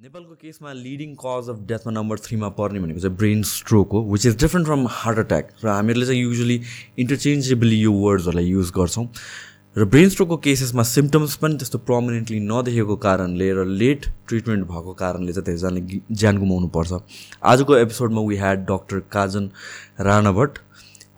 [0.00, 4.26] नेपालको केसमा leading cause of डेथमा नम्बर थ्रीमा पर्ने भनेको चाहिँ ब्रेन स्ट्रोक हो which
[4.26, 6.60] is different from heart attack र हामीहरूले चाहिँ युजली
[7.04, 9.06] इन्टरचेन्जेबली यो वर्ड्सहरूलाई युज गर्छौँ.
[9.76, 15.32] र ब्रेन स्ट्रोकको केसेसमा सिम्टम्स पनि त्यस्तो प्रमिनेन्टली नदेखेको कारणले र लेट ट्रिटमेन्ट भएको कारणले
[15.32, 17.02] चाहिँ धेरैजनाले ज्यान गुमाउनु पर्छ।
[17.42, 19.50] आजको एपिसोडमा we had doctor Kajan
[20.10, 20.62] Rana Bhatt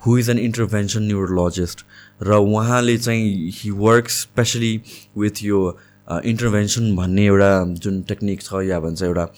[0.06, 1.84] who is an intervention neurologist
[2.22, 4.74] र उहाँले चाहिँ हि वर्क स्पेसली
[5.18, 5.62] विथ यो
[6.10, 9.28] इन्टरभेन्सन भन्ने एउटा जुन टेक्निक छ या भन्छ एउटा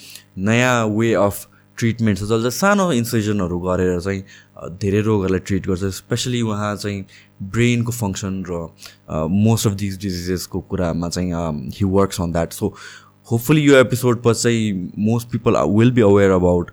[0.41, 1.47] नयाँ वे अफ
[1.79, 4.23] ट्रिटमेन्ट छ जसले सानो इन्सिजनहरू गरेर चाहिँ
[4.79, 7.05] धेरै रोगहरूलाई ट्रिट गर्छ स्पेसली उहाँ चाहिँ
[7.53, 8.67] ब्रेनको फङ्सन र
[9.37, 12.75] मोस्ट अफ दिज डिजिजेसको कुरामा चाहिँ he works on that so
[13.29, 16.71] hopefully यो एपिसोड पछि चाहिँ most people will be aware about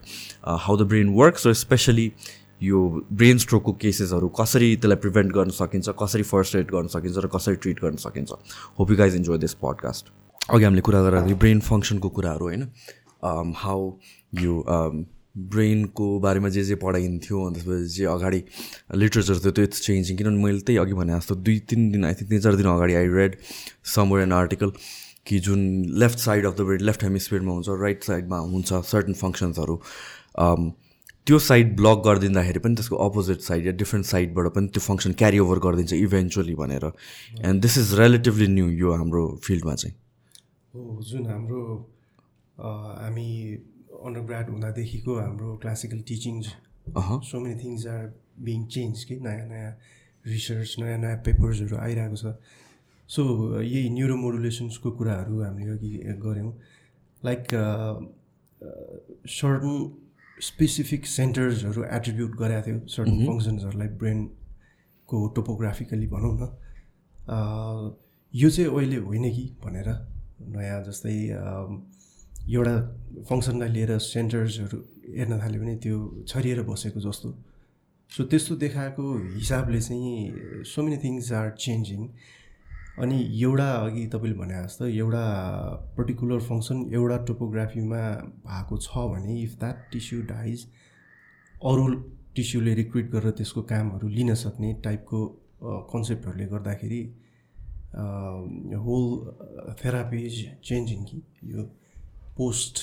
[0.60, 2.12] how the brain works र स्पेसली
[2.62, 2.80] यो
[3.12, 7.56] ब्रेन स्ट्रोकको केसेसहरू कसरी त्यसलाई प्रिभेन्ट गर्न सकिन्छ कसरी फर्स्ट एड गर्न सकिन्छ र कसरी
[7.56, 8.32] ट्रिट गर्न सकिन्छ।
[8.80, 10.12] Hope you guys enjoy this podcast
[10.50, 12.68] अघि हामीले कुरा गरेर ब्रेन फङ्सनको कुराहरू होइन?
[13.64, 13.92] हाउ
[14.42, 14.64] यो
[15.38, 18.44] ब्रेनको बारेमा जे जे पढाइन्थ्यो अनि त्यसपछि जे अगाडि
[18.96, 22.14] लिट्रेचर थियो त्यो इट्स चेन्जिङ किनभने मैले त्यही अघि भने जस्तो दुई तिन दिन आई
[22.14, 23.36] थिङ्क तिन चार दिन अगाडि I read
[23.96, 24.72] summer an article
[25.28, 25.62] कि जुन
[26.04, 29.80] left side of the brain left हेमिस्फियरमा हुन्छ राइट साइडमा हुन्छ सर्टन फङ्सन्सहरू
[31.30, 35.40] त्यो साइड ब्लक गरिदिँदाखेरि पनि त्यसको अपोजिट साइड या डिफ्रेन्ट साइडबाट पनि त्यो फङ्सन क्यारी
[35.40, 36.86] ओभर गरिदिन्छ इभेन्चुली भनेर.
[37.46, 39.96] And this is relatively new यो हाम्रो फिल्डमा चाहिँ.
[40.74, 41.62] हो जुन हाम्रो
[42.58, 43.30] हामी
[44.06, 46.42] अन्डर ग्राड हुँदादेखिको हाम्रो classical teaching
[47.30, 48.04] so many things are
[48.50, 49.72] being change कि नयाँ नयाँ
[50.26, 52.34] रिसर्च नयाँ नयाँ पेपर्सहरू आइरहेको छ।
[53.10, 53.22] सो
[53.62, 55.92] यही न्युरोमोडुलेसन्सको कुराहरू हामीले अघि
[56.26, 56.52] गऱ्यौँ
[57.24, 57.44] लाइक
[59.38, 59.76] सर्टन
[60.42, 66.44] स्पेसिफिक सेन्टर्सहरू एट्रिब्युट गरेको थियो सर्टन फङ्सन्सहरूलाई ब्रेनको टोपोग्राफिकली भनौँ न।
[68.34, 69.90] यो चाहिँ अहिले होइन कि भनेर
[70.56, 71.16] नयाँ जस्तै
[72.50, 72.76] एउटा
[73.30, 74.80] फङ्सनलाई लिएर सेन्टर्सहरू
[75.18, 75.98] हेर्न थाल्यो भने त्यो
[76.28, 77.30] छरिएर बसेको जस्तो।
[78.12, 79.04] सो त्यस्तो देखाएको
[79.36, 82.02] हिसाबले चाहिँ so many things are changing
[83.00, 85.24] अनि एउटा अघि तपाईँले भने जस्तो एउटा
[85.98, 88.02] पर्टिकुलर फङ्सन एउटा टोपोग्राफीमा
[88.48, 90.66] भएको छ भने इफ द्याट टिस्यु डाइज
[91.64, 91.86] अरू
[92.36, 95.20] टिस्युले रिक्रुट गरेर त्यसको कामहरू लिन सक्ने टाइपको
[95.92, 97.02] कन्सेप्टहरूले गर्दाखेरि
[98.86, 99.06] होल
[99.80, 101.64] थेरापी इज चेन्जिङ कि यो
[102.38, 102.76] पोस्ट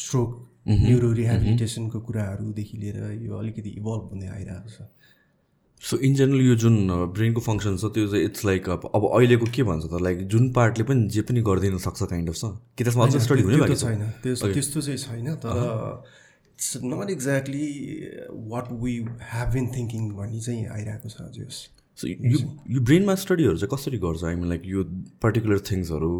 [0.00, 0.30] स्ट्रोक
[0.68, 4.88] न्युरो रिहेबिलिटेसनको कुराहरूदेखि लिएर यो अलिकति इभल्भ हुँदै आइरहेको छ।
[5.82, 6.76] सो इन जेनरल यो जुन
[7.14, 10.00] ब्रेनको फङ्सन छ त्यो चाहिँ इट्स लाइक अब अब अहिलेको के भन्छ त?
[10.02, 12.44] लाइक जुन पार्टले पनि जे पनि गरिदिन सक्छ काइन्ड अफ छ।
[12.78, 16.02] कि त्यसमा अझ स्टडी हुने छैन। त्यस्तो चाहिँ छैन तर
[16.58, 17.66] it's not exactly
[18.52, 18.94] what we
[19.32, 21.46] have been thinking भन्ने चाहिँ आइरहेको छ अझै
[21.98, 22.38] सो यो
[22.74, 24.24] यो ब्रेनमा स्टडीहरू चाहिँ कसरी गर्छ?
[24.24, 24.84] आई मिन लाइक यो
[25.22, 26.12] particular थिङ्सहरू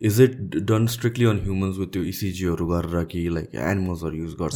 [0.00, 0.34] is it
[0.70, 4.54] done strictly on humans with त्यो इसिजीहरू गरेर कि लाइक एनिमल्सहरू युज गर्छ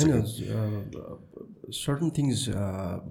[1.75, 2.41] सर्टन थिङ्स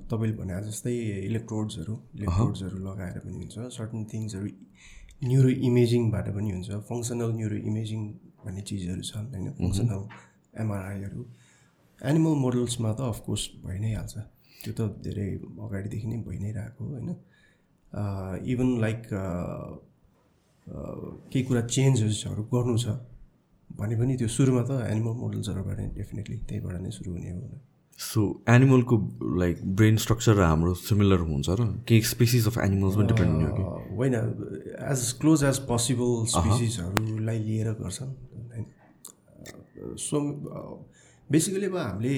[0.09, 0.93] तपाईँले भने जस्तै
[1.29, 4.47] इलेक्ट्रोड्सहरू इलेक्ट्रोड्सहरू लगाएर पनि हुन्छ। सर्टन थिङ्सहरू
[5.29, 8.01] न्युरो इमेजिङबाट पनि हुन्छ। फङ्सनल न्युरो इमेजिङ
[8.43, 9.47] भन्ने चिजहरू छन् होइन?
[9.59, 10.01] फङ्सनल
[10.63, 11.21] एमआरआईहरू
[11.99, 14.15] एनिमल मोडल्समा त अफकोर्स भइ नै हाल्छ।
[14.63, 15.27] त्यो त धेरै
[15.65, 17.09] अगाडिदेखि नै भइ नै रहेको होइन?
[18.53, 19.01] इभन लाइक
[20.67, 22.87] केही कुरा चेन्जेसहरू गर्नु छ
[23.69, 27.59] भने पनि त्यो सुरुमा त एनिमल मोडल्सहरूबाट डेफिनेटली त्यहीबाट नै सुरु हुने हो
[27.99, 28.95] सो एनिमलको
[29.39, 33.45] लाइक ब्रेन स्ट्रक्चर र हाम्रो सिमिलर हुन्छ र केही स्पेसिस अफ एनिमल्स पनि डिपेन्ड हुने
[33.45, 33.63] हो कि?
[33.95, 34.13] होइन
[34.91, 38.13] एज क्लोज एज पोसिबल स्पेसिसहरूलाई लिएर गर्छन्
[38.53, 38.65] होइन।
[39.97, 40.21] सो
[41.29, 42.15] बेसिकली अब हामीले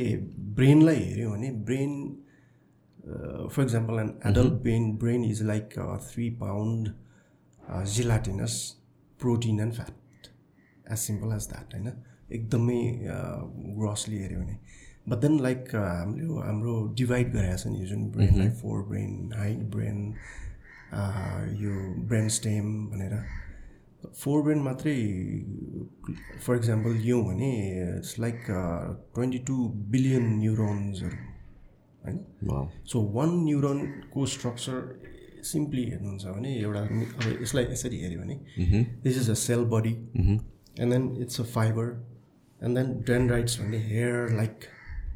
[0.60, 1.92] ब्रेनलाई हेऱ्यौँ भने brain
[3.52, 5.70] for example an adult brain brain is like
[6.12, 6.94] three pound
[7.68, 8.54] gelatinous
[9.20, 10.28] protein and fat
[10.92, 11.88] as simple as that होइन?
[12.32, 12.82] एकदमै
[13.80, 14.58] ग्रसली हेऱ्यो भने।
[15.10, 19.98] बट देन लाइक हाम्रो हाम्रो डिभाइड गरेको छ नि जुन ब्रेनलाई फोर ब्रेन हाइट ब्रेन
[21.64, 21.74] यो
[22.08, 23.14] ब्रेन स्टेम भनेर।
[24.16, 24.96] फोर ब्रेन मात्रै
[26.46, 27.52] फर इक्जाम्पल लियौँ भने
[27.98, 28.46] it's like
[29.16, 29.56] twenty two
[29.94, 31.18] billion न्युरोन्सहरू
[32.06, 32.18] होइन?
[32.86, 34.78] सो वान न्युरोनको स्ट्रक्चर
[35.46, 38.36] सिम्पली हेर्नुहुन्छ भने एउटा अब यसलाई यसरी हेऱ्यो भने
[39.04, 39.94] this is a cell body
[40.82, 41.86] and then it's a fibre
[42.60, 44.56] and then dendrites भन्ने हेयर लाइक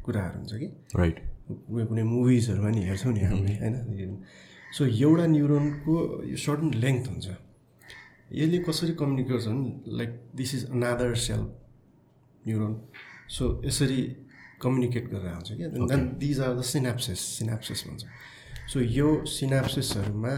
[0.04, 0.68] कुराहरू हुन्छ कि?
[0.96, 1.16] राइट
[1.50, 4.12] कुनै कुनै मुभिजहरूमा नि हेर्छौँ नि हामीले होइन?
[4.76, 5.94] सो एउटा न्युरोनको
[6.30, 7.26] यो सर्टन लेन्थ हुन्छ।
[8.32, 11.42] यसले कसरी कम्युनिकेट गर्छ भने like this is another cell
[12.46, 12.74] neuron
[13.36, 14.02] so यसरी
[14.62, 18.04] कम्युनिकेट गरेर आउँछ क्या then these are the synapses synapses भन्छ।
[18.70, 20.34] सो यो सिनाप्सिसहरूमा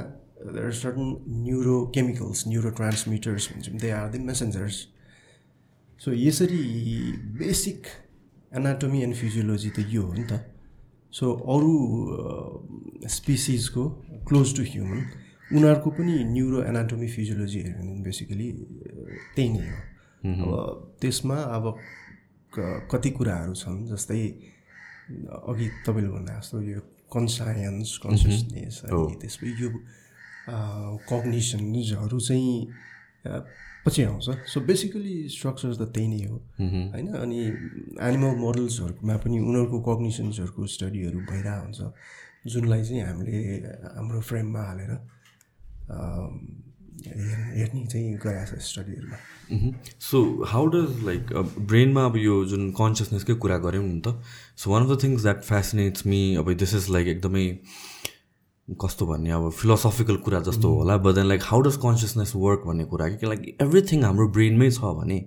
[0.57, 1.09] there certain
[1.45, 4.77] neurochemicals neurotransmitters भन्छौँ they are the messengers
[6.01, 6.63] so यसरी
[7.41, 7.81] बेसिक
[8.57, 10.33] एनाटोमी एन्ड फिजियोलोजी त यो हो नि त।
[11.13, 11.75] सो अरू
[13.17, 13.85] स्पिसिजको
[14.29, 15.01] क्लोज टु ह्युमन
[15.57, 18.49] उनीहरूको पनि न्युरो एनाटोमी फिजियोलोजी हेऱ्यो भने बेसिकली
[19.37, 19.79] त्यही नै हो।
[20.43, 20.51] अब
[21.01, 21.65] त्यसमा अब
[22.93, 24.25] कति कुराहरू छन् जस्तै
[25.51, 26.81] अघि तपाईँले भन्दा जस्तो यो
[27.15, 29.71] कन्सायन्स कन्सियसनेस अनि त्यसपछि यो
[31.11, 32.57] कग्निसन्सहरू चाहिँ
[33.87, 36.37] पछि आउँछ। सो बेसिकली स्ट्रक्चर्स त त्यही नै हो।
[36.95, 37.09] होइन?
[37.15, 37.39] अनि
[38.09, 41.81] एनिमल मोडल्सहरूमा पनि उनीहरूको कग्निसन्सहरूको स्टडीहरू भइरहेको हुन्छ
[42.53, 43.39] जुनलाई चाहिँ हामीले
[43.97, 44.93] हाम्रो फ्रेममा हालेर
[47.07, 51.33] हेर्ने चाहिँ गराएको छ स्टडीहरूमा। सो हाउ डज लाइक
[51.71, 54.15] ब्रेनमा अब यो जुन कन्सियसनेसकै कुरा गऱ्यौँ नि त
[54.57, 57.47] so one of the things that fascinates me अब दिस इज लाइक एकदमै
[58.69, 62.85] कस्तो भन्ने अब फिलोसफिकल कुरा जस्तो होला but then like how does consciousness work भन्ने
[62.95, 65.19] कुरा कि लाइक एभ्रिथिङ हाम्रो ब्रेनमै छ भने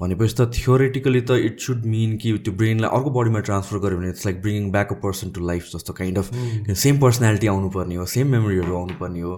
[0.00, 4.08] भनेपछि त थियोरिटिकली त इट सुड मिन कि त्यो ब्रेनलाई अर्को बडीमा ट्रान्सफर गऱ्यो भने
[4.08, 8.06] it's like bringing back a person to life जस्तो काइन्ड अफ सेम पर्सनालिटी आउनुपर्ने हो
[8.14, 9.34] सेम मेमोरीहरू आउनुपर्ने हो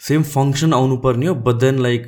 [0.00, 2.06] सेम फङ्सन आउनुपर्ने हो बट देन लाइक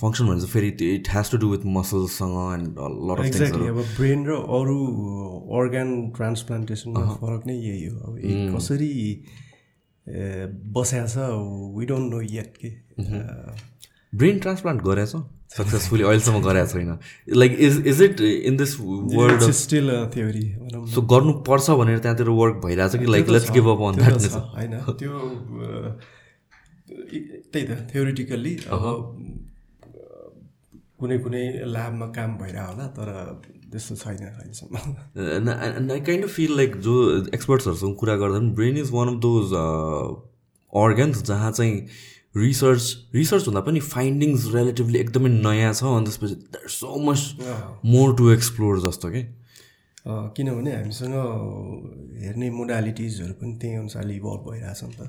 [0.00, 2.66] फङ्सन भने चाहिँ फेरि it has to do with मसल्ससँग and
[3.10, 4.78] lot of exactly अब ब्रेन र अरू
[5.60, 8.92] अर्ग्यान ट्रान्सप्लान्टेसनमा फरक नै यही हो। अब कसरी
[10.76, 11.16] बस्या छ
[11.76, 12.70] वी डोन्ट नो यट के।
[14.12, 15.12] ब्रेन ट्रान्सप्लान्ट गरेछ?
[15.56, 16.98] सक्सेसफुली अहिलेसम्म गरेको छैन।
[17.36, 20.46] Like is is it in this world still theory
[20.94, 23.06] so गर्नुपर्छ भनेर त्यहाँतिर वर्क भइरहेछ कि?
[23.06, 24.12] Like let's give up on that
[24.56, 24.76] होइन?
[25.00, 25.12] त्यो
[26.88, 28.82] त्यही त थ्योरिटिकल्ली अब
[31.00, 31.44] कुनै कुनै
[31.74, 33.08] ल्याबमा काम भइरह होला तर
[33.72, 34.74] त्यस्तो छैन अहिलेसम्म।
[35.92, 36.94] I kind of feel like जो
[37.34, 39.46] एक्सपर्ट्सहरूसँग कुरा गर्दा पनि brain is one of those
[40.72, 41.74] organs जहाँ चाहिँ
[42.36, 42.84] रिसर्च
[43.14, 47.20] रिसर्च हुँदा पनि फाइन्डिङ्स रिलेटिभली एकदमै नयाँ छ अनि त्यसपछि there so much
[47.86, 49.22] more to explore जस्तो कि।
[50.06, 51.14] किनभने हामीसँग
[52.22, 55.00] हेर्ने मोडालिटिजहरू पनि त्यही अनुसारले इभल्भ भइरहेछ नि त।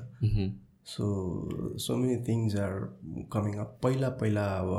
[0.86, 1.04] So
[1.84, 2.74] so many things are
[3.32, 4.70] coming up पहिला पहिला अब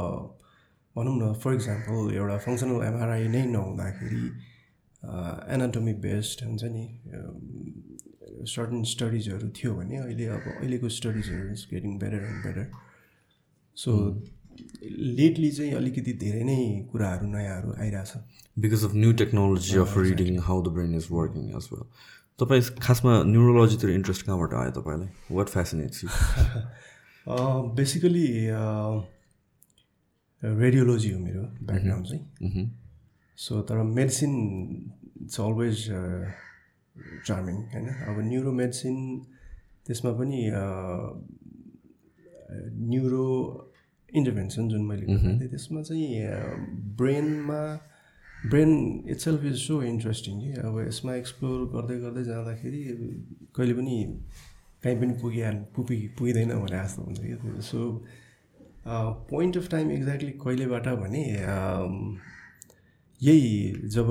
[0.95, 4.23] भनौँ न फर इक्जाम्पल एउटा फङ्सनल एमआरआई नै नहुँदाखेरि
[5.55, 6.85] एनाटोमी बेस्ड हुन्छ नि
[8.53, 12.65] सर्टन स्टडिजहरू थियो भने अहिले अब अहिलेको स्टडिजहरू is getting better and better
[13.77, 13.93] so
[15.19, 16.59] lately चाहिँ अलिकति धेरै नै
[16.91, 18.11] कुराहरू नयाँहरू आइरहेछ।
[18.57, 21.83] Because of new technology of reading how the brain is working as well
[22.39, 25.09] तपाईँ खासमा न्युरोलोजीतिर इन्ट्रेस्ट कहाँबाट आयो तपाईँलाई?
[25.35, 26.09] What fascinates you
[27.75, 28.27] basically
[30.43, 32.23] radiology हो मेरो ब्याकग्राउन्ड चाहिँ।
[33.37, 34.33] सो तर मेडिसिन
[35.23, 35.77] इट्स अलवेज
[37.27, 37.87] चार्मिङ होइन?
[38.07, 38.95] अब न्युरो मेडिसिन
[39.87, 40.39] त्यसमा पनि
[42.85, 43.25] न्युरो
[44.09, 46.07] इन्टरभेन्सन जुन मैले थिएँ त्यसमा चाहिँ
[46.97, 47.61] ब्रेनमा
[48.45, 52.83] brain itself is so interesting कि अब यसमा एक्सप्लोर गर्दै गर्दै जाँदाखेरि
[53.55, 53.95] कहिले पनि
[54.83, 57.79] कहीँ पनि पुगिहाल पुगि पुगिँदैन भने जस्तो हुन्छ कि so
[59.31, 61.23] point of time exactly कहिलेबाट भने
[63.21, 64.07] यही जब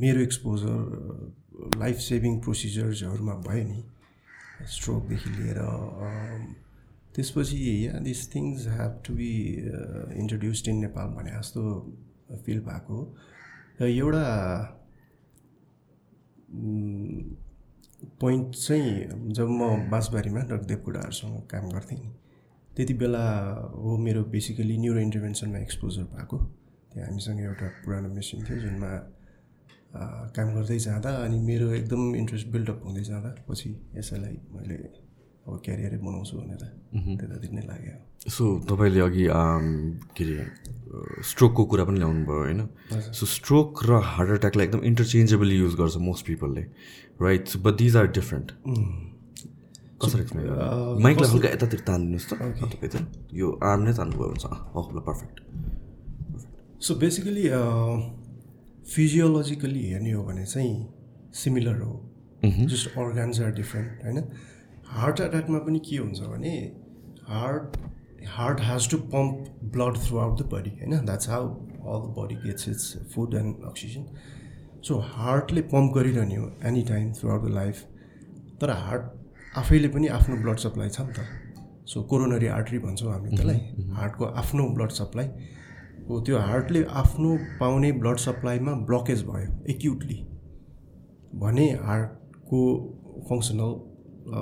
[0.00, 3.82] मेरो एक्सपोजर लाइफ सेभिङ प्रोसिजर्सहरूमा भयो नि
[4.68, 5.58] स्ट्रोकदेखि लिएर
[7.14, 9.32] त्यसपछि या this things have to be
[10.20, 11.62] introduced in Nepal भने जस्तो
[12.46, 12.98] फिल भएको।
[13.80, 14.24] र एउटा
[18.20, 22.10] पोइन्ट चाहिँ जब म बाँसबारीमा डक्टर देवकुडाहरूसँग काम गर्थेँ नि
[22.76, 23.24] त्यति बेला
[23.74, 26.38] हो मेरो बेसिकली न्युरो इन्टरभेन्सनमा एक्सपोजर भएको।
[26.92, 28.90] त्यहाँ हामीसँग एउटा पुरानो मेसिन थियो जुनमा
[30.36, 34.76] काम गर्दै जाँदा अनि मेरो एकदम इन्ट्रेस्ट बिल्डअप हुँदै जाँदा पछि यसैलाई मैले
[35.46, 36.62] अब क्यारियरै बनाउँछु भनेर
[37.18, 37.94] त्यतातिर नै लाग्यो।
[38.28, 39.24] सो तपाईँले अघि
[40.16, 40.44] के अरे
[41.24, 42.60] स्ट्रोकको कुरा पनि ल्याउनु भयो होइन
[43.18, 46.62] सो स्ट्रोक र हार्ट एट्याकलाई एकदम इन्टरचेन्जेबली युज गर्छ most पिपलले
[47.22, 48.48] right but these are different
[50.02, 50.44] कसरी एक्सप्लेन
[51.02, 52.32] माइकलाई हल्का यतातिर तानिदिनुहोस् त
[52.74, 53.06] तपाईँ चाहिँ।
[53.40, 54.44] यो आर्म नै तान्नुभयो हुन्छ
[54.96, 55.36] ल पर्फेक्ट
[56.84, 57.44] सो बेसिकली
[58.90, 60.74] फिजियोलोजिकली हेर्ने हो भने चाहिँ
[61.34, 61.94] सिमिलर हो।
[62.42, 64.18] जस्ट अर्गान्स आर डिफ्रेन्ट होइन?
[64.90, 66.54] हार्ट एट्याकमा पनि के हुन्छ भने
[67.28, 67.76] heart
[68.28, 69.44] heart has to pump
[69.74, 71.04] blood throughout the body होइन?
[71.04, 74.06] That's how all the body gets its food and oxygen
[74.86, 77.84] so Hartley pump गरिरहने हो any time throughout the life
[78.60, 79.02] तर हार्ट
[79.58, 84.24] आफैले पनि आफ्नो ब्लड सप्लाई छ नि त। सो कोरोनरी आर्ट्री भन्छौँ हामीले त्यसलाई। हार्टको
[84.42, 85.28] आफ्नो ब्लड सप्लाई
[86.08, 90.18] हो त्यो हार्टले आफ्नो पाउने ब्लड सप्लाईमा ब्लकेज भयो एक्युटली
[91.40, 92.60] भने हार्टको
[93.28, 93.72] फङ्सनल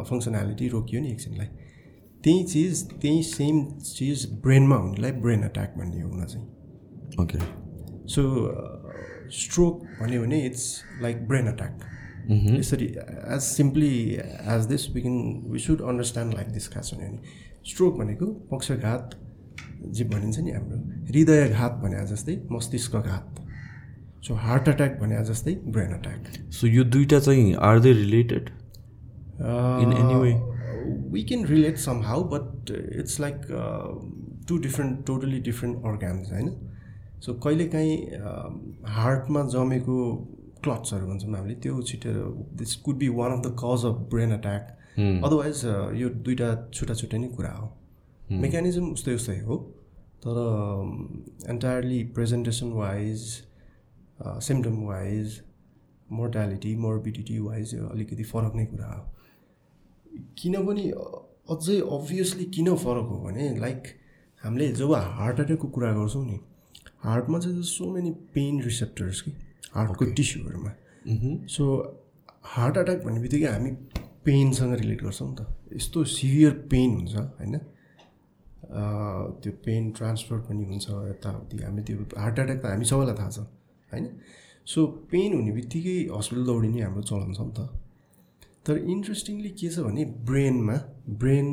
[0.09, 1.47] फङ्सनालिटी रोकियो नि एकछिनलाई।
[2.25, 6.47] त्यही चिज त्यही सेम चिज ब्रेनमा हुनेलाई ब्रेन एट्याक भन्ने हुन चाहिँ।
[7.21, 7.39] ओके
[8.15, 8.23] सो
[9.35, 10.65] स्ट्रोक भन्यो भने इट्स
[11.03, 11.81] लाइक ब्रेन अट्याक
[12.59, 13.95] यसरी as simply
[14.55, 15.19] as this we can
[15.51, 17.21] we should understand like this खास भन्यो भने।
[17.71, 19.19] स्ट्रोक भनेको पक्षघात
[19.97, 20.79] जे भनिन्छ नि हाम्रो
[21.09, 23.45] हृदयघात भने जस्तै मस्तिष्कघात।
[24.27, 28.51] सो हार्ट एट्याक भने जस्तै ब्रेन एट्याक सो यो दुइटा चाहिँ are they related
[29.41, 30.33] in any way
[31.13, 33.37] we can relate some how but it's like
[34.49, 36.49] two different totally different organs होइन
[37.25, 37.97] सो कहिलेकाहीँ
[38.97, 39.97] हार्टमा जमेको
[40.65, 42.15] क्लट्सहरू भन्छौँ हामीले त्यो छिटेर
[42.59, 45.65] this could be one of the cause of brain attack otherwise
[46.01, 47.67] यो दुइटा छुट्टा छुट्टै नै कुरा हो।
[48.31, 49.57] मेकानिजम उस्तै उस्तै हो।
[50.25, 50.39] तर
[51.51, 53.21] entirely presentation wise
[54.47, 55.41] symptom wise
[56.13, 59.03] mortality morbidity wise अलिकति फरक नै कुरा हो।
[60.39, 60.85] किनभने
[61.53, 63.83] अझै अभियसली किन फरक हो भने लाइक
[64.43, 66.39] हामीले जब हार्ट एट्याकको कुरा गर्छौँ नि
[67.05, 69.31] हार्टमा चाहिँ सो मेनी पेन रिसेप्टर्स कि
[69.75, 70.73] हार्टको टिस्युहरूमा
[71.47, 71.65] सो
[72.45, 73.71] हार्ट एट्याक भन्ने बित्तिकै हामी
[74.25, 75.47] पेनसँग रिलेट गर्छौँ नि त।
[75.77, 77.59] यस्तो सिभियर पेन हुन्छ होइन?
[79.43, 83.39] त्यो पेन ट्रान्सफर पनि हुन्छ यताउति। हामी त्यो हार्ट एट्याक त हामी सबैलाई थाहा छ
[83.93, 84.07] होइन?
[84.67, 87.61] सो पेन हुने बित्तिकै हस्पिटल दौडिने हाम्रो चलन छ नि त।
[88.69, 90.75] तर इन्ट्रेस्टिङली के छ भने ब्रेनमा
[91.21, 91.47] brain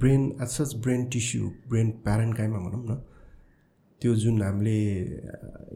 [0.00, 1.90] brain as such brain tissue brain
[2.36, 2.96] parenchyma भनौँ न
[4.00, 4.78] त्यो जुन हामीले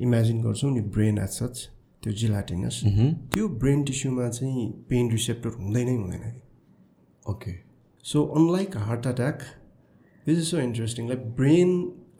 [0.02, 1.68] इमेजिन गर्छौँ नि ब्रेन एज सच
[2.02, 2.80] त्यो जिलाटिनस
[3.34, 6.42] त्यो ब्रेन टिस्युमा चाहिँ पेन रिसेप्टर हुँदै नै हुँदैन कि।
[7.26, 7.52] Okay.
[8.04, 9.38] So unlike heart attack
[10.26, 11.70] this is so interesting like brain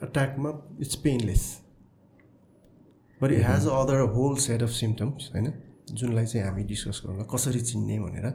[0.03, 0.49] एट्याकमा
[0.81, 1.43] it's painless
[3.21, 5.53] but it has other whole set of symptoms होइन?
[5.91, 8.27] जुनलाई चाहिँ हामी डिस्कस गरौँला कसरी चिन्ने भनेर।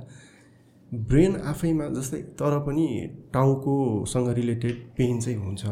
[0.95, 2.87] ब्रेन आफैमा जस्तै तर पनि
[3.33, 5.65] टाउकोसँग रिलेटेड पेन चाहिँ हुन्छ।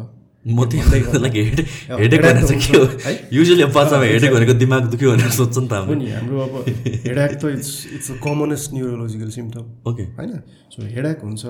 [0.46, 2.84] म हेडेक भनेर चाहिँ के हो?
[3.32, 3.62] युजली
[4.12, 6.54] हेडेक भनेको दिमाग दुख्यो भनेर सोध्छ नि त हाम्रो। नि हाम्रो अब
[7.04, 10.32] हेडाक त it's it's a commonest neurological symptom okay होइन?
[10.70, 11.44] सो हेडाक हुन्छ।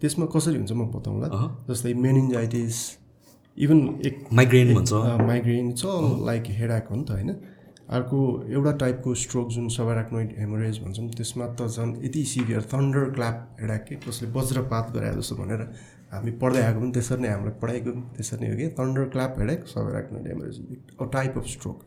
[0.00, 1.28] त्यसमा कसरी हुन्छ म बताउँला।
[1.70, 2.76] जस्तै मेनिन्जाइटिस
[3.58, 4.92] इभन एक माइग्रेन भन्छ।
[5.28, 5.84] माइग्रेन छ
[6.28, 7.30] लाइक हेडाक हो नि त होइन?
[7.88, 8.18] अर्को
[8.50, 13.84] एउटा टाइपको स्ट्रोक जुन सबराक्नोइड हेमोरेज भन्छौँ त्यसमा त झन् यति सिभियर थन्डर क्ल्याप हेडाक
[13.88, 15.60] के कसले वज्रपात गरे जस्तो भनेर
[16.12, 19.38] हामी पढ्दै आएको पनि त्यसरी नै हामीलाई पढाइको पनि त्यसरी नै हो कि। Thunder clap
[19.40, 20.56] headache subarachnoid haemorrhage
[21.00, 21.78] a type of stroke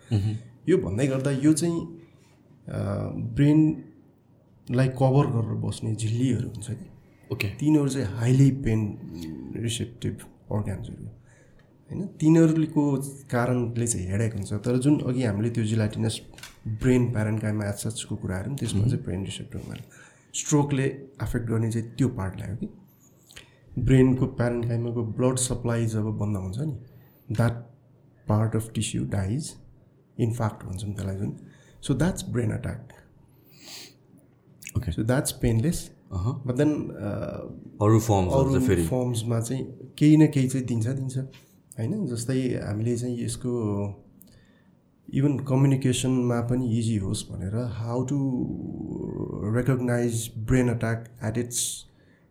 [0.70, 1.80] यो भन्दै गर्दा यो चाहिँ
[3.36, 6.88] ब्रेनलाई कभर गरेर बस्ने झिल्लीहरू हुन्छ कि।
[7.34, 8.82] ओके तिनीहरू चाहिँ हाइली पेन
[9.64, 10.16] रिसेप्टिभ
[10.52, 11.19] अर्ग्यान्सहरू
[11.90, 12.06] होइन?
[12.22, 12.84] तिनीहरूको
[13.32, 16.20] कारणले चाहिँ हेडेक हुन्छ। तर जुन अघि हामीले त्यो जिलाटिनस
[16.82, 19.82] ब्रेन प्यारेन्टकाइमा एचएचको कुराहरू पनि त्यसमा चाहिँ ब्रेन रिसेप्टर भएर
[20.34, 20.86] स्ट्रोकले
[21.24, 22.68] एफेक्ट गर्ने चाहिँ त्यो पार्टलाई हो कि।
[23.72, 27.54] ब्रेनको प्यारेन्टकाइमाको ब्लड सप्लाई जब बन्द हुन्छ नि that
[28.28, 29.54] part of tissue dies
[30.18, 31.36] infarct भन्छौँ त्यसलाई जुन।
[31.82, 32.80] So that's brain attack
[34.78, 36.72] okay so that's painless but then
[37.82, 39.64] अरू फर्म्स अरू फर्म्समा चाहिँ
[39.98, 41.18] केही न केही चाहिँ दिन्छ दिन्छ।
[41.80, 42.06] होइन?
[42.08, 43.52] जस्तै हामीले चाहिँ यसको
[45.08, 48.18] इभन कम्युनिकेसनमा पनि इजी होस् भनेर how to
[49.56, 50.16] recognise
[50.48, 51.62] brain attack at its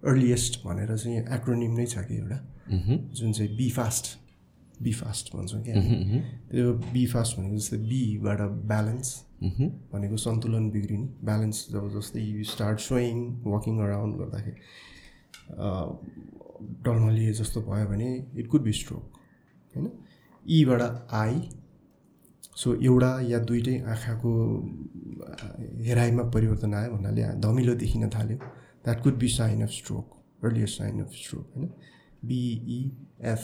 [0.03, 2.39] earliest भनेर चाहिँ एक्रोनिम नै छ कि एउटा?
[2.69, 4.17] जुन चाहिँ बी फास्ट
[4.83, 5.75] बी फास्ट भन्छौँ क्या
[6.51, 9.09] त्यो बी फास्ट भनेको जस्तै बीबाट ब्यालेन्स
[9.93, 14.61] भनेको सन्तुलन बिग्रिने। ब्यालेन्स जब जस्तै you start sowing walking around गर्दाखेरि
[16.87, 19.18] डल्मलिए जस्तो भयो भने इट कुड बी स्ट्रोक
[19.75, 19.91] होइन?
[20.47, 20.83] ईबाट
[21.13, 21.49] आई।
[22.57, 24.31] सो एउटा या दुइटै आँखाको
[25.85, 28.37] हेराइमा परिवर्तन आयो भन्नाले धमिलो देखिन थाल्यो।
[28.85, 31.71] That could be sign of stroke earliest sign of stroke होइन?
[32.25, 33.43] बिइएफ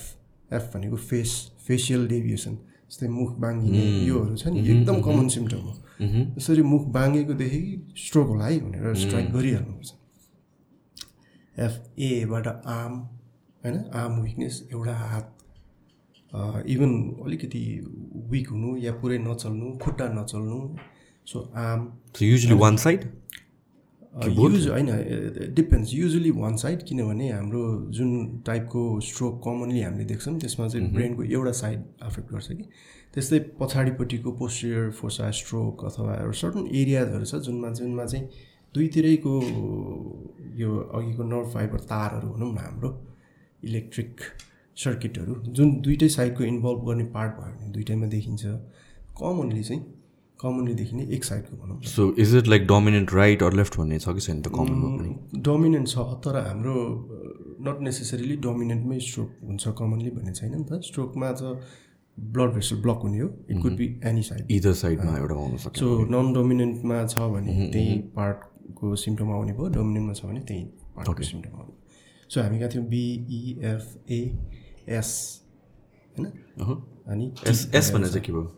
[0.53, 1.31] एफ भनेको फेस
[1.67, 2.55] फेसियल डेभिएसन
[2.91, 5.73] जस्तै मुख बाङ्गिने योहरू छ नि एकदम कमन सिम्टम हो।
[6.39, 9.93] यसरी मुख बाँगेको देखेँ स्ट्रोक होला है भनेर स्ट्राइक गरिहाल्नुपर्छ।
[11.57, 12.95] एफ एबाट आर्म
[13.63, 13.77] होइन?
[13.95, 15.34] आर्म विकनेस एउटा हात
[16.67, 16.93] इभन
[17.27, 17.65] अलिकति
[18.31, 20.61] विक हुनु या पुरै नचल्नु खुट्टा नचल्नु
[21.27, 23.05] so arm usually one side
[24.15, 24.87] use होइन
[25.55, 31.23] डिपेन्ड्स युजली वान साइड किनभने हाम्रो जुन टाइपको स्ट्रोक कमनली हामीले देख्छौँ त्यसमा चाहिँ ब्रेनको
[31.23, 32.65] एउटा साइड एफेक्ट गर्छ कि।
[33.15, 38.29] त्यस्तै पछाडिपट्टिको पोस्टियर फोसा स्ट्रोक अथवा एउटा सर्टन एरियाजहरू छ जुनमा जुनमा चाहिँ
[38.75, 39.35] दुईतिरैको
[40.57, 42.91] यो अघिको नर्भ फाइबर तारहरू भनौँ न हाम्रो
[43.65, 44.21] इलेक्ट्रिक
[44.77, 48.45] सर्किटहरू जुन दुइटै साइडको इन्भल्भ गर्ने पार्ट भयो भने दुइटैमा देखिन्छ।
[49.21, 49.83] कमनली चाहिँ
[50.39, 54.09] कमनली देखिने एक साइडको भनौँ so is it like dominant right or left भन्ने छ
[54.09, 55.41] कि छैन त कमनमा पनि?
[55.49, 56.75] डोमिनेन्ट छ तर हाम्रो
[57.69, 61.57] नट नेसेसरीली डोमिनेन्टमै स्ट्रोक हुन्छ कमनली भन्ने छैन नि त। स्ट्रोकमा त
[62.17, 65.79] ब्लड भेसल ब्लक हुने हो। It could be any side either साइडमा एउटा आउन सक्छ
[65.79, 70.63] सो नन डोमिनेन्टमा छ भने त्यही पार्टको सिम्टम आउने भयो। डोमिनेन्टमा छ भने त्यही
[70.99, 71.73] पार्टको सिम्टम आउने
[72.31, 72.87] सो हामी गएको थियौँ?
[74.87, 75.41] बिइएफएएस
[76.19, 76.31] होइन?
[77.09, 78.57] अनि एस एस भनेर चाहिँ के भयो?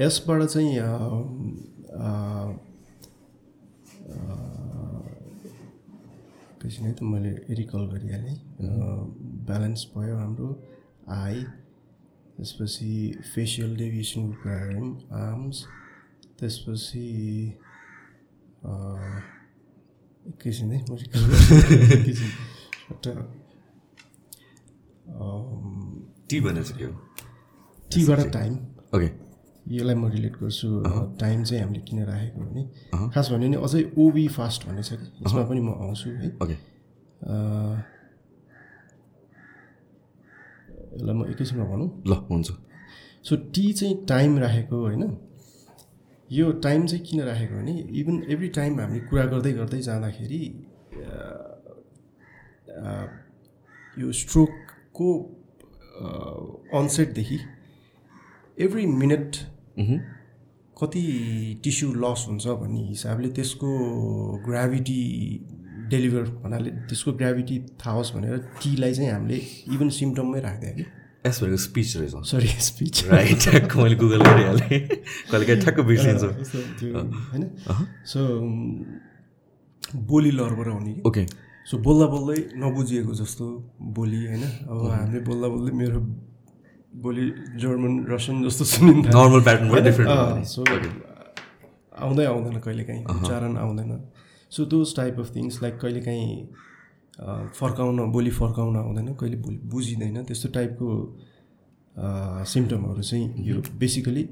[0.00, 0.70] यसबाट चाहिँ
[6.56, 8.36] एकैछिन है त मैले रिकल गरिहालेँ।
[9.46, 10.48] ब्यालेन्स भयो हाम्रो
[11.08, 11.42] आई
[12.36, 15.64] त्यसपछि फेसियल डेभिएसनको कुरा गऱ्यौँ आर्म्स
[16.38, 17.06] त्यसपछि
[20.28, 21.20] एकैछिन है म रिकल।
[22.00, 23.45] एकैछिन।
[26.28, 26.92] टी भनेर चाहिँ के हो
[27.94, 28.54] टीबाट टाइम
[28.96, 29.08] ओके
[29.66, 30.68] यसलाई म रिलेट गर्छु
[31.20, 32.62] टाइम चाहिँ हामीले किन राखेको भने
[33.14, 36.56] खास भन्यो भने अझै ओबी फास्ट भन्ने छ कि यसमा पनि म आउँछु है। ओके
[40.94, 42.48] यसलाई म एकैछिनमा भनौँ। ल हुन्छ।
[43.22, 45.02] सो टी चाहिँ टाइम राखेको होइन।
[46.32, 50.42] यो टाइम चाहिँ किन राखेको भने इभन एभ्री टाइम हामीले कुरा गर्दै गर्दै जाँदाखेरि
[50.96, 51.04] अँ,
[52.76, 53.06] अँ,
[54.96, 57.38] स्ट्रोकको अनसेटदेखि
[58.58, 59.36] एभ्री मिनट
[60.76, 61.02] कति
[61.64, 63.68] टिस्यु लस हुन्छ भन्ने हिसाबले त्यसको
[64.46, 65.00] ग्राभिटी
[65.90, 69.36] डेलिभर भन्नाले त्यसको ग्राभिटी थाहा होस् भनेर टीलाई चाहिँ हामीले
[69.74, 70.84] इभन सिम्टममै राख्दै कि।
[71.26, 74.80] एस भनेको स्पिच रहेछ सरी स्पिच राइट ठ्याक्क मैले गुगल गरिहालेँ
[75.30, 76.22] कहिले काहीँ ठ्याक्क बिर्सिन्छ
[77.32, 77.44] होइन?
[78.06, 78.20] सो
[79.96, 83.44] बोली लहरबाट हुने कि ओके सो बोल्दा बोल्दै नबुझिएको जस्तो
[83.92, 86.00] बोली होइन अब हामीले बोल्दा बोल्दै मेरो
[86.98, 87.24] बोली
[87.58, 90.62] जर्मन रसियन जस्तो सुनिन्छ नर्मल डिफ्रेन्ट सो
[91.98, 93.90] आउँदै आउँदैन कहिलेकाहीँ उच्चारण आउँदैन
[94.52, 96.30] so those type of things like कहिलेकाहीँ
[97.52, 100.88] फर्काउन बोली फर्काउन आउँदैन कहिले बोली बुझिँदैन त्यस्तो टाइपको
[102.46, 104.28] सिम्टमहरू चाहिँ यो बेसिकली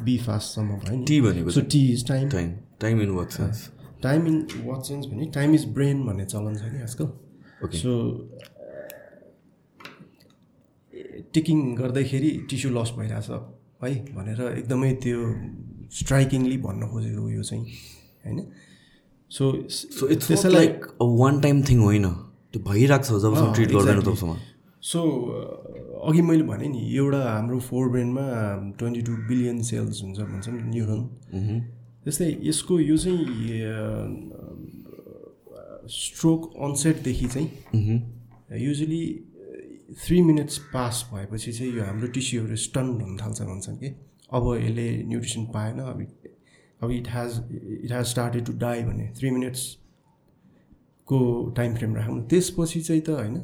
[0.00, 3.68] बी फास्टसम्म भयो नि टी भनेको so T is time time time in what sense
[4.04, 7.06] time in what sense भने टाइम इज ब्रेन भन्ने चलन छ कि आजकल.
[7.74, 7.90] सो
[11.34, 15.18] टिकिङ गर्दाखेरि टिस्यु लस भइरहेछ है भनेर एकदमै त्यो
[15.92, 17.64] स्ट्राइकिङली भन्न खोजेको यो चाहिँ
[18.24, 18.38] होइन?
[19.30, 20.86] So so it's like
[21.20, 22.06] one time thing होइन।
[22.52, 24.36] त्यो भइरहेको छ जबसम्म ट्रिट गर्दैन तबसम्म।
[24.82, 25.00] सो
[26.08, 28.24] अघि मैले भने नि एउटा हाम्रो फोर ब्रेनमा
[28.78, 31.02] ट्वेन्टी टू बिलियन सेल्स हुन्छ भन्छौँ न्युरोन
[32.04, 33.24] त्यस्तै यसको यो चाहिँ
[35.90, 39.04] स्ट्रोक अनसेटदेखि चाहिँ युजली
[40.04, 43.94] थ्री मिनट्स पास भएपछि चाहिँ यो हाम्रो टिस्युहरू स्टन हुन थाल्छ भन्छन् कि।
[44.32, 46.06] अब यसले न्युट्रिसन पाएन अब
[46.82, 47.30] अब it has
[47.84, 51.18] it has started to die भने थ्री मिनट्सको
[51.56, 53.34] टाइम फ्रेम राखौँ त्यसपछि चाहिँ त होइन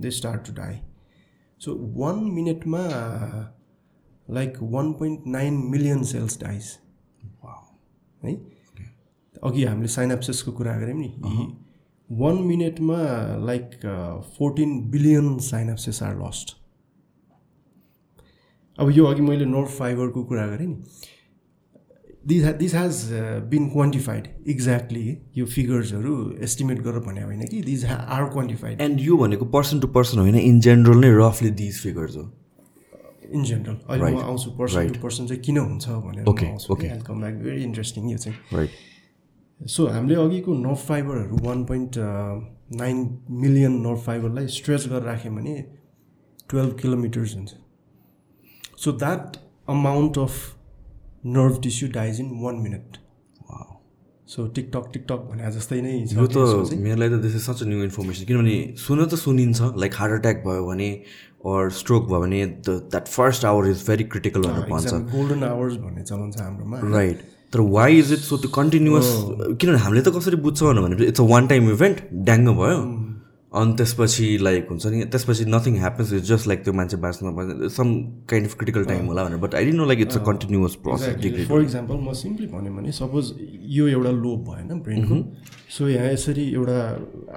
[0.00, 0.78] they start to die
[1.60, 2.84] so one मिनटमा
[4.30, 6.78] like one point nine million cells dies
[8.24, 8.34] है?
[9.42, 11.12] अघि हामीले साइनाप्सिसको कुरा गऱ्यौँ नि।
[12.10, 12.98] वान मिनटमा
[13.46, 13.70] like
[14.38, 16.56] fourteen billion synapsis are lost
[18.78, 20.76] अब यो अघि मैले नर्भ फाइबरको कुरा गरेँ नि।
[22.26, 22.96] This this has
[23.50, 27.60] been quantified exactly यो फिगर्सहरू एस्टिमेट गरेर भने होइन कि?
[27.62, 31.80] दिज आर क्वान्टिफाइड एन्ड यो भनेको पर्सन टु पर्सन होइन इन जेनरल नै रफली दिज
[31.82, 32.22] फिगर्स हो।
[33.32, 36.24] इन जेनरल अहिले म आउँछु पर्सन टु पर्सन चाहिँ किन हुन्छ भनेर.
[37.06, 38.68] कम ब्याक भेरी इन्ट्रेस्टिङ यो चाहिँ।
[39.60, 41.92] सो हामीले अघिको nerve फाइबरहरू one point
[42.80, 42.96] nine
[43.42, 45.54] million nerve फाइबरलाई stretch गरेर राख्यौँ भने
[46.50, 47.50] टुवेल्भ किलोमिटर्स हुन्छ।
[48.84, 49.36] So that
[49.70, 50.34] amount of
[51.36, 52.96] nerve tissue dies in one minute.
[54.28, 57.62] So tick tock tick tock भने जस्तै नै यो त चाहिँ। मेरो लागि त this is such
[57.62, 60.88] new information किनभने सुन त सुनिन्छ लाइक हार्ट एट्याक भयो भने
[61.44, 65.44] अर स्ट्रोक भयो भने the that first hour is very critical भनेर भन्छ। एक्जाम गोल्डन
[65.44, 67.18] आवर्स भन्ने चलन छ हाम्रोमा। राइट
[67.52, 69.14] तर वाइ इज इट सो त्यो कन्टिन्युस
[69.60, 72.78] किनभने हामीले त कसरी बुझ्छौँ भने it's a one time event ड्याङ्ग भयो।
[73.60, 77.90] अनि त्यसपछि लाइक हुन्छ नि त्यसपछि nothing happens is just like त्यो मान्छे बाँच्न some
[78.30, 81.48] kind of critical time होला भनेर but I didn't know like it's a continuous process
[81.50, 83.32] for example म सिम्पली भन्यो भने सपोज
[83.76, 85.16] यो एउटा लोब भएन ब्रेनको
[85.76, 86.78] सो यहाँ यसरी एउटा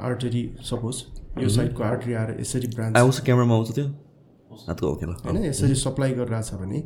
[0.08, 1.04] आर्टरी सपोज
[1.41, 3.88] यो साइडको आर्टरी आएर यसरी ब्रान्च आउँछ क्यामरामा आउँछ त्यो?
[4.67, 6.80] हातको ओके ल होइन यसरी सप्लाई गरिरहेछ भने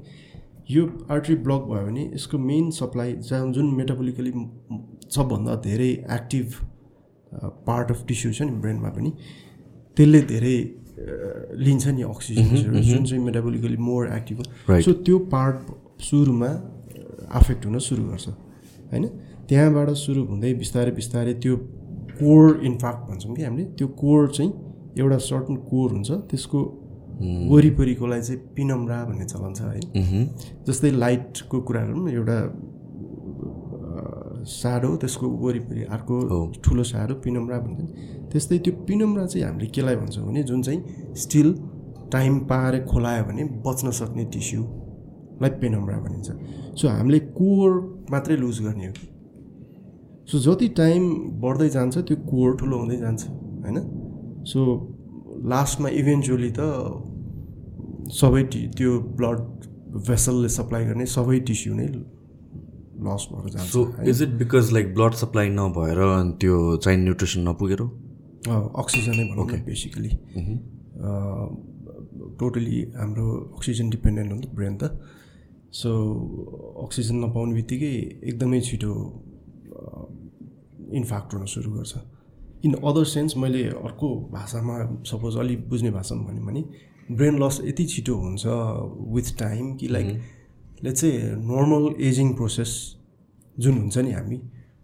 [0.70, 0.82] यो
[1.12, 4.32] आर्टरी ब्लक भयो भने यसको मेन सप्लाई जहाँ जुन मेटाबोलिकली
[5.16, 6.48] सबभन्दा धेरै एक्टिभ
[7.68, 9.12] पार्ट अफ टिस्यु छ नि ब्रेनमा पनि
[9.98, 10.58] त्यसले धेरै
[11.64, 14.82] लिन्छ नि अक्सिजन जुन चाहिँ मेटाबोलिकली मोर एक्टिभ हो.
[14.82, 15.58] सो त्यो पार्ट
[16.04, 16.52] सुरुमा
[17.40, 18.28] आफेक्ट हुन सुरु गर्छ।
[18.92, 19.06] होइन?
[19.50, 21.56] त्यहाँबाट सुरु हुँदै बिस्तारै बिस्तारै त्यो
[22.22, 24.52] कोर इन्फ्याक्ट भन्छौँ कि हामीले त्यो कोर चाहिँ
[25.00, 26.60] एउटा सर्टन कोर हुन्छ त्यसको
[27.52, 29.80] वरिपरिकोलाई चाहिँ पिनम्रा भन्ने चलन छ है।
[30.68, 32.38] जस्तै लाइटको कुरा गरौँ एउटा
[34.50, 36.16] साडो त्यसको वरिपरि अर्को
[36.64, 37.80] ठुलो साडो पिनम्रा भन्छ
[38.32, 41.54] त्यस्तै त्यो पिनम्रा चाहिँ हामीले केलाई भन्छौँ भने जुन चाहिँ स्टिल
[42.14, 46.28] टाइम पाएर खोलायो भने बच्न सक्ने टिस्युलाई पेनम्रा भनिन्छ।
[46.80, 47.70] सो हामीले कोर
[48.12, 49.08] मात्रै लुज गर्ने हो कि?
[50.32, 51.04] सो जति टाइम
[51.42, 53.22] बढ्दै जान्छ त्यो कोर ठुलो हुँदै जान्छ
[53.64, 53.78] होइन?
[54.46, 54.60] सो
[55.54, 56.62] लास्टमा इभेन्चुली त
[58.18, 59.40] सबै टि त्यो ब्लड
[60.08, 61.88] भेसलले सप्लाई गर्ने सबै टिस्यु नै
[63.08, 67.48] लस भएर जान्छ so is it because like blood supply नभएर अनि त्यो चाहिने न्युट्रिसन
[67.48, 67.82] नपुगेर?
[68.82, 70.12] अक्सिजनै भनौँ न बेसिकली
[72.40, 73.26] टोटली हाम्रो
[73.58, 74.84] अक्सिजन डिपेन्डेन्ट हो नि त ब्रेन त।
[75.80, 75.90] सो
[76.86, 77.94] अक्सिजन नपाउने बित्तिकै
[78.30, 78.94] एकदमै छिटो
[80.94, 81.94] इन्फ्याक्ट हुन सुरु गर्छ।
[82.66, 86.64] इन अदर सेन्स मैले अर्को भाषामा सपोज अलिक बुझ्ने भाषामा भन्यो भने
[87.12, 88.44] ब्रेन लस यति छिटो हुन्छ
[89.16, 90.08] विथ टाइम कि लाइक
[90.84, 92.72] ले चाहिँ नर्मल एजिङ प्रोसेस
[93.58, 94.42] जुन हुन्छ नि हामी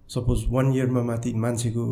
[0.08, 1.84] सपोज वान इयरमा माथि मान्छेको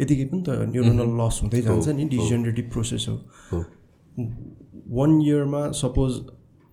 [0.00, 3.16] यतिकै पनि त न्युरोनल लस हुँदै जान्छ नि डिजेनरेटिभ प्रोसेस हो।
[4.98, 6.12] वान इयरमा सपोज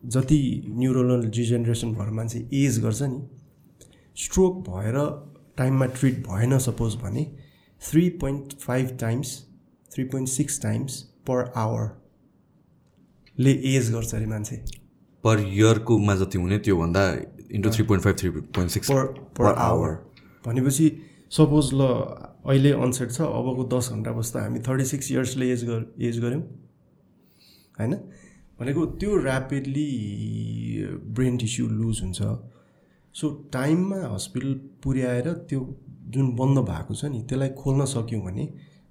[0.04, 3.20] जति न्युरोनल डिजेनरेसन भएर मान्छे एज गर्छ नि
[4.18, 4.98] स्ट्रोक भएर
[5.60, 7.24] टाइममा ट्रिट भएन सपोज भने
[7.82, 9.38] three point five times
[9.92, 14.56] three point six times per आवरले एज गर्छ अरे मान्छे।
[15.24, 17.04] पर इयरकोमा जति हुने त्योभन्दा
[17.52, 19.06] into three point five three point six per
[19.38, 19.94] per hour
[20.46, 20.86] भनेपछि
[21.32, 21.82] सपोज ल
[22.46, 26.42] अहिले अनसेट छ अबको दस घन्टा बस्दा हामी थर्टी सिक्स इयर्सले एज गर एज गऱ्यौँ।
[27.80, 27.94] होइन?
[28.60, 29.90] भनेको त्यो ऱ्यापिडली
[31.18, 32.22] ब्रेन टिस्यु लुज हुन्छ।
[33.16, 35.60] सो टाइममा हस्पिटल पुर्याएर त्यो
[36.14, 38.48] जुन बन्द भएको छ नि त्यसलाई खोल्न सक्यौँ भने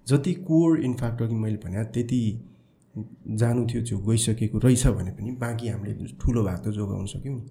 [0.07, 2.21] जति कोर इन्फ्याक्ट अघि मैले भने त्यति
[3.41, 7.51] जानु थियो त्यो गइसकेको रहेछ भने पनि बाँकी हामीले ठुलो भाग त जोगाउन सक्यौँ नि।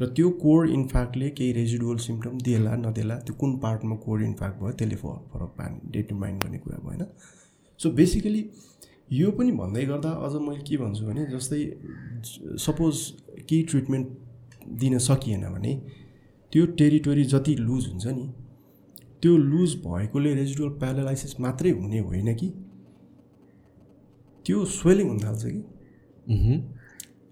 [0.00, 4.72] र त्यो कोर इन्फ्याक्टले केही रेजिडुअल सिम्टम दिएला नदेला त्यो कुन पार्टमा कोर इन्फ्याक्ट भयो
[4.72, 7.04] त्यसले फरक पार्ने डिटरमाइन गर्ने कुरा भएन।
[7.80, 8.44] सो बेसिकली
[9.12, 11.60] यो पनि भन्दै गर्दा अझ मैले के भन्छु भने जस्तै
[12.58, 12.94] सपोज
[13.48, 14.08] केही ट्रिटमेन्ट
[14.80, 15.72] दिन सकिएन भने
[16.52, 18.26] त्यो टेरिटोरी जति लुज हुन्छ नि
[19.22, 22.48] त्यो लुज भएकोले रेजिडुअल प्यारालाइसिस मात्रै हुने होइन कि?
[24.46, 25.62] त्यो स्वेलिङ हुन थाल्छ कि?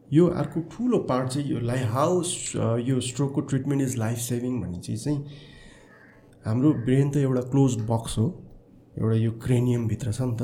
[0.09, 2.22] यो अर्को ठुलो पार्ट चाहिँ यो लाइफ हाउ
[2.87, 5.18] यो स्ट्रोकको ट्रिटमेन्ट इज लाइफ सेभिङ भन्ने चिज चाहिँ
[6.44, 8.26] हाम्रो ब्रेन त एउटा क्लोज बक्स हो
[8.98, 10.42] एउटा यो क्रेनियमभित्र छ नि त।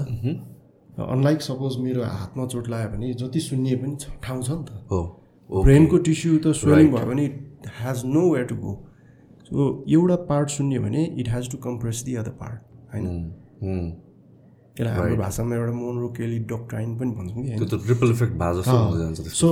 [0.98, 4.70] अनलाइक सपोज मेरो हातमा चोट लाग्यो भने जति सुन्ने पनि ठाउँ छ नि त।
[5.50, 7.26] ब्रेनको टिस्यु त स्वेलिङ भयो भने
[7.82, 8.72] has no where to go
[9.44, 12.58] so एउटा पार्ट सुन्यो भने it has to compress the other part
[12.94, 13.06] होइन?
[14.76, 17.48] त्यसलाई हाम्रो भाषामा एउटा मोनरो केली डक्ट्राइन पनि भन्छौँ कि
[19.40, 19.48] सो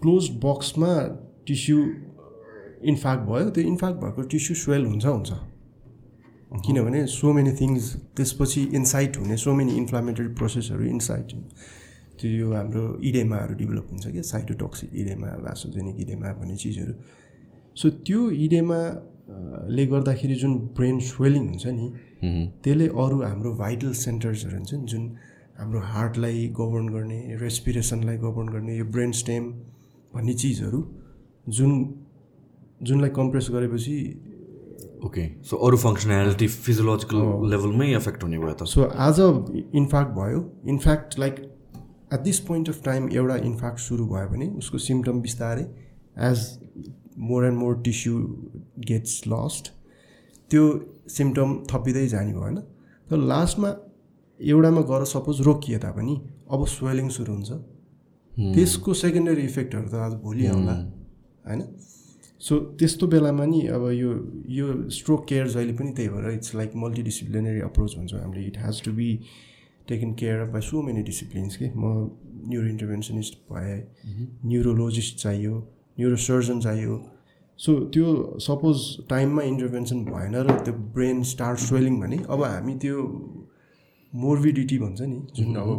[0.00, 0.92] क्लोज बक्समा
[1.46, 1.78] टिस्यु
[2.92, 5.30] इन्फ्याक्ट भयो त्यो इन्फ्याक्ट भएको टिस्यु स्वेल हुन्छ हुन्छ।
[6.66, 7.84] किनभने सो मेनी थिङ्स
[8.16, 11.32] त्यसपछि इन्साइट हुने सो मेनी इन्फ्लामेटरी प्रोसेसहरू इन्साइट
[12.18, 16.94] त्यो यो हाम्रो इडेमाहरू डेभलप हुन्छ कि साइटोटोक्सिक इडेमा भासोजेनिक इडेमा भन्ने चिजहरू।
[17.76, 18.80] सो त्यो इडेमा
[19.76, 21.86] ले गर्दाखेरि जुन ब्रेन स्वेलिङ हुन्छ नि
[22.62, 25.04] त्यसले अरू हाम्रो भाइटल सेन्टर्सहरू हुन्छ नि जुन
[25.58, 29.50] हाम्रो हार्टलाई गभर्न गर्ने रेस्पिरेसनलाई गभर्न गर्ने यो ब्रेन स्टेम
[30.14, 30.80] भन्ने चिजहरू
[31.48, 31.72] जुन
[32.82, 33.96] जुनलाई कम्प्रेस गरेपछि
[35.04, 37.18] ओके। सो अरू फङ्सनालिटी फिजियोलोजिकल
[37.50, 39.20] लेभलमै एफेक्ट हुने भयो त। सो आज
[39.80, 40.40] इन्फ्याक्ट भयो।
[40.74, 41.34] Infarct like
[42.12, 45.64] at this point of time एउटा इन्फ्याक्ट सुरु भयो भने उसको सिम्टम बिस्तारै
[46.22, 46.38] as
[47.30, 48.18] more and more tissue
[48.88, 49.72] gets lost
[50.50, 50.62] त्यो
[51.10, 52.56] सिम्टम थपिँदै जाने भएन।
[53.06, 53.70] तर लास्टमा
[54.40, 56.14] एउटामा गएर सपोज रोकिए तापनि
[56.50, 57.50] अब स्वेलिङ सुरु हुन्छ।
[58.54, 60.72] त्यसको सेकेन्डरी इफेक्टहरू त आज भोलि आउँला
[61.46, 61.62] होइन?
[62.40, 64.10] सो त्यस्तो बेलामा नि अब यो
[64.50, 68.82] यो स्ट्रोक केयर जहिले पनि त्यही भएर इट्स लाइक मल्टिडिसिप्लिनरी अप्रोच भन्छौँ हामीले। It has
[68.84, 69.08] to be
[69.88, 71.94] taken care of by so many disciplines कि म
[72.48, 73.80] न्युरो इन्टरभेन्सनिस्ट भएँ
[74.46, 75.54] न्युरोलोजिस्ट चाहियो
[75.98, 76.94] न्युरोसर्जन चाहियो।
[77.58, 78.76] सो त्यो सपोज
[79.10, 83.02] टाइममा इन्टरभेन्सन भएन र त्यो ब्रेन स्टार्ट स्वेलिङ भने अब हामी त्यो
[84.12, 85.70] मोर्बिडिटी भन्छ नि जुन अब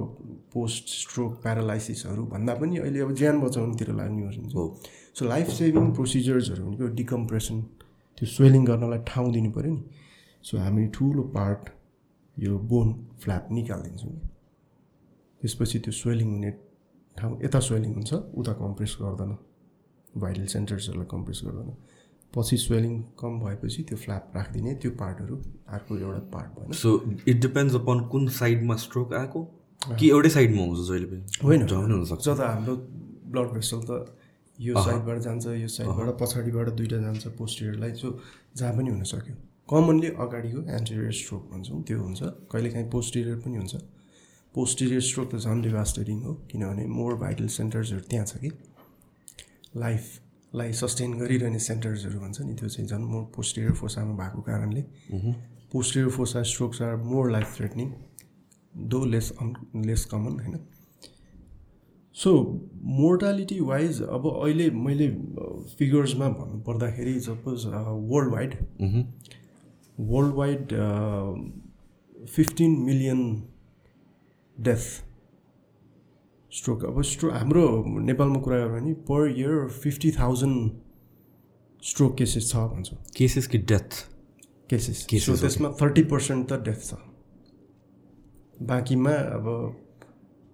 [0.54, 4.56] पोस्ट स्ट्रोक प्यारालाइसिसहरू भन्दा पनि अहिले अब ज्यान बचाउनुतिर लाग्ने हुन्छ
[5.18, 7.62] सो लाइफ सेभिङ प्रोसिजर्सहरू भनेको डिकम्प्रेसन
[8.18, 9.84] त्यो स्वेलिङ गर्नलाई ठाउँ दिनु पऱ्यो नि।
[10.44, 11.70] सो हामी ठुलो पार्ट
[12.38, 12.94] यो बोन
[13.24, 14.14] फ्ल्याप निकालिदिन्छौँ
[15.42, 16.52] त्यसपछि त्यो स्वेलिङ हुने
[17.18, 19.38] ठाउँ यता स्वेलिङ हुन्छ उता कम्प्रेस गर्दैन।
[20.20, 21.76] भाइटल सेन्टर्सहरूलाई कम्प्रेस गर्दैन।
[22.34, 25.36] पछि स्वेलिङ कम भएपछि त्यो फ्ल्याप राखिदिने त्यो पार्टहरू
[25.76, 26.90] अर्को एउटा पार्ट भएन। सो
[27.28, 29.44] इट डिपेन्ड्स अपन कुन साइडमा स्ट्रोक आएको
[30.00, 31.24] कि एउटै साइडमा हुन्छ जहिले पनि?
[31.44, 32.76] होइन। हुनसक्छ जता हाम्रो
[33.32, 33.92] ब्लड भेसल त
[34.60, 38.20] यो साइडबाट जान्छ यो साइडबाट पछाडिबाट दुइटा जान्छ पोस्टियरलाई जो
[38.56, 39.36] जहाँ पनि हुनसक्यो
[39.70, 43.76] कमनली अगाडिको एन्टेरियर स्ट्रोक भन्छौँ त्यो हुन्छ। कहिलेकाहीँ पोस्टिरियर पनि हुन्छ।
[44.56, 48.50] पोस्टिरियर स्ट्रोक त झन् डिभास्टेटिङ हो किनभने मोर भाइटल सेन्टर्सहरू त्यहाँ छ कि।
[49.76, 54.82] लाइफलाई सस्टेन गरिरहने सेन्टर्सहरू भन्छ नि त्यो चाहिँ झन् मोर पोस्टिरियर फोसामा भएको कारणले।
[55.74, 57.92] Posterior fossa strokes are more life threatening
[58.94, 59.54] though less and
[59.86, 60.60] less common होइन।
[62.16, 62.32] सो
[63.00, 65.08] मोर्टालिटी वाइज अब अहिले मैले
[65.80, 68.56] फिगर्समा भन्नु पर्दाखेरि suppose world wide
[70.00, 70.74] world wide
[72.28, 73.22] fifteen million
[74.58, 75.04] death
[76.52, 77.64] stroke अब स्ट्रो हाम्रो
[78.00, 80.72] नेपालमा कुरा गऱ्यो भने per year fifty thousand
[81.84, 83.90] stroke cases छ भन्छौँ। केसेस कि डेथ
[84.70, 85.36] केसेस सो.
[85.38, 86.94] त्यसमा थर्टी पर्सेन्ट त डेथ छ।
[88.64, 89.46] बाँकीमा अब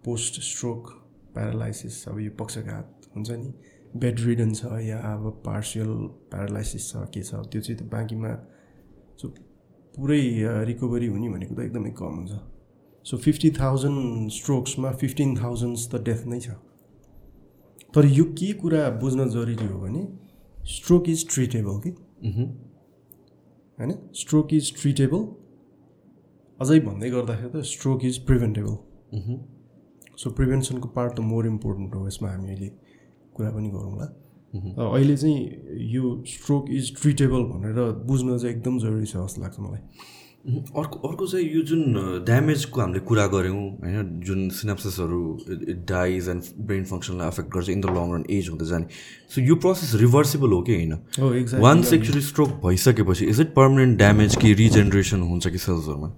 [0.06, 0.90] पोस्ट स्ट्रोक
[1.34, 3.54] प्यारालाइसिस अब यो पक्षघात हुन्छ नि।
[3.96, 5.92] बेड रिडन छ या अब पार्सियल
[6.32, 8.34] प्यारालाइसिस छ के छ त्यो चाहिँ त बाँकीमा
[9.22, 9.28] सो
[9.94, 10.22] पुरै
[10.68, 12.34] रिकभरी हुने भनेको त एकदमै कम हुन्छ।
[13.06, 16.50] सो फिफ्टी थाउजन्ड स्ट्रोक्समा फिफ्टिन थाउजन्ड्स त डेथ नै छ।
[17.94, 20.02] तर यो के कुरा बुझ्न जरुरी हो भने
[20.74, 21.92] स्ट्रोक इज ट्रिटेबल कि?
[23.78, 23.92] होइन?
[24.16, 25.22] स्ट्रोक इज ट्रिटेबल
[26.60, 28.76] अझै भन्दै गर्दाखेरि त स्ट्रोक इज प्रिभेन्टेबल
[30.22, 32.70] सो प्रिभेन्सनको पार्ट त मोर इम्पोर्टेन्ट हो यसमा हामी अहिले
[33.36, 34.08] कुरा पनि गरौँला।
[34.54, 35.38] अहिले चाहिँ
[35.92, 39.80] यो स्ट्रोक इज ट्रिटेबल भनेर बुझ्न चाहिँ एकदम जरुरी छ जस्तो लाग्छ मलाई।
[40.78, 41.82] अर्को अर्को चाहिँ यो जुन
[42.26, 45.22] ड्यामेजको हामीले कुरा गऱ्यौँ होइन जुन सिनाप्सिसहरू
[45.88, 48.86] डाइज एन्ड ब्रेन फङ्सनलाई एफेक्ट गर्छ in the long run age हुँदै जाने।
[49.30, 50.94] सो यो प्रोसेस रिभर्सिबल हो कि होइन?
[51.62, 56.10] वान्स एक्चुली स्ट्रोक भइसकेपछि इज इट पर्मानेन्ट ड्यामेज कि रिजेनेरेसन हुन्छ कि सेल्सहरूमा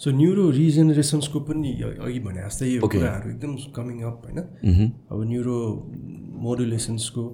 [0.00, 2.80] सो न्युरो रिजेनेरेसन्सको पनि अघि भने जस्तै यो.
[2.82, 4.38] कुराहरू एकदम कमिङ अप होइन?
[5.10, 5.58] अब न्युरो
[6.44, 7.24] मोडुलेसन्सको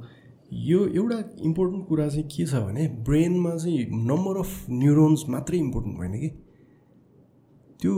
[0.53, 1.19] यो एउटा
[1.49, 6.31] इम्पोर्टेन्ट कुरा चाहिँ के छ भने ब्रेनमा चाहिँ नम्बर अफ न्युरोन्स मात्रै इम्पोर्टेन्ट होइन कि?
[7.81, 7.93] त्यो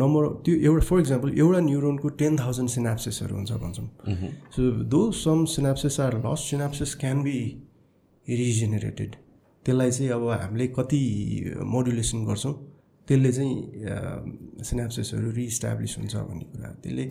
[0.00, 3.88] नम्बर त्यो एउटा फर इक्जाम्पल एउटा न्युरोनको टेन थाउजन्ड सिनाप्सेसहरू हुन्छ भन्छौँ।
[4.54, 7.38] So though some synapses are lost synapses can be
[8.26, 9.10] regenerated
[9.66, 11.02] त्यसलाई चाहिँ अब हामीले कति
[11.74, 12.54] मोडुलेसन गर्छौँ?
[13.08, 13.54] त्यसले चाहिँ
[14.64, 17.04] सिनाप्सेसहरू रिइस्टाब्लिस हुन्छ भन्ने कुरा। त्यसले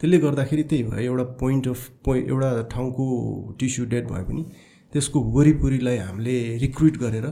[0.00, 3.04] त्यसले गर्दाखेरि त्यही भयो एउटा पोइन्ट अफ पोइन्ट एउटा ठाउँको
[3.60, 4.42] टिस्यु डेड भयो भने
[4.92, 7.26] त्यसको वरिपरिलाई हामीले रिक्रुट गरेर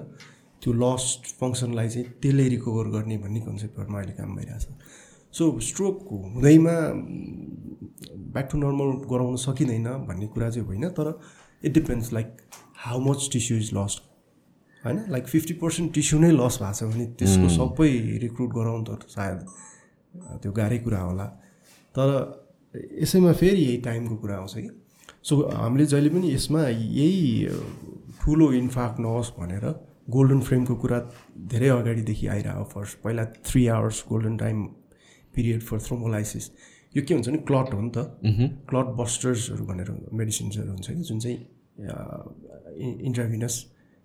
[0.62, 4.66] त्यो लस्ट फङ्सनलाई चाहिँ त्यसले रिकभर गर्ने भन्ने कन्सेप्टहरूमा अहिले काम भइरहेछ।
[5.34, 6.76] सो स्ट्रोक हुँदैमा
[8.34, 11.18] ब्याक टु नर्मल गराउन सकिँदैन भन्ने कुरा चाहिँ होइन तर
[11.62, 12.36] it depends like
[12.84, 14.02] how much tissue is lost
[14.84, 14.98] होइन?
[15.08, 17.90] लाइक फिफ्टी पर्सेन्ट टिस्यु नै लस भएको छ भने त्यसको सबै
[18.24, 19.38] रिक्रुट गराउनु त सायद
[20.42, 21.26] त्यो गाह्रै कुरा होला।
[21.94, 22.08] तर
[23.02, 24.70] यसैमा फेरि यही टाइमको कुरा आउँछ कि।
[25.22, 27.48] सो हामीले जहिले पनि यसमा यही
[28.20, 29.64] ठुलो इन्फाक्ट नहोस् भनेर
[30.10, 30.98] गोल्डन फ्रेमको कुरा
[31.52, 34.64] धेरै अगाडिदेखि आइरहेको फर्स्ट पहिला three hours golden time
[35.34, 36.50] period for thrombolysis
[36.94, 37.98] यो के हुन्छ भने क्लट हो नि त।
[38.70, 41.38] क्लट बस्टर्सहरू भनेर मेडिसिन्सहरू हुन्छ कि जुन चाहिँ
[43.08, 43.54] इन्ट्राभिनस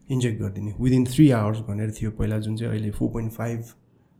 [0.09, 3.63] इन्जेक्ट गरिदिने। विदिन थ्री आवर्स भनेर थियो पहिला जुन चाहिँ अहिले फोर पोइन्ट फाइभ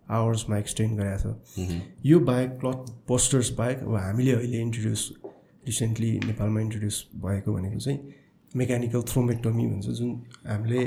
[0.08, 5.12] आवर्समा एक्सटेन्ड गरेको छ। यो बाहेक क्लट बस्टर्स बाहेक अब हामीले अहिले इन्ट्रोड्युस
[5.68, 8.00] रिसेन्टली नेपालमा इन्ट्रोड्युस भएको भनेको चाहिँ
[8.52, 10.12] मेकानिकल थ्रोमेक्टोमी भन्छ जुन
[10.48, 10.84] हामीले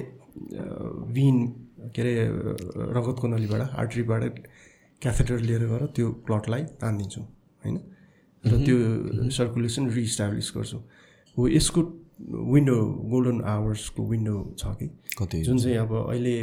[1.12, 1.46] विन
[1.94, 2.14] के अरे
[2.96, 4.38] रगतको नलीबाट आर्ट्रीबाट
[5.02, 7.24] क्याथेटर लिएर गएर त्यो क्लटलाई तानिदिन्छौँ
[7.64, 7.76] होइन?
[8.44, 8.76] र त्यो
[9.30, 10.82] सर्कुलेसन रिइस्टाब्लिस गर्छौँ।
[11.36, 11.80] हो यसको
[12.52, 12.76] विन्डो
[13.10, 14.86] गोल्डन आवर्सको विन्डो छ कि?
[15.18, 16.34] कति जुन चाहिँ अब अहिले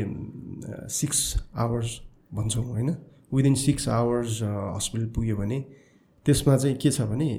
[0.92, 1.20] सिक्स
[1.56, 2.00] आवर्स
[2.34, 2.90] भन्छौँ होइन?
[3.34, 5.60] विदिन सिक्स आवर्स हस्पिटल पुग्यो भने
[6.26, 7.30] त्यसमा चाहिँ के छ भने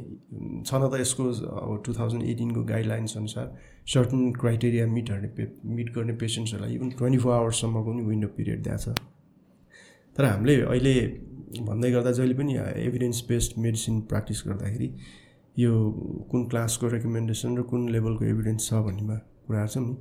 [0.66, 3.46] छ न त यसको अब टु थाउजन्ड एटिनको गाइडलाइन्स अनुसार
[3.92, 8.62] सर्टन क्राइटेरिया मिट गर्ने पे मिट गर्ने पेसेन्ट्सहरूलाई इभन ट्वेन्टी फोर आवर्ससम्मको पनि विन्डो पिरियड
[8.62, 8.98] दिएको छ।
[10.16, 10.94] तर हामीले अहिले
[11.60, 14.88] भन्दै गर्दा जहिले पनि एभिडेन्स बेस्ड मेडिसिन प्र्याक्टिस गर्दाखेरि
[15.56, 15.72] यो
[16.30, 19.94] कुन क्लासको रेकमेन्डेसन र कुन लेभलको एभिडेन्स छ भन्नेमा कुराहरू छ नि।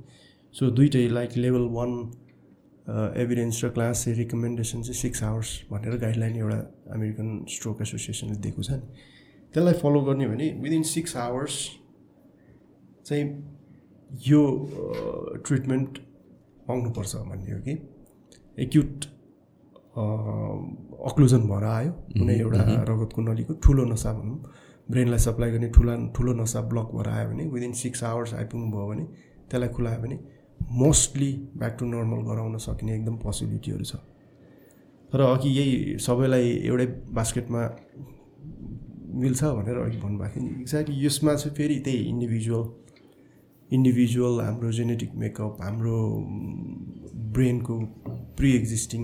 [0.54, 1.90] सो दुइटै लाइक लेभल वान
[3.22, 6.58] एभिडेन्स र क्लास रिकमेन्डेसन चाहिँ सिक्स आवर्स भनेर गाइडलाइन एउटा
[6.94, 8.86] अमेरिकन स्ट्रोक एसोसिएसनले दिएको छ नि।
[9.54, 11.54] त्यसलाई फलो गर्ने भने विदिन सिक्स आवर्स
[13.06, 13.24] चाहिँ
[14.28, 14.42] यो
[15.46, 15.98] ट्रिटमेन्ट
[16.68, 17.74] पाउनुपर्छ भन्ने हो कि।
[18.58, 19.04] एक्युट
[21.10, 24.38] अक्लुजन भएर आयो। कुनै एउटा रगतको नलीको ठुलो नसा भनौँ।
[24.90, 28.86] ब्रेनलाई सप्लाई गर्ने ठुला ठुलो नसा ब्लक भएर आयो भने विदिन सिक्स आवर्स आइपुग्नु भयो
[28.88, 29.04] भने
[29.50, 30.16] त्यसलाई खुलायो भने
[30.60, 33.94] मोस्टली ब्याक टु नर्मल गराउन सकिने एकदम पोसिबिलिटीहरू छ।
[35.12, 36.86] तर अघि यही सबैलाई एउटै
[37.18, 37.62] बास्केटमा
[39.22, 42.68] मिल्छ भनेर अघि भन्नुभएको थियो। नि एक्ज्याक्टली यसमा चाहिँ फेरि त्यही इन्डिभिजुअल
[43.70, 45.98] इन्डिभिजुअल हाम्रो जेनेटिक मेकअप हाम्रो
[47.34, 47.78] ब्रेनको
[48.38, 49.02] प्रि एक्जिस्टिङ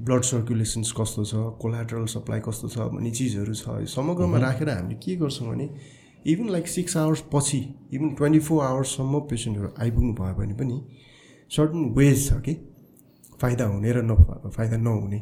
[0.00, 5.16] ब्लड सर्कुलेसन्स कस्तो छ कोलाट्रल सप्लाई कस्तो छ भन्ने चिजहरू छ। समग्रमा राखेर हामीले के
[5.16, 5.68] गर्छौँ भने
[6.32, 7.60] इभन लाइक सिक्स आवर्स पछि
[7.94, 10.76] इभन ट्वेन्टी फोर आवर्ससम्म पेसेन्टहरू आइपुग्नु भयो भने पनि
[11.50, 12.54] सर्टन वेज छ कि
[13.40, 15.20] फाइदा हुने र न फाइदा नहुने।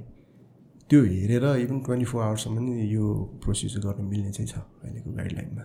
[0.91, 3.05] त्यो हेरेर इभन ट्वेन्टी फोर आवर्ससम्म नि यो
[3.45, 5.65] प्रोसिजर गर्न मिल्ने चाहिँ छ अहिलेको गाइडलाइनमा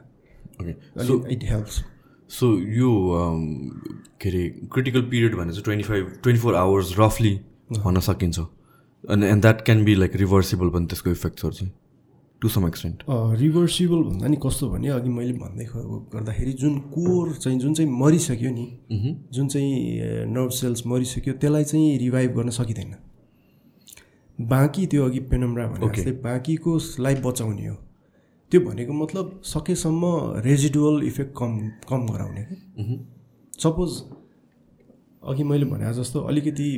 [0.60, 1.84] ओके इट हेल्प्स
[2.30, 3.42] सो यो um,
[4.20, 4.44] के अरे
[4.74, 7.34] क्रिटिकल पिरियड भने चाहिँ twenty five twenty four hours रफली
[7.74, 8.40] भन्न सकिन्छ।
[9.04, 11.74] अनि and that can be like reversible पनि त्यसको इफेक्ट्सहरू चाहिँ
[12.42, 13.04] टु सम एक्सटेन्ट
[13.40, 15.66] रिभर्सिबल भन्दा नि कस्तो भने अघि मैले भन्दै
[16.14, 18.68] गर्दाखेरि जुन कोर चाहिँ जुन चाहिँ मरिसक्यो नि
[19.34, 22.96] जुन चाहिँ नर्भ सेल्स मरिसक्यो त्यसलाई चाहिँ रिभाइभ गर्न सकिँदैन।
[24.40, 27.76] बाँकी त्यो अघि पेनम्रा भने बाँकीको लाइफ बचाउने हो।
[28.52, 30.04] त्यो भनेको मतलब सकेसम्म
[30.46, 31.58] रेजिडुअल इफेक्ट कम
[31.90, 32.98] कम गराउने। क्या
[33.64, 34.02] सपोज
[35.24, 36.70] अघि मैले भने जस्तो अलिकति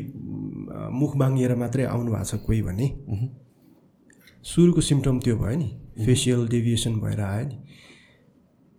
[0.92, 2.88] मुख बाङ्गिएर मात्रै आउनु भएको छ कोही भने।
[4.46, 5.70] सुरुको सिम्टम त्यो भयो नि
[6.06, 7.58] फेसियल डेभिएसन भएर आयो नि।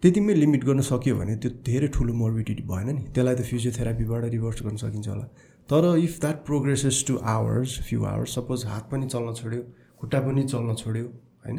[0.02, 4.62] त्यतिमै लिमिट गर्न सक्यो भने त्यो धेरै ठुलो मोर्बिडिटी भएन नि। त्यसलाई त फिजियोथेरापीबाट रिभर्स
[4.62, 5.26] गर्न सकिन्छ होला।
[5.68, 9.62] तर if that progresses two hours few hours suppose हात पनि चल्न छोड्यो
[10.00, 11.06] खुट्टा पनि चल्न छोड्यो
[11.44, 11.58] होइन?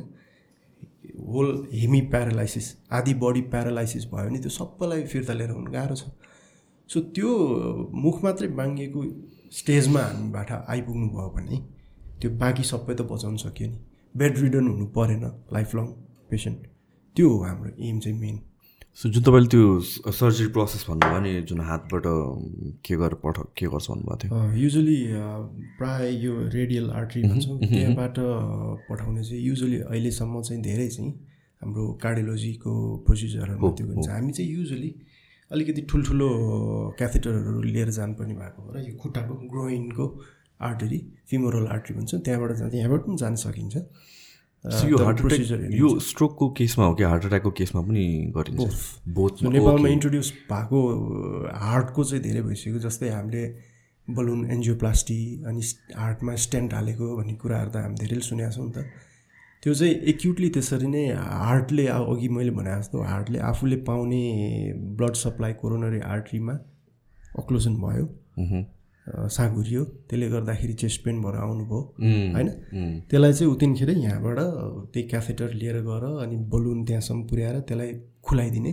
[1.31, 6.03] होल हेमी प्यारालाइसिस आधी बडी प्यारालाइसिस भयो भने त्यो सबैलाई फिर्ता लिएर हुनु गाह्रो छ।
[6.89, 7.29] सो त्यो
[7.93, 8.99] मुख मात्रै बाङ्गिएको
[9.51, 11.57] स्टेजमा हामीबाट आइपुग्नु भयो भने
[12.21, 13.77] त्यो बाँकी सबै त बचाउन सक्यो नि।
[14.15, 15.85] बेड रिडन हुनु परेन लाइफ लङ
[16.31, 16.59] पेसेन्ट
[17.15, 18.39] त्यो हो हाम्रो एम चाहिँ मेन
[18.99, 19.63] सो जुन तपाईँले त्यो
[20.11, 22.05] सर्जरी प्रोसेस भन्नुभयो नि जुन हातबाट
[22.85, 24.51] के गरेर पठ के गर्छ भन्नुभएको थियो?
[24.63, 24.97] युजली
[25.79, 28.15] प्राय यो रेडियल आर्ट्री भन्छौँ। त्यहाँबाट
[28.89, 31.11] पठाउने चाहिँ युजली अहिलेसम्म चाहिँ धेरै चाहिँ
[31.61, 32.73] हाम्रो कार्डियोलोजीको
[33.07, 34.91] प्रोसिजरहरूमा त्यो हुन्छ हामी चाहिँ युजली
[35.51, 36.29] अलिकति ठुल्ठुलो
[36.97, 40.05] क्याथेटरहरू लिएर जानुपर्ने भएको हो र यो खुट्टाको ग्रोइनको
[40.61, 43.75] आर्टरी फिमोरल आर्टरी भन्छ त्यहाँबाट जान्छ यहाँबाट पनि जान सकिन्छ।
[44.85, 48.05] यो हार्ट हेरिन्छ। यो स्ट्रोकको केसमा हो कि हार्ट एट्याकको केसमा पनि
[48.37, 48.69] गरिन्छ?
[49.09, 50.79] बोथ नेपालमा इन्ट्रोड्युस भएको
[51.65, 53.43] हार्टको चाहिँ धेरै भइसक्यो जस्तै हामीले
[54.07, 55.61] बलुन एन्जियोप्लास्टी अनि
[55.97, 58.85] हार्टमा स्टेन्ट हालेको भन्ने कुराहरू त हामी धेरै सुनेको छौँ नि त।
[59.63, 61.05] त्यो चाहिँ एक्युटली त्यसरी नै
[61.45, 64.21] हार्टले अघि मैले भने जस्तो हार्टले आफूले पाउने
[64.97, 66.53] ब्लड सप्लाई कोरोनरी आर्ट्रीमा
[67.39, 68.05] अक्लोजन भयो
[69.07, 71.79] अ, साँघुरियो। त्यसले गर्दाखेरि चेस्ट पेन भएर आउनुभयो।
[72.35, 72.49] होइन?
[73.09, 74.37] त्यसलाई चाहिँ उतिनखेरै यहाँबाट
[74.93, 77.93] त्यही क्याथेटर लिएर गएर अनि बलुन त्यहाँसम्म पुर्याएर त्यसलाई
[78.23, 78.71] खुलाइदिने।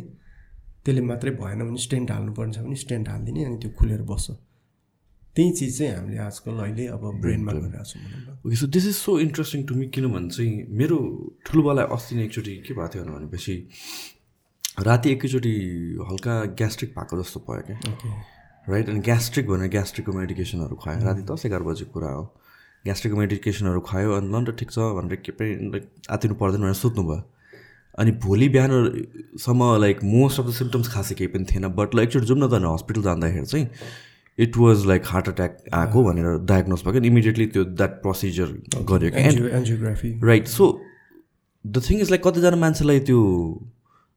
[0.85, 4.31] त्यसले मात्रै भएन भने स्टेन्ट हाल्नुपर्ने छ भने स्टेन्ट हालिदिने अनि त्यो खुलेर बस्छ।
[5.39, 9.65] त्यही चिज चाहिँ हामीले आजकल अहिले अब ब्रेनमा गरिरहेको छौँ so this is so interesting
[9.67, 10.99] to me किनभने चाहिँ मेरो
[11.47, 13.55] ठुलोबालाई अस्ति नै एकचोटि के भएको थियो भनेपछि
[14.87, 15.53] राति एकैचोटि
[16.11, 18.09] हल्का ग्यास्ट्रिक भएको जस्तो भयो क्या। ओके।
[18.73, 22.25] राइट अनि ग्यास्ट्रिक भनेर ग्यास्ट्रिकको मेडिकेसनहरू खुवायो। राति दस एघार बजीको कुरा हो।
[22.85, 26.61] ग्यास्ट्रिकको मेडिकेसनहरू खुवायो अनि ल न त ठिक छ भनेर के पनि लाइक आतिनु पर्दैन
[26.63, 27.23] भनेर सुत्नु भयो
[27.99, 32.27] अनि भोलि बिहानसम्म like most of the symptoms खासै केही पनि थिएन बट लाइक एकचोटि
[32.27, 33.67] जाउँ न त हस्पिटल जाँदाखेरि चाहिँ
[34.39, 38.49] it was like heart attack आएको भनेर डायग्नोज भयो क्या इमिडिएटली त्यो that procedure
[39.15, 40.71] angio angiography right so
[41.65, 43.19] the thing is like कतिजना मान्छेलाई त्यो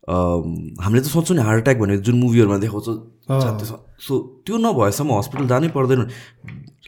[0.10, 2.88] हामीले त सोच्छौँ नि हार्ट एट्याक भनेर जुन मुभीहरूमा देखाउँछ।
[4.02, 4.14] सो
[4.46, 6.08] त्यो नभएसम्म हस्पिटल जानै पर्दैन।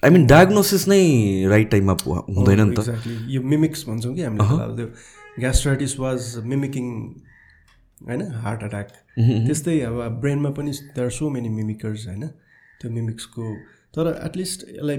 [0.03, 1.01] आई मिन डायग्नोसिस नै
[1.49, 2.79] राइट टाइममा हुँदैन नि त।
[3.29, 4.87] यो मिमिक्स भन्छौँ कि हामीले अब त्यो।
[5.39, 6.85] ग्यास्ट्राइटिस वाज मिमिकिङ
[8.07, 8.87] होइन हार्ट एट्याक
[9.19, 12.23] त्यस्तै अब ब्रेनमा पनि there are so many mimickers होइन।
[12.83, 13.55] त्यो मिमिक्सको
[13.95, 14.97] तर एटलिस्ट यसलाई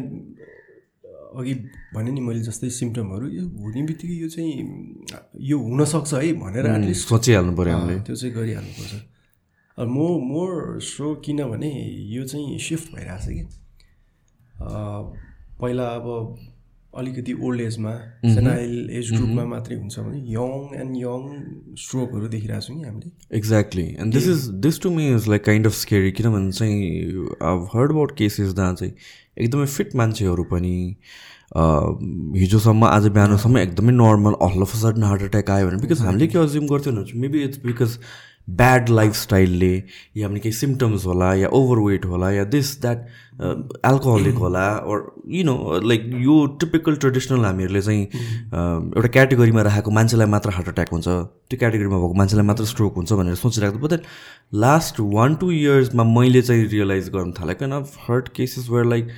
[1.37, 1.55] अघि
[1.95, 4.53] भने नि मैले जस्तै सिम्टमहरू यो हुने बित्तिकै यो चाहिँ
[5.41, 9.03] यो हुनसक्छ है भनेर एटलिस्ट सोचिहाल्नु पऱ्यो हामीले। त्यो चाहिँ गरिहाल्नुपर्छ।
[9.79, 13.41] अब मो मोर सो किनभने यो चाहिँ सिफ्ट भइरहेछ कि।
[14.61, 14.69] अ,
[15.61, 16.39] पहिला अब
[16.99, 17.93] अलिकति ओल्ड एजमा
[18.27, 21.21] सेनाइल एज ग्रुपमा मात्रै हुन्छ भने यङ एन्ड यङ
[21.83, 25.67] स्ट्रोकहरू देखिरहेको छौँ कि हामीले। Exactly and this is this to me is like kind
[25.67, 28.93] of scary किनभने चाहिँ अब हर्ड अबाउट केसेस जहाँ चाहिँ
[29.39, 30.75] एकदमै फिट मान्छेहरू पनि
[32.41, 36.39] हिजोसम्म आज बिहानसम्म एकदमै normal all of sudden heart attack आयो भने बिकज हामीले के
[36.39, 37.99] अज्युम गर्थ्यौँ भने मेबी इट्स बिकज
[38.49, 39.73] ब्याड लाइफस्टाइलले
[40.17, 43.07] या भने केही सिम्टम्स होला या ओभरवेट होला या दिस द्याट
[43.91, 44.99] एल्कोहलिक होला और
[45.37, 45.55] यु नो
[45.89, 48.59] लाइक यो टिपिकल ट्रेडिसनल हामीहरूले चाहिँ अ,
[48.97, 53.13] एउटा क्याटेगोरीमा राखेको मान्छेलाई मात्र हार्ट एट्याक हुन्छ त्यो क्याटेगोरीमा भएको मान्छेलाई मात्र स्ट्रोक हुन्छ
[53.23, 54.01] भनेर सोचिरहेको बट
[54.67, 57.73] लास्ट वान टू इयर्समा मैले चाहिँ रियलाइज गर्न थालेँ किन
[58.09, 59.09] heart cases where like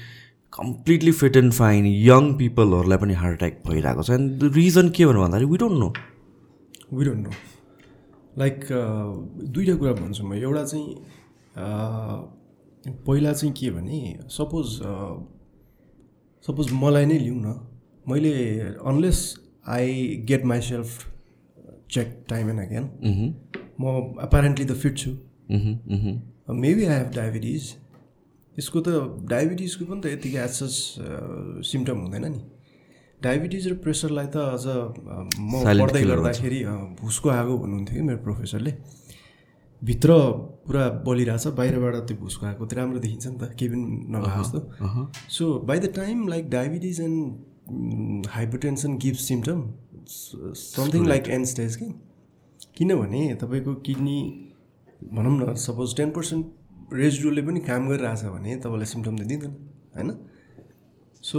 [0.53, 5.07] completely fit and fine young पिपलहरूलाई पनि हार्ट एट्याक भइरहेको छ एन्ड द रिजन के
[5.07, 5.93] भन्नु भन्दाखेरि we don't know
[6.99, 7.31] we don't know
[8.39, 8.65] like
[9.55, 10.89] दुइटा कुरा भन्छु म। एउटा चाहिँ
[11.57, 12.17] uh,
[13.07, 13.99] पहिला चाहिँ के भने
[14.31, 14.67] सपोज
[16.45, 17.55] सपोज मलाई नै लिउँ न।
[18.09, 18.33] मैले
[18.87, 19.19] unless
[19.69, 19.93] I
[20.29, 20.89] get myself
[21.91, 22.85] check time and again
[23.81, 23.83] म
[24.25, 25.11] एपारेन्टली त फिट छु।
[26.65, 27.63] मेबी आई हेभ डायबिटिज
[28.59, 28.89] यसको त
[29.31, 30.57] डायबिटिजको पनि त यतिकै एज
[31.71, 32.41] सिम्टम हुँदैन नि।
[33.23, 34.65] डायबिटिज र प्रेसरलाई त अझ
[35.41, 36.61] म पढ्दै गर्दाखेरि
[37.01, 38.73] भुसको आगो भन्नुहुन्थ्यो कि मेरो प्रोफेसरले।
[39.83, 40.11] भित्र
[40.67, 44.61] पुरा बलिरहेछ बाहिरबाट त्यो भुसको आगो त्यो राम्रो देखिन्छ नि त केही पनि नभए जस्तो।
[45.37, 49.59] So by the time like diabetes and hypertension give symptom
[50.57, 51.89] something like end stage कि
[52.77, 54.19] किनभने तपाईँको किडनी
[55.13, 59.53] भनौँ न सपोज टेन पर्सेन्ट रेजिडुलले पनि काम गरिरहेछ भने तपाईँलाई सिम्टम त दिँदैन
[59.97, 60.11] होइन?
[61.27, 61.39] सो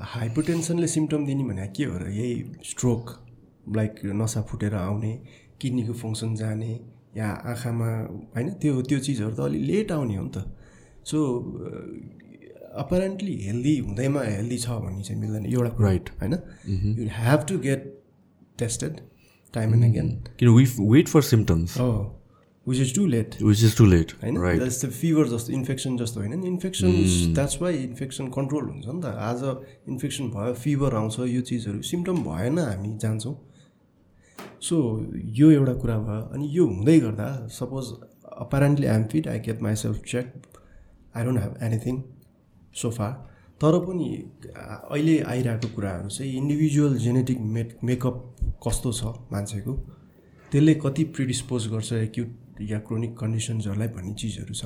[0.00, 3.10] हाइपरटेन्सनले सिम्टम दिने भने के हो र यही स्ट्रोक
[3.76, 5.18] लाइक नसा फुटेर आउने
[5.60, 6.80] किडनीको फङ्सन जाने
[7.16, 7.90] या आँखामा
[8.36, 10.54] होइन त्यो त्यो चिजहरू त अलिक लेट आउने हो नि त।
[11.04, 11.18] सो
[12.74, 16.10] अपेरेन्टली हेल्दी हुँदैमा हेल्दी छ भन्ने चाहिँ मिल्दैन। एउटा Right.
[16.20, 16.34] होइन?
[17.00, 18.02] You have to get
[18.58, 19.00] tested
[19.54, 22.17] time and again किन वी वेट फर सिम्टम्स हो
[22.68, 24.34] which is too late which is too late होइन?
[24.64, 26.38] जस्तो फिभर जस्तो इन्फेक्सन जस्तो होइन?
[26.40, 26.88] नि infection
[27.34, 29.42] that's why infection control हुन्छ नि त। आज
[29.88, 33.36] इन्फेक्सन भयो फिभर आउँछ यो चिजहरू सिम्टम भएन हामी जान्छौँ।
[34.60, 34.76] सो
[35.38, 37.92] यो एउटा कुरा भयो अनि यो हुँदै गर्दा suppose
[38.38, 40.32] apparently I'm fit I get myself check
[41.16, 42.02] I don't have anything
[42.76, 43.08] so far
[43.60, 44.08] तर पनि
[44.46, 48.16] अहिले आइरहेको कुराहरू चाहिँ इन्डिभिजुअल जेनेटिक मेक मेकअप
[48.66, 49.72] कस्तो छ मान्छेको?
[50.52, 52.28] त्यसले कति प्रिडिस्पोज गर्छ एक्युट
[52.60, 54.64] या क्रोनिक कन्डिसन्सहरूलाई भन्ने चिजहरू छ।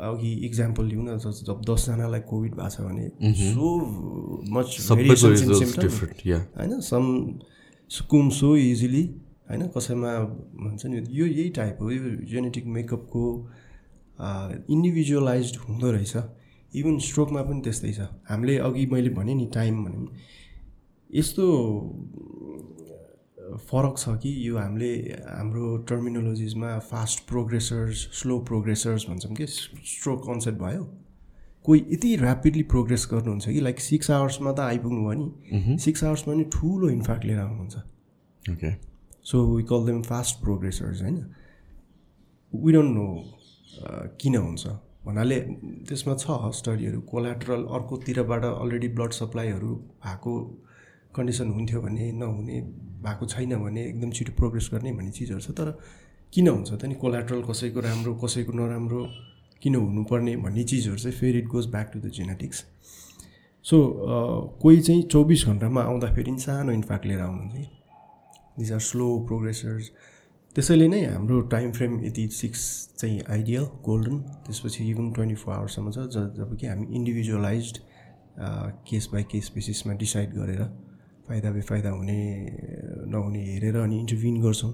[0.00, 3.06] अघि इक्जाम्पल लिउँ न जब दसजनालाई कोभिड भएको छ भने
[3.54, 3.66] सो
[4.48, 4.68] मच
[6.56, 7.04] होइन सम
[7.90, 9.02] सुकुम सो इजिली
[9.50, 10.12] होइन कसैमा
[10.56, 13.24] भन्छ नि यो यही टाइप हो यो जेनेटिक मेकअपको
[14.70, 16.14] इन्डिभिजुअलाइज हुँदो रहेछ।
[16.72, 18.00] इभन स्ट्रोकमा पनि त्यस्तै छ।
[18.30, 19.98] हामीले अघि मैले भनेँ नि टाइम भने
[21.10, 21.44] यस्तो
[23.58, 24.92] फरक छ कि यो हामीले
[25.28, 30.84] हाम्रो टर्मिनोलोजिजमा फास्ट प्रोग्रेसर्स स्लो प्रोग्रेसर्स भन्छौँ कि स्ट्रोक कन्सेप्ट भयो।
[31.64, 36.34] कोही यति ऱ्यापिडली प्रोग्रेस गर्नुहुन्छ कि लाइक सिक्स आवर्समा त आइपुग्नु भयो नि। सिक्स आवर्समा
[36.34, 37.76] नि ठुलो इन्फ्याक्ट लिएर आउनुहुन्छ।
[38.44, 38.70] Okay
[39.30, 41.16] so we call them fast progressors होइन?
[42.52, 43.06] वी डोन्ट नो
[44.20, 44.66] किन हुन्छ।
[45.06, 45.40] भन्नाले
[45.88, 46.24] त्यसमा छ
[46.56, 49.74] स्टडीहरू कोलाट्रल अर्कोतिरबाट अलरेडी ब्लड सप्लाईहरू
[50.04, 50.32] भएको
[51.16, 52.60] कन्डिसन हुन्थ्यो भने नहुने
[53.02, 55.78] भएको छैन भने एकदम छिटो प्रोग्रेस गर्ने भन्ने चिजहरू छ। तर
[56.32, 59.02] किन हुन्छ त नि कोलाट्रल कसैको राम्रो कसैको नराम्रो
[59.62, 62.64] किन हुनुपर्ने भन्ने चिजहरू चाहिँ फेरि it goes back to the genetics
[63.64, 63.76] so
[64.62, 67.66] कोही चाहिँ चौबिस घन्टामा आउँदाखेरि सानो इन्फ्याक्ट लिएर आउनुहुन्छ कि?
[68.58, 69.90] दिज आर स्लो प्रोग्रेसर्स
[70.56, 72.62] त्यसैले नै हाम्रो टाइम फ्रेम यति सिक्स
[72.98, 76.06] चाहिँ आइडियल गोल्डन त्यसपछि इभन ट्वेन्टी फोर आवर्ससम्म छ
[76.38, 77.78] जब कि हामी इन्डिभिजुअलाइज
[78.90, 80.62] केस बाई केस बेसिसमा डिसाइड गरेर
[81.30, 82.18] फाइदा बेफाइदा हुने
[83.06, 84.72] नहुने हेरेर अनि इन्टरभिन गर्छौँ।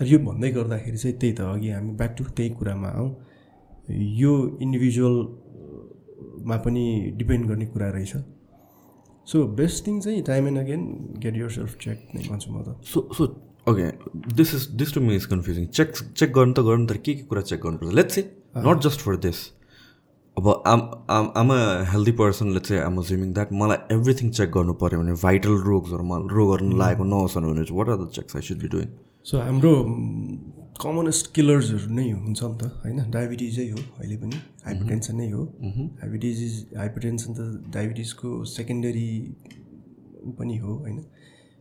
[0.00, 3.10] तर यो भन्दै गर्दाखेरि चाहिँ त्यही त अघि हामी ब्याक टु त्यही कुरामा आउँ
[4.22, 4.32] यो
[4.64, 6.84] इन्डिभिजुअलमा पनि
[7.18, 8.12] डिपेन्ड गर्ने कुरा रहेछ।
[9.28, 10.82] सो बेस्ट थिङ चाहिँ time and again
[11.22, 13.22] get yourself check नै भन्छु म त। So so
[13.70, 13.86] okay
[14.34, 17.24] this is this to me is confusing check check गर्नु त गर्नु तर के के
[17.30, 17.94] कुरा चेक गर्नुपर्छ?
[17.94, 18.22] Let's say
[18.66, 19.38] not just for this
[20.40, 20.80] अब um
[21.10, 21.58] um I'm a
[21.92, 26.04] healthy person let's say um assuming that मलाई एभ्रिथिङ चेक गर्नु पऱ्यो भने भाइटल रोग्सहरू
[26.12, 28.88] मलाई रोगहरू लागेको नहोस् भने चाहिँ what are the checks I should be doing
[29.26, 29.72] so हाम्रो
[30.82, 32.98] कमनेस्ट किलर्सहरू नै हुन्छ नि त होइन?
[33.14, 34.36] डायबिटिजै हो अहिले पनि
[34.66, 35.42] हाइपरटेन्सन नै हो।
[36.02, 37.40] हाइबिटिज इज हाइपरटेन्सन त
[37.74, 39.10] डायबिटिजको सेकेन्डरी
[40.38, 40.98] पनि हो होइन?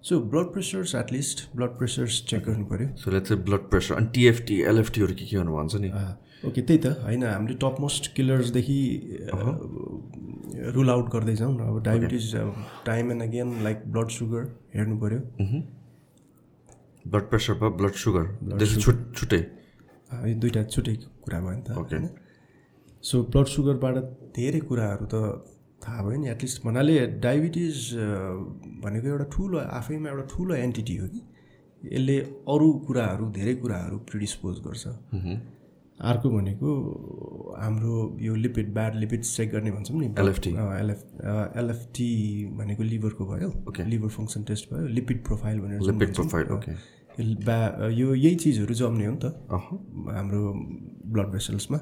[0.03, 4.61] So blood pressures at least blood pressures check गर्नु पऱ्यो सो लेट्स ब्लड प्रेसर अनि टिएफटी
[4.71, 5.91] एलएफटीहरू के के भन्नु भन्छ नि?
[6.47, 8.79] ओके त्यही त। होइन हामीले टप मोस्ट किलर्सदेखि
[10.75, 12.25] रुल आउट गर्दै जाउँ न अब diabetes
[12.85, 14.43] time and again like blood sugar
[14.75, 15.19] हेर्नु पऱ्यो
[17.05, 18.25] ब्लड प्रेसर भयो ब्लड सुगर
[19.17, 19.41] छुट्टै।
[20.27, 21.69] यो दुइटा छुट्टै कुरा भयो नि त.
[21.71, 22.09] होइन?
[23.03, 23.95] सो ब्लड सुगरबाट
[24.35, 25.15] धेरै कुराहरू त
[25.83, 27.75] थाहा भयो नि एटलिस्ट भन्नाले डायबिटिज
[28.83, 31.21] भनेको एउटा ठुलो आफैमा एउटा ठुलो एन्टिटी हो कि
[31.81, 32.17] यसले
[32.53, 34.83] अरू कुराहरू धेरै कुराहरू प्रिडिस्पोज गर्छ।
[36.01, 36.69] अर्को भनेको
[37.59, 40.47] हाम्रो यो लिपिड ब्याड लिपिड चेक गर्ने भन्छौँ नि। LFT.
[40.47, 41.01] एलएफ
[41.57, 42.09] एलएफटी
[42.57, 43.49] भनेको लिभरको भयो.
[43.85, 46.71] लिभर फङ्सन टेस्ट भयो लिपिड प्रोफाइल भनेर लिपिड। प्रोफाइल ओके
[47.93, 49.25] यो यही चिजहरू जम्ने हो नि त।
[50.15, 50.41] हाम्रो
[51.13, 51.79] ब्लड भेसल्समा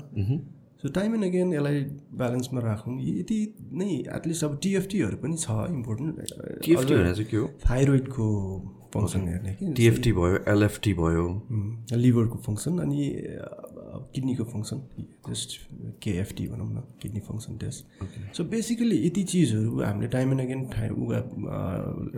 [0.81, 1.79] सो टाइम एन्ड अगेन यसलाई
[2.17, 3.37] ब्यालेन्समा राखौँ। यति
[3.73, 5.57] नै एटलिस्ट अब टिएफटीहरू पनि छ चाहिँ
[6.61, 6.73] के हो?
[6.73, 8.25] इम्पोर्टेन्ट थाइरोइडको
[8.93, 11.25] फङ्सन हेर्ने कि। टिएफटी भयो एलएफटी भयो।
[11.93, 13.01] लिभरको फङ्सन अनि
[14.13, 14.81] किडनीको फङ्सन
[15.27, 15.57] जस्ट
[16.01, 20.61] केएफटी भनौँ न kidney function test so basically यति चिजहरू हामीले टाइम एन्ड अगेन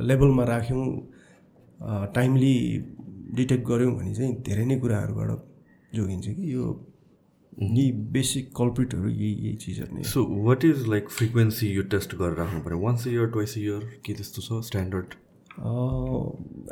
[0.05, 0.85] लेभलमा राख्यौँ
[2.13, 2.55] टाइमली
[3.35, 5.47] डिटेक्ट गऱ्यौँ भने चाहिँ धेरै नै कुराहरूबाट
[5.91, 6.65] जोगिन्छ कि यो
[7.53, 12.37] यी बेसिक कल्प्रिटहरू यही यही चिजहरू नै so what is like frequency यो टेस्ट गरेर
[12.37, 15.13] राख्नु पऱ्यो वान्स इयर ट्वाइस इयर के त्यस्तो छ standard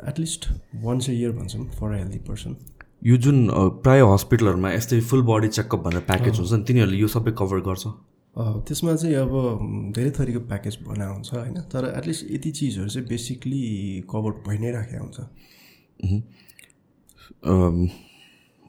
[0.08, 0.48] at least
[0.82, 2.56] once a year भन्छौँ फर अ हेल्दी पर्सन
[3.02, 3.36] यो जुन
[3.82, 7.84] प्राय हस्पिटलहरूमा यस्तै फुल बडी चेकअप भनेर प्याकेज हुन्छ नि तिनीहरूले यो सबै कभर गर्छ?
[8.36, 9.32] त्यसमा चाहिँ अब
[9.94, 11.56] धेरै थरीको प्याकेज बनाएको हुन्छ होइन?
[11.70, 13.62] तर एटलिस्ट यति चिजहरू चाहिँ बेसिकली
[14.10, 15.18] कभर भइ नै राखेको हुन्छ।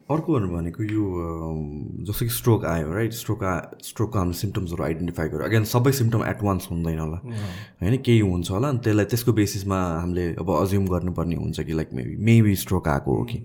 [0.09, 1.03] अर्को भनेको यो
[2.07, 3.53] जस्तो कि स्ट्रोक आयो राइट स्ट्रोक आ
[3.83, 7.19] स्ट्रोकको हाम्रो सिम्टम्सहरू आइडेन्टिफाई गर्यो। अगेन सबै सिम्टम एट वान्स हुँदैन होला।
[7.81, 11.93] होइन केही हुन्छ होला। अनि त्यसलाई त्यसको बेसिसमा हामीले अब अज्युम गर्नुपर्ने हुन्छ कि लाइक
[11.93, 13.39] मेबी मेबी स्ट्रोक आएको हो कि।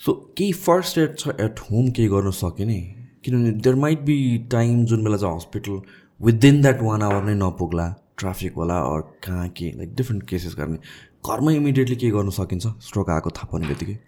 [0.00, 2.80] सो केही फर्स्ट एड छ एट होम केही गर्न सकिने
[3.24, 4.16] किनभने देयर माइट बी
[4.52, 5.80] टाइम जुन बेला चाहिँ hospital
[6.20, 7.86] within that one hour नै नपुग्ला
[8.18, 10.78] ट्राफिक होला अर कहाँ के लाइक डिफ्रेन्ट केसेस गर्ने।
[11.26, 13.98] घरमा इमिडिएटली के गर्न सकिन्छ स्ट्रोक आएको थाहा पाउने बित्तिकै।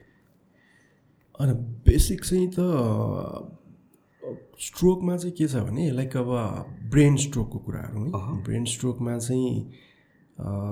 [1.41, 1.53] अनि
[1.87, 2.59] बेसिक चाहिँ त
[4.61, 6.31] स्ट्रोकमा चाहिँ के छ भने लाइक अब
[6.91, 9.53] ब्रेन स्ट्रोकको कुराहरू है ब्रेन स्ट्रोकमा चाहिँ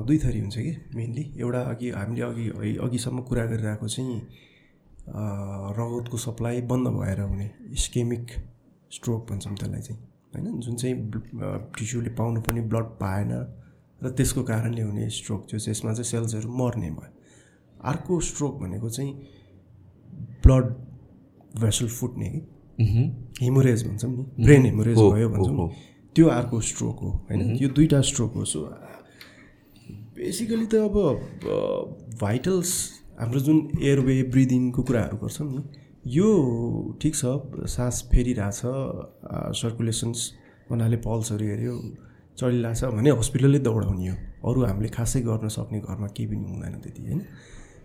[0.07, 4.21] दुई थरी हुन्छ कि मेनली एउटा अघि हामीले अघि अघिसम्म कुरा गरिरहेको चाहिँ
[5.09, 8.27] रगतको सप्लाई बन्द भएर हुने स्केमिक
[8.93, 10.01] स्ट्रोक भन्छौँ त्यसलाई चाहिँ।
[10.35, 10.61] होइन?
[10.61, 10.95] जुन चाहिँ
[11.79, 13.31] टिस्युले पाउनुपर्ने ब्लड पाएन
[14.01, 17.13] र त्यसको कारणले हुने स्ट्रोक जो चाहिँ यसमा चाहिँ सेल्सहरू मर्ने भयो।
[17.85, 19.13] अर्को स्ट्रोक भनेको चाहिँ
[20.45, 20.65] ब्लड
[21.61, 22.41] भेसल फुट्ने कि?
[23.41, 25.71] हिमोरेज भन्छौँ नि। ब्रेन हिमोरेज भयो भन्छौँ
[26.17, 27.57] त्यो अर्को स्ट्रोक हो होइन?
[27.57, 28.61] यो दुइटा स्ट्रोक हो। सो
[30.15, 30.97] बेसिकली त अब
[32.21, 35.63] भाइटल्स हाम्रो जुन एयरवे ब्रिदिङको कुराहरू गर्छौँ नि
[36.07, 36.29] यो
[37.03, 38.61] ठिक छ सास फेरिरहेछ
[39.61, 40.19] सर्कुलेसन्स
[40.71, 41.75] भन्नाले पल्सहरू हेऱ्यो
[42.39, 44.17] चलिरहेछ भने हस्पिटलले दौडाउने हो।
[44.49, 47.21] अरू हामीले खासै गर्न सक्ने घरमा केही पनि हुँदैन त्यति होइन?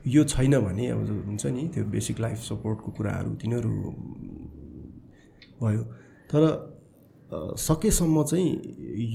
[0.08, 3.72] यो छैन भने अब हुन्छ नि त्यो बेसिक लाइफ सपोर्टको कुराहरू तिनीहरू
[5.62, 5.84] भयो।
[6.30, 6.42] तर
[7.32, 8.50] सकेसम्म चाहिँ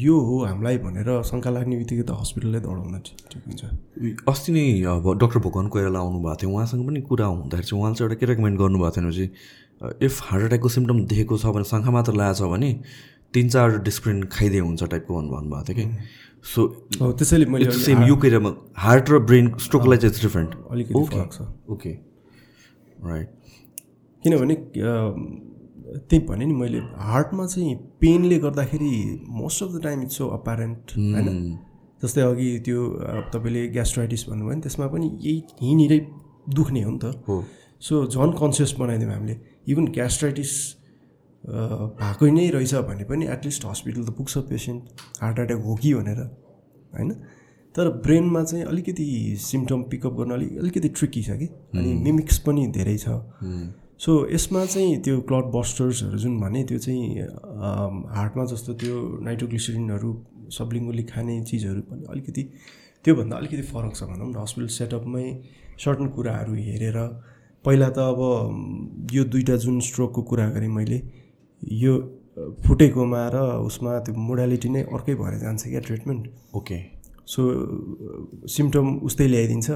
[0.02, 3.62] यो हो हामीलाई भनेर शङ्का लाग्ने बित्तिकै त हस्पिटलले दौडाउन ठिक हुन्छ।
[4.28, 8.10] अस्ति नै अब डक्टर भगवान कोइराला आउनुभएको थियो उहाँसँग पनि कुरा हुँदाखेरि चाहिँ उहाँले चाहिँ
[8.10, 9.30] एउटा के रेकमेन्ड गर्नुभएको थिएन चाहिँ
[10.02, 12.70] इफ हार्ट एट्याकको सिम्टम देखेको छ भने शङ्खा मात्र लागेको छ भने
[13.34, 15.84] तिन चार डिस्प्रिन खाइदिए हुन्छ टाइपको भन्नुभएको थियो कि।
[16.48, 16.60] सो
[17.18, 18.50] त्यसैले मैले सेम यो केरियामा
[18.82, 20.94] हार्ट र ब्रेन स्ट्रोकलाई चाहिँ डिफ्रेन्ट अलिकति
[21.74, 21.92] ओके
[23.06, 23.28] राइट
[24.22, 24.54] किनभने
[25.88, 26.78] त्यही भने नि मैले
[27.08, 28.92] हार्टमा चाहिँ पेनले गर्दाखेरि
[29.28, 31.58] most of the time it's so apparent होइन?
[32.02, 32.80] जस्तै अघि त्यो
[33.32, 36.00] तपाईँले ग्यास्ट्राइटिस भन्नुभयो नि त्यसमा पनि यही यहीँनिरै
[36.54, 37.44] दुख्ने हो नि त।
[37.82, 39.36] सो झन् कन्सियस बनाइदियौँ हामीले।
[39.68, 40.52] इभन ग्यास्ट्राइटिस
[41.44, 44.80] भएको नै रहेछ भने पनि एटलिस्ट हस्पिटल त पुग्छ पेसेन्ट
[45.22, 46.20] हार्ट एट्याक हो कि भनेर
[46.94, 47.10] होइन?
[47.74, 49.04] तर ब्रेनमा चाहिँ अलिकति
[49.40, 53.08] सिम्टम पिकअप गर्न अलिक अलिकति ट्रिकी छ कि। अनि मिमिक्स पनि धेरै छ।
[54.00, 57.04] सो यसमा चाहिँ त्यो क्लड बस्टर्सहरू जुन भने त्यो चाहिँ
[58.18, 58.96] हार्टमा जस्तो त्यो
[59.28, 60.10] नाइट्रोग्लिसरिनहरू
[60.56, 62.42] सबलिङ्गुली खाने चिजहरू पनि अलिकति
[63.04, 65.26] त्योभन्दा अलिकति फरक छ भनौँ न। हस्पिटल सेटअपमै
[65.84, 66.98] सर्टन कुराहरू हेरेर
[67.64, 68.20] पहिला त अब
[69.12, 70.98] यो दुइटा जुन स्ट्रोकको कुरा गरेँ मैले
[71.82, 71.94] यो
[72.66, 73.36] फुटेकोमा र
[73.66, 76.22] उसमा त्यो मोडालिटी नै अर्कै भएर जान्छ क्या ट्रिटमेन्ट।
[76.54, 76.78] ओके
[77.26, 77.40] सो
[78.46, 79.68] सिम्टम उस्तै ल्याइदिन्छ।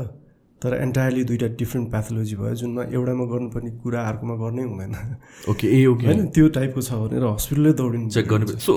[0.63, 4.95] तर एन्टायरली दुइटा डिफ्रेन्ट प्याथोलोजी भयो जुनमा एउटामा गर्नुपर्ने कुरा अर्कोमा गर्नै हुँदैन।
[5.51, 8.75] ओके ए ओके होइन त्यो टाइपको छ भनेर हस्पिटलै दौडिनु चेक गर्ने सो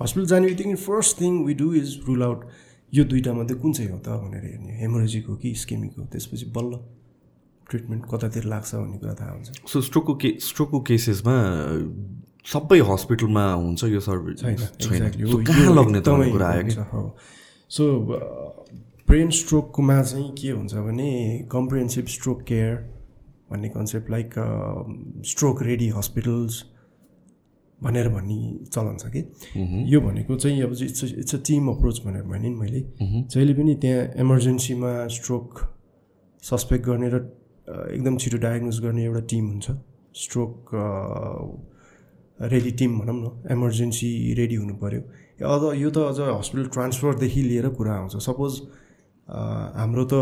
[0.00, 2.40] हस्पिटल जाने बित्तिकै first thing we do is rule out
[2.92, 6.46] यो दुइटा मध्ये कुन चाहिँ हो त भनेर हेर्ने। हेमोरेजिक हो कि स्केमिक हो त्यसपछि
[6.56, 6.72] बल्ल
[7.70, 11.36] ट्रिटमेन्ट कतातिर लाग्छ भन्ने कुरा थाहा हुन्छ। सो स्ट्रोकको के स्ट्रोकको केसेसमा
[12.46, 14.36] सबै हस्पिटलमा हुन्छ यो सर्भिस
[14.82, 15.06] छैन
[15.50, 17.02] कहाँ लग्ने त कुरा आयो
[17.70, 17.84] सो
[19.16, 21.10] ब्रेन स्ट्रोकमा चाहिँ के हुन्छ भने
[21.52, 22.74] कम्प्रिहेन्सिभ स्ट्रोक केयर
[23.50, 24.34] भन्ने concept like
[25.26, 26.62] stroke ready hospitals
[27.80, 28.36] भनेर भन्ने
[28.66, 29.22] चलन छ कि?
[29.92, 33.74] यो भनेको चाहिँ अब it's it's a team approach भनेर भने नि मैले। जहिले पनि
[33.80, 35.64] त्यहाँ इमर्जेन्सीमा स्ट्रोक
[36.42, 37.24] सस्पेक्ट गर्ने र
[37.96, 39.66] एकदम छिटो डायग्नोज गर्ने एउटा टिम हुन्छ।
[40.14, 40.70] स्ट्रोक
[42.52, 45.00] रेडी टिम भनौँ न इमर्जेन्सी रेडी हुनु पऱ्यो
[45.48, 48.52] अझ यो त अझ हस्पिटल ट्रान्सफरदेखि लिएर कुरा आउँछ। सपोज
[49.28, 50.14] हाम्रो त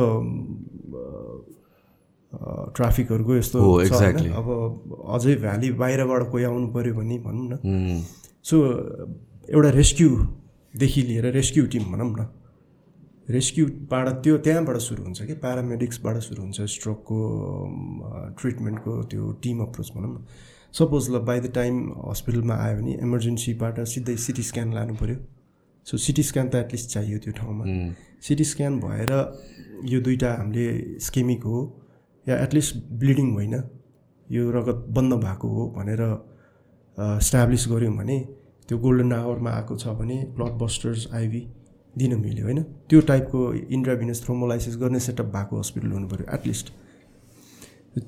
[2.77, 3.59] ट्राफिकहरूको यस्तो
[4.39, 4.47] अब
[5.15, 8.03] अझै भ्याली बाहिरबाट कोही आउनु पऱ्यो भने भनौँ न।
[8.45, 8.57] सो
[9.49, 12.27] एउटा रेस्क्युदेखि लिएर रेस्क्यु टिम भनौँ न।
[13.31, 15.35] रेस्क्युबाट त्यो त्यहाँबाट सुरु हुन्छ कि?
[15.45, 17.19] प्यारामेडिक्सबाट सुरु हुन्छ स्ट्रोकको
[18.41, 20.25] ट्रिटमेन्टको त्यो टिम अप्रोच भनौँ न।
[20.75, 21.75] सपोज ल बाई द टाइम
[22.11, 25.17] हस्पिटलमा आयो भने इमर्जेन्सीबाट सिधै सिटी स्क्यान लानु पऱ्यो
[25.87, 27.93] सो सिटी स्क्यान त एटलिस्ट चाहियो त्यो ठाउँमा। उम्,
[28.27, 29.11] सिटी स्क्यान भएर
[29.93, 30.67] यो दुइटा हामीले
[31.01, 31.59] स्केमिक हो
[32.27, 33.55] या एटलिस्ट ब्लिडिङ होइन
[34.29, 36.03] यो रगत बन्द भएको हो भनेर
[37.21, 38.19] स्ट्याब्लिस गऱ्यौँ भने
[38.69, 41.43] त्यो गोल्डन आवरमा आएको छ भने ब्लड बस्टर्स आइभी
[41.97, 43.41] दिन मिल्यो होइन। त्यो टाइपको
[43.77, 46.73] इन्ट्राभिनस थ्रोमोलाइसिस गर्ने सेटअप भएको हस्पिटल हुनु पऱ्यो एटलिस्ट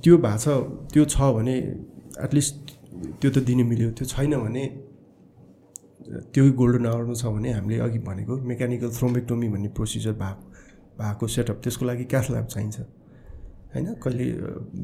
[0.02, 0.48] त्यो भएको छ
[0.92, 1.56] त्यो छ भने
[2.24, 2.54] एटलिस्ट
[3.20, 4.64] त्यो त दिन मिल्यो त्यो छैन भने
[6.34, 10.44] त्यो गोल्डन आवरमा छ भने हामीले अघि भनेको मेकानिकल थ्रोमेक्टोमी भन्ने प्रोसिजर भएको
[10.98, 12.80] भएको सेटअप त्यसको लागि क्याथ ल्याब चाहिन्छ।
[13.74, 13.86] होइन?
[14.02, 14.24] कहिले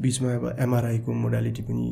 [0.03, 1.85] बिचमा अब एमआरआईको मोडालिटी पनि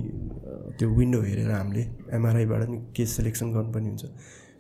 [0.79, 4.05] त्यो विन्डो हेरेर हामीले एमआरआईबाट पनि केस सेलेक्सन गर्नुपर्ने हुन्छ।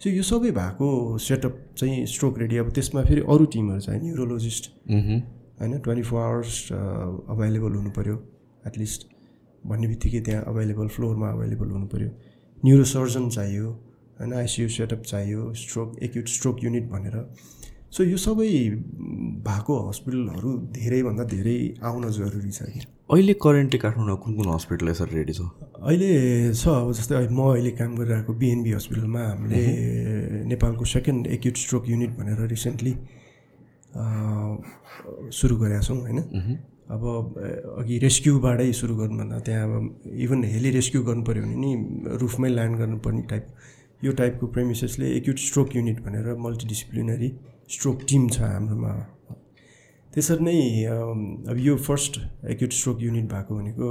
[0.01, 0.87] सो यो सबै भएको
[1.19, 5.79] सेटअप चाहिँ स्ट्रोक रेडी अब त्यसमा फेरि अरू टिमहरू छ न्युरोलोजिस्ट होइन?
[5.85, 8.17] ट्वेन्टी फोर आवर्स अभाइलेबल हुनु पऱ्यो
[8.67, 9.01] एटलिस्ट
[9.63, 12.09] भन्ने बित्तिकै त्यहाँ अभाइलेबल फ्लोरमा अभाइलेबल हुनु पऱ्यो
[12.65, 13.69] न्युरोसर्जन चाहियो।
[14.21, 17.17] होइन आइसियु सेटअप चाहियो स्ट्रोक एक्युट स्ट्रोक युनिट भनेर।
[17.91, 18.49] सो यो सबै
[19.47, 22.81] भएको हस्पिटलहरू धेरैभन्दा धेरै आउन जरुरी छ कि?
[23.11, 25.41] अहिले करेन्टली काठमाडौँमा कुन कुन हस्पिटल यसरी रेडी छ?
[25.83, 26.11] अहिले
[26.55, 29.63] छ अब जस्तै म अहिले काम गरिरहेको बिएनबी हस्पिटलमा हामीले
[30.53, 32.95] नेपालको सेकेन्ड एक्युट स्ट्रोक युनिट भनेर रिसेन्टली
[35.41, 36.19] सुरु गरेका छौँ होइन।
[36.91, 37.03] अब
[37.81, 41.71] अघि रेस्क्युबाटै सुरु गर्नुभन्दा त्यहाँ अब इभन हेली रेस्क्यु गर्नु पऱ्यो भने नि
[42.23, 43.47] रुफमै ल्यान्ड गर्नुपर्ने टाइप
[44.05, 47.31] यो टाइपको प्रेमिसेसले एक्युट स्ट्रोक युनिट भनेर मल्टिडिसिप्लिनरी
[47.71, 48.93] स्ट्रोक टिम छ हाम्रोमा।
[50.13, 50.59] त्यसरी नै
[51.51, 52.21] अब यो फर्स्ट
[52.51, 53.89] एक्युट स्ट्रोक युनिट भएको भनेको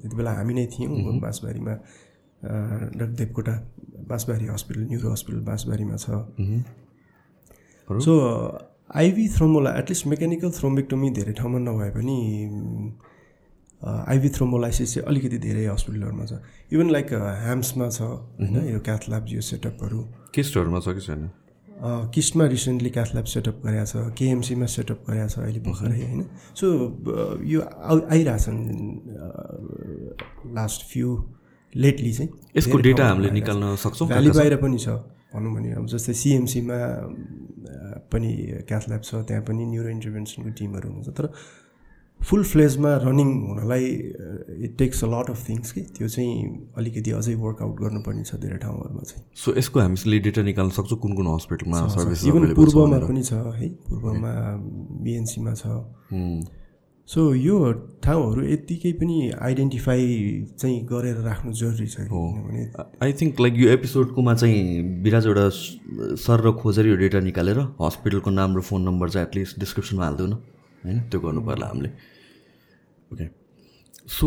[0.00, 1.74] त्यति बेला हामी नै थियौँ बाँसबारीमा
[2.42, 3.54] doctor Devkota
[4.08, 6.04] Bansbari hospital neuro hospital बाँसबारीमा छ?
[7.88, 8.14] So
[8.94, 12.18] IV thrombolysis at least mechanical thrombectomy धेरै ठाउँमा नभए पनि
[13.82, 16.32] आइभी थ्रोमोलाइसिस चाहिँ अलिकति धेरै हस्पिटलहरूमा छ।
[16.72, 18.56] इभन लाइक ह्याम्समा छ होइन?
[18.74, 20.00] यो क्याथल्याब यो सेटअपहरू
[20.34, 21.30] केस्टहरूमा छ कि छैन?
[22.14, 26.22] किस्टमा रिसेन्टली क्याथल्याब सेटअप गरेको छ केएमसीमा सेटअप गरेको छ अहिले भर्खरै होइन?
[26.58, 26.66] सो
[27.46, 28.58] यो आउ- आइरहेछन्
[30.58, 31.08] लास्ट फ्यु
[31.74, 34.88] लेटली चाहिँ। यसको डेटा हामीले। निकाल्न सक्छौँ भ्याली बाहिर पनि छ
[35.34, 36.78] भनौँ भने अब जस्तै सिएमसीमा
[38.10, 38.30] पनि
[38.68, 41.26] क्याथल्याब छ त्यहाँ पनि न्युरो इन्टरभेन्सनको टिमहरू हुन्छ तर
[42.20, 43.84] फुल फ्लेजमा रनिङ हुनलाई
[44.64, 45.80] it takes a lot of things कि?
[45.96, 46.34] त्यो चाहिँ
[46.78, 51.14] अलिकति अझै वर्कआउट गर्नुपर्ने छ धेरै ठाउँहरूमा चाहिँ। सो यसको हामीले डेटा निकाल्न सक्छौँ कुन
[51.16, 53.68] कुन हस्पिटलमा सर्भिस इभन पूर्वमा पनि छ है?
[53.88, 54.32] पूर्वमा
[55.04, 55.62] बिएनसीमा छ।
[57.08, 57.56] सो यो
[58.04, 60.04] ठाउँहरू यत्तिकै पनि आइडेन्टिफाई
[60.58, 62.64] चाहिँ गरेर राख्नु जरुरी छ किनभने
[63.02, 65.48] आई थिङ्क लाइक यो एपिसोडकोमा चाहिँ बिराज एउटा
[66.26, 70.28] सर र खोजेर यो डेटा निकालेर हस्पिटलको नाम र फोन नम्बर चाहिँ एटलिस्ट डिस्क्रिप्सनमा हालिदिउँ
[70.28, 70.36] न
[70.84, 71.90] होइन त्यो गर्नु पर्ला हामीले।
[73.12, 73.26] Okay
[74.08, 74.26] so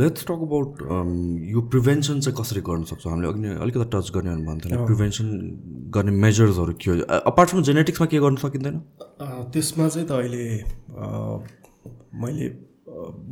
[0.00, 0.82] let's talk about
[1.50, 3.10] यो प्रिभेन्सन चाहिँ कसरी गर्न सक्छौँ?
[3.12, 5.26] हामीले अघि नै अलिकति टच गर्ने भन्थ्यो। प्रिभेन्सन
[5.94, 6.94] गर्ने मेजर्सहरू के हो?
[7.26, 8.76] अपार्ट फ्रम जेनेटिक्समा के गर्न सकिँदैन?
[9.52, 10.44] त्यसमा चाहिँ त अहिले
[12.22, 12.46] मैले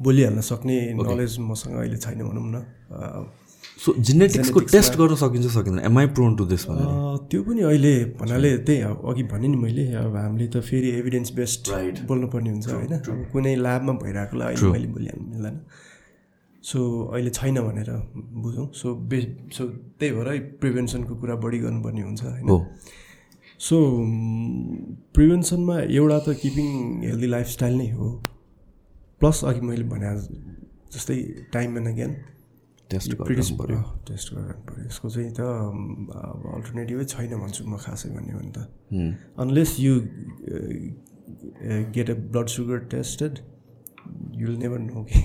[0.02, 2.56] बोलिहाल्न सक्ने नलेज मसँग अहिले छैन भनौँ न।
[3.78, 8.50] सो जेनेटिक्सको टेस्ट गर्न सकिन्छ सकिँदैन। एमआई प्रोन टु दिस भनेर त्यो पनि अहिले भन्नाले
[8.66, 11.62] त्यही अब अघि भने नि मैले अब हामीले त फेरि एभिडेन्स बेस्ड.
[12.06, 12.94] बोल्नुपर्ने हुन्छ होइन?
[13.32, 15.56] कुनै ल्याबमा भइरहेकोलाई अहिले मैले बोलिहाल्नु मिल्दैन।
[16.64, 16.78] सो
[17.14, 17.90] अहिले छैन भनेर
[18.42, 19.18] बुझौँ। सो बे
[19.54, 19.62] सो
[19.98, 20.28] त्यही भएर
[20.60, 22.48] प्रिभेन्सनको कुरा बढी गर्नुपर्ने हुन्छ होइन?
[22.48, 22.58] हो।
[23.60, 23.76] सो
[25.14, 26.66] प्रिभेन्सनमा एउटा त किपिङ
[27.04, 28.10] हेल्दी लाइफस्टाइल नै हो।
[29.20, 30.10] प्लस अघि मैले भने
[30.94, 31.16] जस्तै
[31.52, 32.12] टाइम एन्ड अगेन
[32.90, 38.08] टेस्ट गर्नु पऱ्यो। टेस्ट गर्नु पऱ्यो। यसको चाहिँ त अब अल्टरनेटिभै छैन भन्छु म खासै
[38.16, 38.58] भन्यो भने त।
[39.38, 39.94] Unless you
[41.94, 43.38] get a blood sugar tested
[44.40, 45.20] you'll never know कि।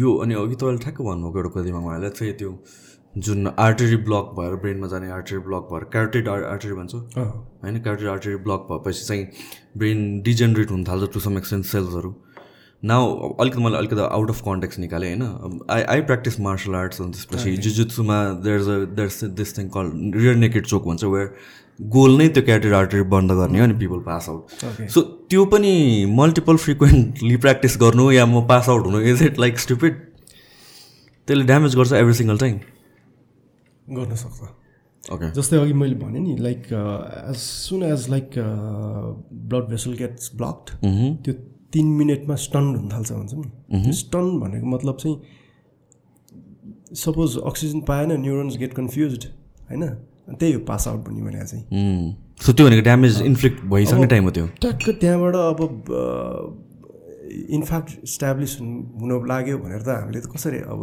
[0.00, 2.52] यो अनि अघि तपाईँले ठ्याक्क भन्नुभएको एउटा दिमागमा आयो चाहिँ त्यो
[3.14, 6.94] जुन आर्टरी ब्लक भएर ब्रेनमा जाने आर्टरी ब्लक भएर क्यारोटेड आर्टरी भन्छ?
[7.14, 7.80] होइन?
[7.82, 9.24] क्यारोटेड आर्टरी ब्लक भएपछि चाहिँ
[9.76, 12.10] ब्रेन डिजेनरेट हुन थाल्छ टु सम एक्सटेन्ट सेल्सहरू
[12.82, 15.60] नाउ अलिकति मैले अलिकति आउट अफ कन्टेक्स निकालेँ होइन?
[15.70, 20.36] I I practice martial arts अनि त्यसपछि जुजुत्सुमा there uh there this thing call rear
[20.36, 21.32] naked choke भन्छ वेयर
[21.94, 24.42] गोल नै त्यो क्यारोटेड आर्टरी बन्द गर्ने हो अनि पिपल पास आउट.
[24.90, 25.00] सो
[25.30, 25.72] त्यो पनि
[26.18, 30.00] मल्टिपल फ्रिक्वेन्टली प्र्याक्टिस गर्नु या म पास आउट हुनु इज इट लाइक स्टुपिड
[31.28, 32.58] त्यसले ड्यामेज गर्छ एभ्री सिङ्गल टाइम
[33.98, 34.48] गर्न सक्छ।
[35.12, 40.76] ओके जस्तै अघि मैले भने नि like as soon as like blood vessel gets blocked
[41.24, 41.34] त्यो
[41.72, 43.42] तिन मिनटमा स्टन्ड हुन थाल्छ भन्छ नि।
[43.82, 45.16] त्यो स्टन भनेको मतलब चाहिँ
[46.96, 49.12] सपोज अक्सिजन पाएन न्युरोन्स गेट कन्फ्युज
[49.70, 49.84] होइन?
[50.30, 51.64] त्यही हो पास आउट भन्ने भने चाहिँ।
[52.40, 55.58] सो त्यो भनेको ड्यामेज इन्फ्लिक्ट भइसक्ने टाइम हो त्यो। ट्याक्क त्यहाँबाट अब
[57.50, 60.80] इन्फ्याक्ट इस्टाब्लिस हुन लाग्यो भनेर त हामीले त कसरी अब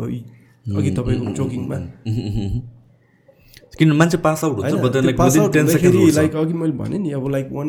[0.77, 1.77] अघि तपाईँको जोकिङमा
[3.79, 6.35] किन मान्छे पास आउट हुन्छ but then like pass within out 10 हुँदाखेरि seconds लाइक
[6.35, 7.67] अघि मैले भनेँ नि अब लाइक वान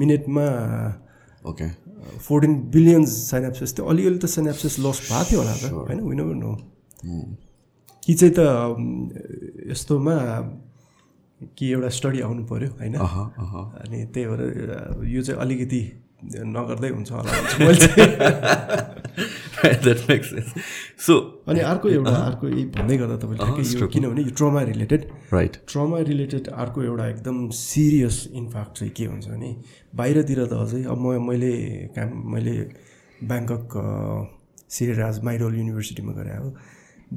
[0.00, 0.46] मिनटमा
[1.50, 1.66] ओके
[2.26, 6.00] फोर्टिन बिलियन साइनाप्सेस त्यो अलिअलि त साइनाप्सेस लस भएको थियो होला त होइन?
[6.08, 6.50] विन नो
[8.02, 8.40] कि चाहिँ त
[9.70, 10.16] यस्तोमा
[11.58, 12.94] कि एउटा स्टडी आउनु पऱ्यो होइन?
[13.82, 14.40] अनि त्यही भएर
[15.14, 15.80] यो चाहिँ अलिकति
[16.56, 17.30] नगर्दै हुन्छ होला
[21.06, 21.14] सो
[21.48, 23.44] अनि अर्को एउटा अर्को यही भन्दै गर्दा तपाईँले
[23.94, 25.02] किनभने यो trauma related
[25.32, 29.50] right trauma related अर्को एउटा एकदम सिरियस इन्फ्याक्ट चाहिँ के हुन्छ भने
[29.94, 31.52] बाहिरतिर त अझै अब म मैले
[31.96, 32.54] काम मैले
[33.28, 33.76] ब्याङ्कक
[34.76, 36.54] सिरिराज माइरोल युनिभर्सिटीमा गरेँ हो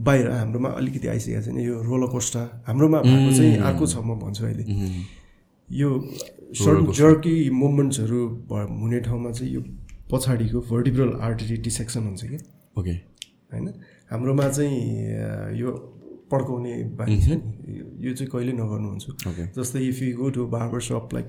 [0.06, 4.43] बाहिर हाम्रोमा अलिकति आइसकेको छैन यो रोलर कोस्टा हाम्रोमा भएको चाहिँ अर्को छ म भन्छु
[4.46, 4.64] अहिले।
[5.70, 5.89] यो
[6.60, 8.20] सर्टन जर्की मुभमेन्ट्सहरू
[8.52, 9.62] भ- हुने ठाउँमा चाहिँ यो
[10.12, 12.38] पछाडिको भर्टिब्रल आर्टरी डिसेक्सन हुन्छ कि?
[12.80, 12.91] ओके
[13.53, 13.68] होइन?
[14.12, 14.80] हाम्रोमा चाहिँ
[15.60, 15.72] यो
[16.32, 19.06] पड्काउने बानी छ नि। यो- चाहिँ कहिले नगर्नुहुन्छ.
[19.58, 21.28] जस्तै if you go to barber shop like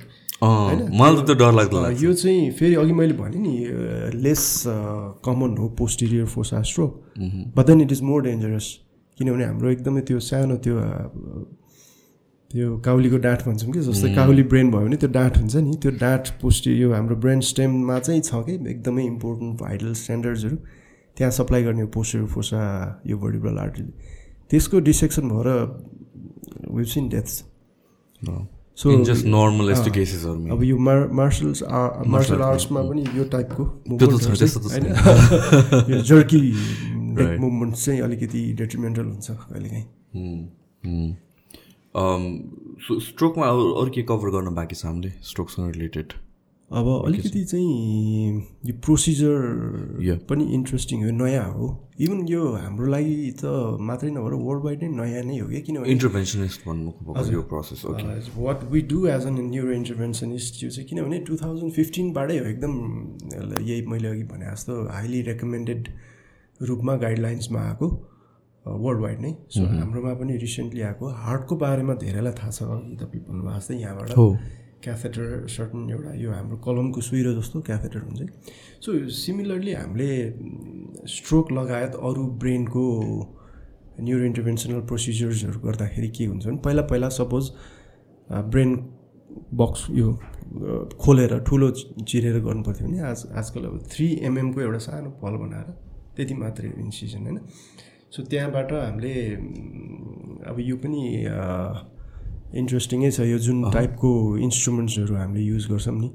[1.01, 3.55] मलाई त डर लाग्दो लाग्छ। यो चाहिँ फेरि अघि मैले भनेँ नि
[4.23, 4.65] लेस
[5.25, 6.93] कमन हो posterior fossa stroke
[7.57, 8.67] but then it is more dangerous
[9.19, 10.77] किनभने हाम्रो एकदमै त्यो सानो त्यो
[12.51, 15.91] त्यो काउलीको डाँठ भन्छौँ कि जस्तै काउली ब्रेन भयो भने त्यो डाँठ हुन्छ नि। त्यो
[16.01, 20.57] डाँठ पोस्टि यो हाम्रो ब्रेन स्टेममा चाहिँ छ कि एकदमै इम्पोर्टेन्ट भाइटल स्ट्यान्डर्ड्सहरू।
[21.17, 22.61] त्यहाँ सप्लाई गर्ने पोस्टिरियर फोसा
[23.07, 23.85] यो भर्टिब्रल आर्टरी।
[24.51, 25.49] त्यसको डिसेक्सन भएर
[26.71, 27.43] we've seen deaths
[28.79, 31.63] so in just normal यस्तो केसेसहरूमा अब यो मार मार्सल्स
[32.15, 33.65] मार्सल आर्ट्समा पनि यो टाइपको।
[34.71, 34.87] होइन
[35.93, 36.41] यो जर्की.
[37.17, 41.17] मुभमेन्ट चाहिँ अलिकति डेट्रिमेन्टल हुन्छ कहिलेकाहीँ।
[41.97, 45.11] स्ट्रोकमा अरू अरू के कभर गर्न बाँकी छ हामीले?
[45.25, 46.13] स्ट्रोकसँग रिलेटेड
[46.71, 49.35] अब अलिकति चाहिँ यो प्रोसिजर.
[50.29, 51.67] पनि इन्ट्रेस्टिङ हो नयाँ हो।
[52.01, 53.45] इभन यो हाम्रो लागि त
[53.81, 55.61] मात्रै नभएर वर्ल्ड वाइड नै नयाँ नै हो क्या?
[55.61, 56.91] किनभने इन्टरभेन्सनिस्ट भन्नु
[57.33, 57.81] यो process
[58.37, 62.75] what we do as an neuro interventionist यो चाहिँ किनभने टु थाउजन्ड फिफ्टिनबाटै हो एकदम
[63.63, 65.89] यही मैले अघि भने जस्तो हाइली रेकमेन्डेड
[66.61, 67.89] रूपमा गाइडलाइन्समा आएको।
[68.67, 72.63] वर्ल्ड वाइड नै। सो हाम्रोमा पनि रिसेन्टली आएको। हार्टको बारेमा धेरैलाई थाहा छ
[73.01, 74.29] तपाईँ भन्नुभएको जस्तै यहाँबाट। हो।
[74.83, 78.21] क्याथेटर सर्टन एउटा यो हाम्रो कलमको सुइरो जस्तो क्याथेटर हुन्छ
[78.85, 80.11] सो सिमिलरली हामीले
[81.11, 82.85] स्ट्रोक लगायत अरू ब्रेनको
[84.01, 87.51] न्युरो इन्टरभेन्सनल प्रोसिजर्सहरू गर्दाखेरि के हुन्छ भने पहिला पहिला सपोज
[88.53, 88.71] ब्रेन
[89.55, 90.13] बक्स यो
[91.01, 91.71] खोलेर ठुलो
[92.05, 95.69] चिरेर गर्नुपर्थ्यो भने आज आजकल अब थ्री एमएमको एउटा सानो फल बनाएर
[96.17, 97.39] त्यति मात्रै इन्सिजन होइन?
[98.13, 99.15] सो त्यहाँबाट हामीले
[100.47, 101.03] अब यो पनि
[102.61, 104.11] इन्ट्रेस्टिङै छ यो जुन टाइपको
[104.47, 106.11] इन्स्ट्रुमेन्ट्सहरू हामीले युज गर्छौँ नि।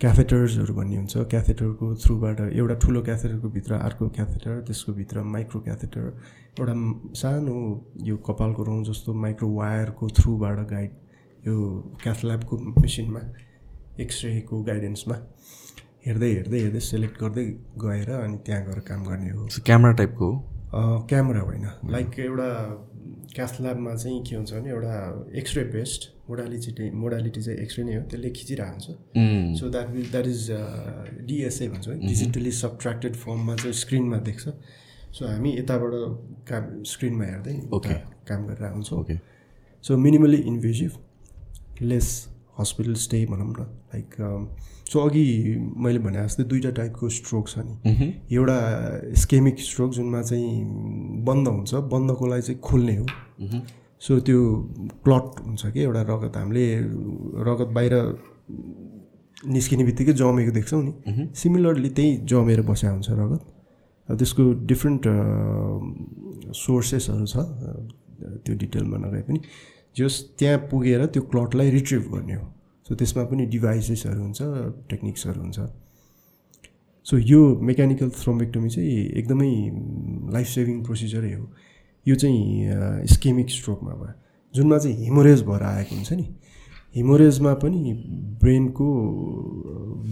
[0.00, 6.04] क्याथेटर्सहरू भन्ने हुन्छ। क्याथेटरको थ्रुबाट एउटा ठुलो क्याथेटरको भित्र अर्को क्याथेटर त्यसको भित्र माइक्रो क्याथेटर
[6.58, 6.74] एउटा
[7.20, 7.54] सानो
[8.02, 10.90] यो कपालको रौँ जस्तो माइक्रो वायरको थ्रुबाट गाइड
[11.46, 11.54] यो
[12.02, 13.20] क्याथल्याबको मेसिनमा
[14.00, 15.16] एक्सरेको गाइडेन्समा
[16.06, 17.44] हेर्दै हेर्दै हेर्दै सेलेक्ट गर्दै
[17.84, 20.51] गएर अनि त्यहाँ गएर काम गर्ने हो। क्यामेरा टाइपको हो?
[20.74, 22.48] क्यामेरा होइन। लाइक एउटा
[23.34, 24.94] क्याथ ल्याबमा चाहिँ के हुन्छ भने एउटा
[25.38, 30.26] एक्सरे बेस्ड मोडालिटी मोडालिटी चाहिँ एक्सरे नै हो त्यसले खिचिरहेको हुन्छ so that will that
[30.26, 30.46] is
[31.28, 34.48] DSA भन्छ है। डिजिटली सब्ट्र्याक्टेड फर्ममा चाहिँ स्क्रिनमा देख्छ।
[35.12, 35.92] सो हामी यताबाट
[36.48, 37.54] काम स्क्रिनमा हेर्दै
[38.28, 39.18] काम गरेर हुन्छौँ okay
[39.84, 42.08] so minimally invasive less
[42.58, 44.08] hospital stay भनौँ न। लाइक
[44.92, 45.24] सो अघि
[45.84, 47.74] मैले भने जस्तै दुईवटा टाइपको स्ट्रोक छ नि।
[48.32, 48.56] एउटा
[49.22, 53.06] स्केमिक स्ट्रोक जुनमा चाहिँ बन्द हुन्छ बन्दको लागि चाहिँ खोल्ने हो।
[54.02, 54.38] सो त्यो
[55.04, 56.64] क्लट हुन्छ कि एउटा रगत। हामीले
[57.48, 57.94] रगत बाहिर
[59.54, 60.92] निस्किने बित्तिकै जमेको देख्छौँ नि।
[61.34, 63.42] सिमिलरली त्यही जमेर बस्या हुन्छ रगत।
[64.08, 65.04] अब त्यसको डिफ्रेन्ट
[66.52, 67.36] सोर्सेसहरू छ
[68.44, 69.40] त्यो डिटेलमा नगए पनि।
[69.96, 72.46] जस त्यहाँ पुगेर त्यो क्लटलाई रिट्रिभ गर्ने हो।
[72.92, 74.38] सो त्यसमा पनि डिभाइसेसहरू हुन्छ
[74.90, 75.60] टेक्निक्सहरू हुन्छ।
[77.06, 79.52] सो यो मेकानिकल थ्रोम्बेक्टोमी चाहिँ एकदमै
[80.32, 81.44] लाइफ सेभिङ प्रोसिजरै हो।
[82.06, 84.12] यो चाहिँ स्केमिक स्ट्रोकमा भयो।
[84.54, 86.26] जुनमा चाहिँ हिमोरेज भएर आएको हुन्छ नि।
[86.94, 87.92] हिमोरेजमा पनि
[88.42, 88.88] ब्रेनको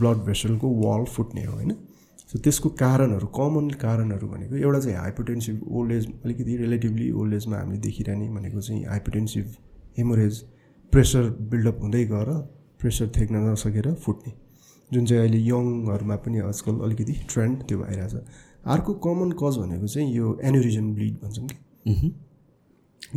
[0.01, 1.72] ब्लड भेसलको वाल फुट्ने हो होइन?
[2.33, 7.57] सो त्यसको कारणहरू कमन कारणहरू भनेको एउटा चाहिँ हाइपोटेन्सिभ ओल्ड एज अलिकति रिलेटिभली ओल्ड एजमा
[7.57, 9.53] हामीले देखिरहने भनेको चाहिँ हाइपोटेन्सिभ
[9.99, 10.41] हेमोरेज
[10.93, 12.33] प्रेसर बिल्डअप हुँदै गएर
[12.81, 14.33] प्रेसर थेक्न नसकेर फुट्ने।
[14.91, 18.14] जुन चाहिँ अहिले यङहरूमा पनि आजकल अलिकति ट्रेन्ड त्यो भइरहेछ
[18.66, 21.57] अर्को कमन कज भनेको चाहिँ यो एन्युरिजम ब्लिड भन्छौँ कि?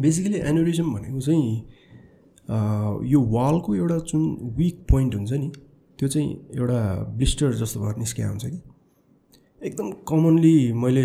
[0.02, 1.48] बेसिकली एन्युरिजम भनेको चाहिँ
[3.12, 5.52] यो वालको एउटा जुन विक पोइन्ट हुन्छ नि
[6.00, 6.80] त्यो चाहिँ एउटा
[7.18, 8.62] ब्लिस्टर जस्तो भएर निस्किया हुन्छ कि।
[9.62, 11.04] एकदम कमनली मैले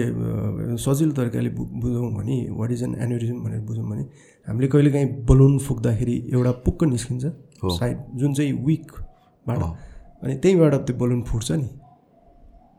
[0.85, 4.03] सजिलो तरिकाले बुझौँ भने वाट इज एन एन्युरिजम भनेर बुझौँ भने
[4.49, 7.25] हामीले कहिलेकाहीँ बलुन फुक्दाखेरि एउटा पुक्क निस्किन्छ।
[7.65, 9.63] साइड जुन चाहिँ विकबाट
[10.23, 11.69] अनि त्यहीँबाट त्यो बलुन फुट्छ नि।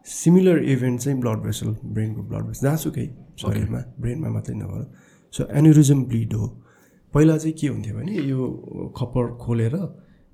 [0.07, 3.07] सिमिलर इभेन्ट चाहिँ ब्लड भेसल ब्रेनको ब्लड भेसल जहाँसुकै
[3.41, 4.85] शरीरमा ब्रेनमा मात्रै नभएर।
[5.33, 6.47] सो एन्युरिजम ब्लिड हो।
[7.13, 8.39] पहिला चाहिँ के हुन्थ्यो भने यो
[8.97, 9.75] खप्पर खोलेर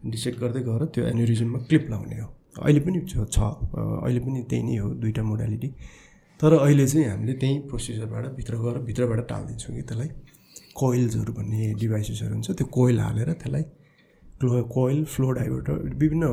[0.05, 2.27] डिसेक्ट गर्दै गएर त्यो एन्युरिजममा क्लिप लाउने हो।
[2.61, 5.69] अहिले पनि छ अहिले पनि त्यही नै हो दुईवटा मोडालिटी
[6.39, 10.09] तर अहिले चाहिँ हामीले त्यही प्रोसिजरबाट भित्र गएर भित्रबाट टालिदिन्छौँ कि त्यसलाई।
[10.75, 13.63] कोइल्सहरू भन्ने डिभाइसेसहरू हुन्छ त्यो कोइल हालेर त्यसलाई
[14.39, 16.25] क्लो कोइल फ्लो डाइभर्टर विभिन्न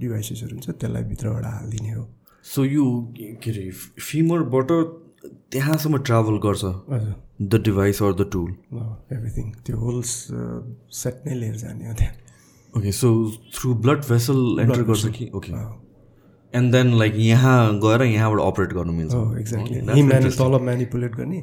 [0.00, 2.04] डिभाइसेसहरू हुन्छ त्यसलाई भित्रबाट हालिदिने हो।
[2.44, 2.84] सो यो
[3.16, 3.70] के अरे
[4.00, 4.70] फिमरबाट
[5.52, 6.64] त्यहाँसम्म ट्राभल गर्छ?
[7.42, 8.50] The device or the tool
[9.12, 12.14] everything त्यो होल सेट नै लिएर जाने हो त्यहाँ।
[12.74, 13.08] Okay so
[13.54, 15.30] through blood vessel enter गर्छ कि?
[15.34, 15.52] ओके
[16.52, 20.38] एन्ड देन लाइक यहाँ गएर यहाँबाट अपरेट गर्नु मिल्छ। Exactly interesting.
[20.38, 21.40] तल म्यानिपुलेट गर्ने.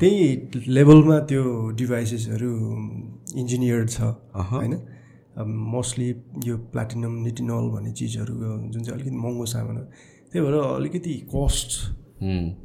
[0.00, 1.44] त्यही लेभलमा त्यो
[1.78, 2.50] डिभाइसेसहरू
[3.40, 4.74] इन्जिनियर्ड छ अहँ। होइन?
[5.38, 6.08] मोस्टली
[6.46, 9.82] यो प्लाटिनम निटिनल भन्ने चिजहरू जुन चाहिँ अलिकति महँगो सामान हो
[10.32, 11.70] त्यही भएर अलिकति कस्ट.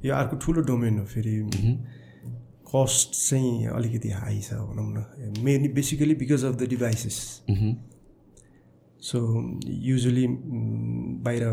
[0.06, 1.36] यो अर्को ठुलो डोमेन हो फेरि।
[2.68, 7.18] कस्ट चाहिँ अलिकति हाई छ भनौँ न। Mainly basically because of the devices.
[9.02, 9.20] So
[9.68, 11.44] usually बाहिर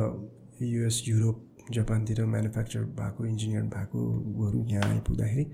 [0.62, 5.44] युएस युरोप जापानतिर म्यानुफ्याक्चर भएको इन्जिनियर भएकोहरू यहाँ आइपुग्दाखेरि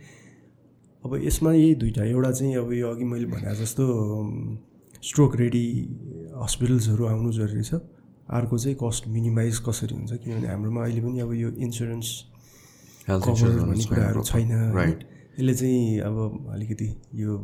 [1.04, 3.84] अब यसमा यही दुइटा एउटा चाहिँ अब यो अघि मैले भने जस्तो
[5.02, 5.66] स्ट्रोक रेडी
[6.42, 7.74] हस्पिटल्सहरू आउनु जरुरी छ
[8.30, 12.08] अर्को चाहिँ कस्ट मिनिमाइज कसरी हुन्छ किनभने हाम्रोमा अहिले पनि अब यो इन्सुरेन्स
[13.08, 14.22] कभर भन्ने कुराहरू.
[14.22, 14.50] छैन?
[14.74, 15.04] Right.
[15.38, 17.36] यसले चाहिँ अब अलिकति यो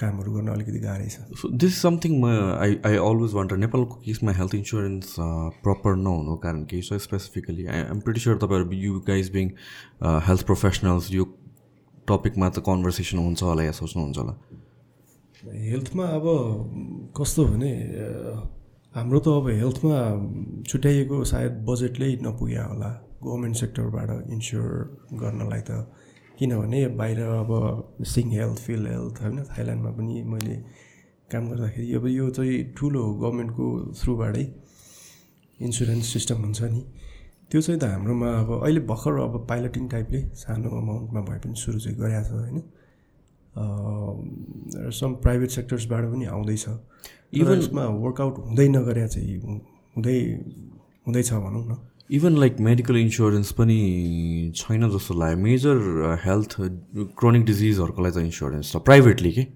[0.00, 2.26] कामहरू गर्न अलिकति गाह्रै छ दिस समथिङ म
[2.60, 5.14] आई आई अलवेज वन्डर नेपालको केसमा हेल्थ इन्सुरेन्स
[5.64, 9.50] प्रपर नहुनुको कारण केही छ specifically I am pretty sure तपाईँहरू you guys being
[10.28, 11.24] health professionals यो
[12.08, 14.34] टपिकमा त कन्भर्सेसन हुन्छ होला या सोच्नुहुन्छ होला
[15.38, 16.24] हेल्थमा अब
[17.16, 17.70] कस्तो भने
[18.94, 19.98] हाम्रो त अब हेल्थमा
[20.66, 22.90] छुट्याइएको सायद बजेटले नपुग्या होला।
[23.22, 24.66] गभर्मेन्ट सेक्टरबाट इन्स्योर
[25.14, 25.70] गर्नलाई त।
[26.38, 27.50] किनभने बाहिर अब
[28.02, 30.56] सिङ हेल्थ फिल हेल्थ होइन थाइल्यान्डमा पनि मैले
[31.30, 34.46] काम गर्दाखेरि अब यो चाहिँ ठुलो गभर्मेन्टको थ्रुबाटै
[35.60, 36.82] इन्सुरेन्स सिस्टम हुन्छ नि।
[37.50, 41.78] त्यो चाहिँ त हाम्रोमा अब अहिले भर्खर अब पाइलटिङ टाइपले सानो अमाउन्टमा भए पनि सुरु
[41.78, 42.58] चाहिँ गरेको छ होइन।
[43.58, 46.64] सम प्राइभेट सेक्टर्सबाट पनि आउँदैछ।
[47.34, 49.38] इभन यसमा वर्कआउट हुँदै नगरे चाहिँ
[49.96, 50.18] हुँदै
[51.06, 51.76] हुँदैछ भनौँ न।
[52.10, 55.76] इभन लाइक मेडिकल इन्सुरेन्स पनि छैन जस्तो लाग्यो। मेजर
[56.24, 56.56] हेल्थ
[57.18, 59.46] क्रोनिक डिजिजहरूको लागि त इन्सुरेन्स छ। प्राइभेटली के?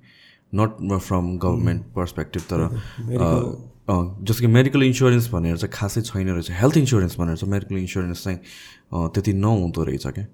[0.55, 6.29] नट फ्रम गभर्मेन्ट पर्सपेक्टिभ तर medical- अँ, जस्तो कि मेडिकल इन्सुरेन्स भनेर चाहिँ खासै छैन
[6.29, 10.27] रहेछ। हेल्थ इन्सुरेन्स भनेर चाहिँ मेडिकल इन्सुरेन्स चाहिँ अँ, त्यति नहुँदो रहेछ क्या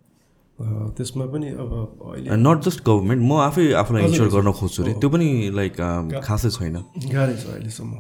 [0.59, 1.71] त्यसमा पनि अब
[2.03, 6.21] अहिले नट जस्ट गभर्मेन्ट म आफै आफूलाई इन्स्योर गर्न खोज्छु अरे त्यो पनि लाइक अँ,
[6.27, 6.77] खासै छैन।
[7.15, 7.95] गाह्रै छ अहिलेसम्म।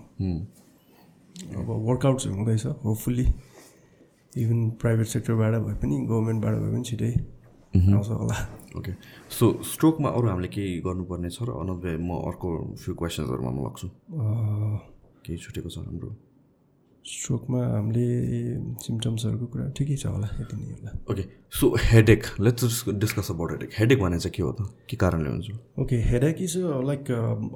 [1.58, 3.26] अब वर्कआउट चाहिँ हुँदैछ होपफुल्ली
[4.42, 7.12] इभन प्राइभेट सेक्टरबाट भए पनि गभर्मेन्टबाट भए पनि छिटै
[7.94, 8.36] आउँछ होला।
[8.78, 8.92] ओके
[9.38, 12.48] सो स्ट्रोकमा अरू हामीले केही गर्नुपर्ने छ र अनद म अर्को
[12.82, 13.86] फ्यु क्वेसन्सहरूमा म लाग्छु।
[15.24, 16.10] केही छुटेको छ हाम्रो?
[17.08, 18.06] स्ट्रोकमा हामीले
[18.84, 21.22] सिम्टम्सहरूको कुरा ठिकै छ होला यति नै होला। Okay
[21.58, 24.60] so headache let's discuss about headache headache भने चाहिँ के हो त?
[24.88, 25.46] के कारणले हुन्छ?
[25.80, 26.56] ओके हेडेक इज
[26.88, 27.10] लाइक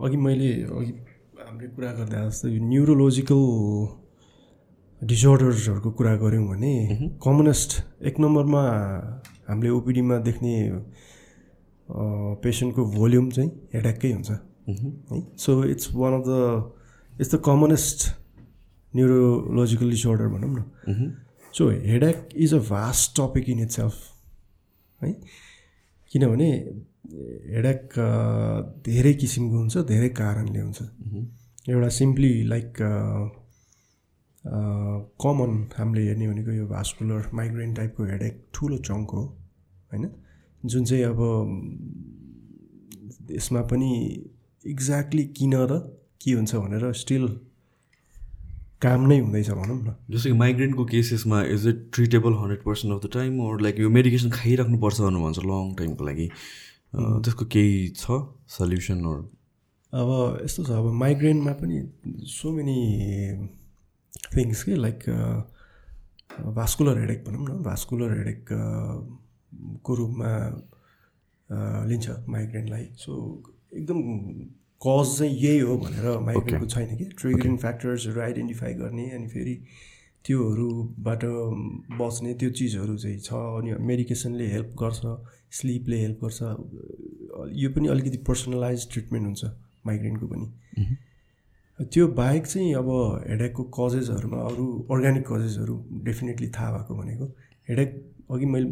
[0.05, 0.93] अघि मैले अघि
[1.43, 3.43] हामीले कुरा गर्दा जस्तो यो न्युरोलोजिकल
[5.03, 6.73] डिसअर्डर्सहरूको कुरा गऱ्यौँ भने
[7.25, 7.71] कमनेस्ट
[8.09, 8.63] एक नम्बरमा
[9.49, 10.55] हामीले ओपिडीमा देख्ने
[12.43, 15.21] पेसेन्टको भोल्युम चाहिँ हेडेककै हुन्छ। है?
[15.37, 16.31] So it's one of the
[17.21, 17.99] it's the commonest
[18.97, 20.61] neurological disorder भनौँ न.
[21.55, 23.97] So headache is a vast topic in itself
[25.01, 25.13] है
[26.13, 26.51] किनभने
[27.55, 27.95] हेडेक
[28.87, 30.83] धेरै किसिमको हुन्छ धेरै कारणले हुन्छ.
[31.69, 32.73] एउटा सिम्पली लाइक
[35.25, 39.23] कमन हामीले हेर्ने भनेको यो भास्कुलर माइग्रेन टाइपको हेडेक ठुलो चङ्क हो
[39.93, 40.05] होइन?
[40.63, 41.19] जुन चाहिँ अब
[43.31, 43.91] यसमा पनि
[44.65, 45.79] एक्ज्याक्टली किन र
[46.25, 47.25] के हुन्छ भनेर स्टिल
[48.83, 53.05] काम नै हुँदैछ भनौँ न। जस्तो कि माइग्रेनको केसेसमा is it treatable hundred percent of
[53.05, 56.29] the time or like यो मेडिकेसन खाइराख्नुपर्छ भन्नु भन्छ लङ टाइमको लागि?
[56.95, 58.21] त्यसको केही छ
[58.57, 59.05] सल्युसन
[59.93, 60.09] अब
[60.45, 61.79] यस्तो छ अब माइग्रेनमा पनि
[62.33, 62.79] सो मेनी
[64.37, 64.99] थिङ्स के लाइक
[66.57, 68.45] भास्कुलर हेडेक भनौँ न भास्कुलर हेडेक
[69.85, 70.31] को रूपमा
[71.89, 73.13] लिन्छ माइग्रेनलाई सो
[73.77, 73.99] एकदम
[74.83, 77.05] कज चाहिँ यही हो भनेर माइग्रेनको छैन कि?
[77.19, 79.55] ट्रिगरिङ फ्याक्टर्सहरू आइडेन्टिफाई गर्ने अनि फेरि
[80.25, 81.25] त्योहरूबाट
[82.01, 85.01] बच्ने त्यो चिजहरू चाहिँ छ अनि मेडिकेसनले हेल्प गर्छ
[85.59, 86.41] स्लिपले हेल्प गर्छ।
[87.63, 89.45] यो पनि अलिकति पर्सनलाइज ट्रिटमेन्ट हुन्छ
[89.87, 90.47] माइग्रेनको पनि।
[91.93, 92.89] त्यो बाहेक चाहिँ अब
[93.29, 95.75] हेडेकको कजेसहरूमा अरू अर्ग्यानिक कजेसहरू
[96.05, 97.27] डेफिनेटली थाहा भएको भनेको।
[97.69, 97.91] हेडेक
[98.31, 98.71] अघि मैले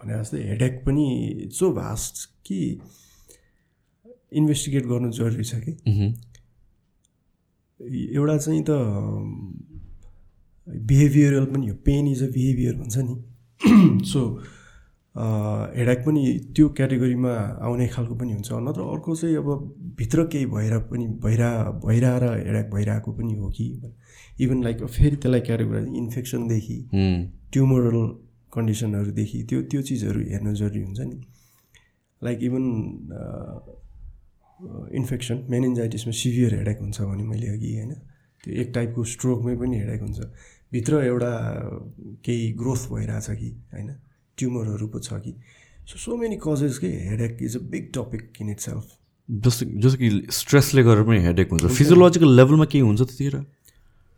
[0.00, 1.06] भने जस्तै हेडेक पनि
[1.52, 2.60] सो भास्ट कि
[4.32, 5.72] इन्भेस्टिगेट गर्नु जरुरी छ कि?
[8.16, 8.70] एउटा चाहिँ त
[10.66, 14.20] बिहेभियरल पनि हो पेन इज अ बिहेभियर भन्छ नि। सो
[15.14, 16.22] हेडाक पनि
[16.56, 17.32] त्यो क्याटेगोरीमा
[17.66, 19.48] आउने खालको पनि हुन्छ। नत्र अर्को चाहिँ अब
[19.98, 21.52] भित्र केही भएर पनि भइरह
[21.84, 23.66] भइरहेर हेडाक भइरहेको पनि हो कि?
[24.40, 26.78] इभन लाइक फेरि त्यसलाई क्याटेगोराइज इन्फेक्सनदेखि
[27.52, 27.98] ट्युमरल
[28.52, 31.20] कन्डिसनहरूदेखि त्यो त्यो चिजहरू हेर्नु जरुरी हुन्छ नि।
[32.22, 32.64] लाइक इभन
[34.58, 37.92] इन्फेक्सन मेनेन्जाइटिसमा सिभियर हेडाक हुन्छ भने मैले अघि होइन
[38.44, 40.20] त्यो एक टाइपको स्ट्रोकमै पनि हेडाक हुन्छ।
[40.72, 41.32] भित्र एउटा
[42.24, 43.88] केही ग्रोथ भइरहेछ कि होइन?
[44.38, 45.32] ट्युमरहरू पो छ कि।
[45.88, 46.88] सो सो मेनी कजेस के?
[47.10, 48.84] Headache is a big topic in itself
[49.28, 53.36] जस्तो जस्तो कि स्ट्रेसले गरेर पनि हेडेक हुन्छ। फिजियोलोजिकल लेभलमा केही हुन्छ त्यतिखेर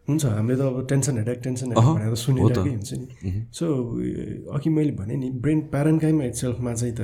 [0.08, 3.66] हुन्छ हामीले त अब टेन्सन हेडेक टेन्सन हेडेक भनेर सुनिरहेकै हुन्छ नि। सो
[4.56, 7.00] अघि मैले भने नि ब्रेन प्यारेन्काइमा इट सेल्फमा चाहिँ त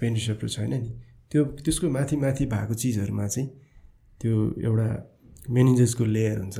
[0.00, 0.90] पेन रिसेप्टर छैन नि।
[1.30, 3.48] त्यो त्यसको माथि माथि भएको चिजहरूमा चाहिँ
[4.20, 4.88] त्यो एउटा
[5.50, 6.58] मेनिजेसको लेयर हुन्छ।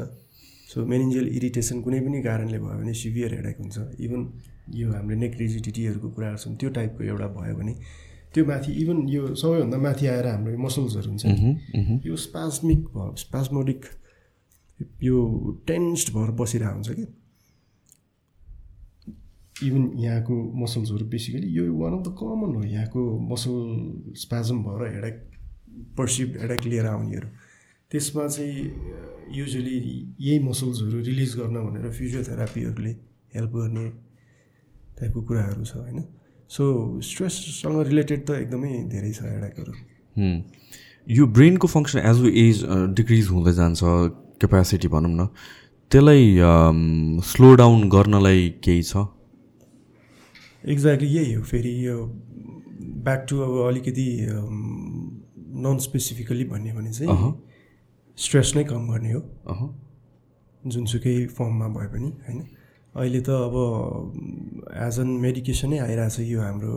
[0.71, 4.21] सो मेनिन्जियल इरिटेसन कुनै पनि कारणले भयो भने सिभियर हेडेक हुन्छ। इभन
[4.75, 7.75] यो हामीले नेक रिजिडिटीहरूको कुराहरू छन् त्यो टाइपको एउटा भयो भने
[8.35, 11.25] त्यो माथि इभन यो सबैभन्दा माथि आएर हाम्रो मसल्सहरू हुन्छ।
[12.07, 13.81] यो स्पास्मिक भयो स्पास्मोडिक
[15.03, 15.17] यो
[15.67, 17.05] टेन्स्ड भएर बसिरहेको हुन्छ कि?
[19.63, 23.55] इभन यहाँको मसल्सहरू बेसिकली यो वान अफ द कमन हो। यहाँको मसल
[24.23, 25.17] स्पाजम भएर हेडेक
[25.99, 27.29] पर्सिभ हेडेक लिएर आउनेहरू।
[27.91, 28.61] त्यसमा चाहिँ
[29.33, 29.79] युजली
[30.21, 32.93] यही मसल्सहरू रिलिज गर्न भनेर फिजियोथेरापीहरूले
[33.35, 33.89] हेल्प गर्ने
[34.99, 36.05] टाइपको कुराहरू छ होइन?
[36.51, 36.65] सो
[37.03, 39.73] स्ट्रेससँग रिलेटेड त एकदमै धेरै छ हेडाकहरू
[41.07, 43.81] यो ब्रेनको function as we age decrease हुँदै जान्छ
[44.41, 45.27] क्यापेसिटी भनौँ न।
[45.91, 46.25] त्यसलाई
[47.25, 49.07] स्लो डाउन गर्नलाई केही छ?
[50.67, 51.97] एक्ज्याक्टली यही हो फेरि यो
[53.07, 54.07] ब्याक टु अब अलिकति
[55.65, 57.33] नन स्पेसिफिकली भन्यो भने चाहिँ
[58.19, 59.21] स्ट्रेस नै कम गर्ने हो।
[60.63, 62.39] जुनसुकै फर्ममा भए पनि होइन?
[62.95, 63.55] अहिले त अब
[64.87, 66.75] एज अन मेडिकेसनै आइरहेछ यो हाम्रो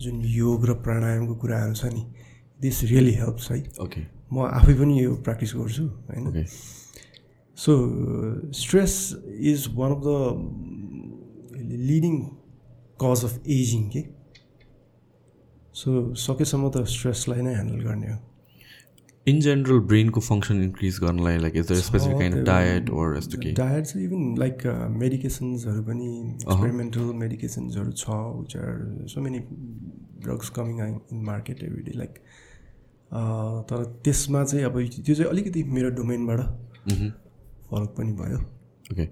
[0.00, 2.02] जुन योग र प्राणायामको कुराहरू छ नि
[2.60, 4.00] दिस रियली हेल्प्स है। ओके
[4.32, 6.24] म आफै पनि यो प्र्याक्टिस गर्छु होइन?
[7.58, 7.72] So
[8.52, 8.94] stress
[9.50, 10.08] is one of the
[11.90, 12.16] leading
[13.00, 14.02] cause of aging के
[15.80, 18.18] सो सकेसम्म त स्ट्रेसलाई नै ह्यान्डल गर्ने हो
[19.26, 23.84] इन जेनरल ब्रेनको फङ्सन इन्क्रिज गर्नलाई like is specific kind diet or यस्तो के डायट
[23.90, 24.66] चाहिँ इभन लाइक
[25.02, 29.38] मेडिकेसन्सहरू पनि एक्सपेरिमेन्टल मेडिकेसन्सहरू छ which are so many
[30.26, 32.18] drugs coming in market every day like
[33.70, 36.40] तर त्यसमा चाहिँ अब त्यो चाहिँ अलिकति मेरो डोमेनबाट
[37.70, 38.38] फरक पनि भयो।
[38.92, 39.04] ओके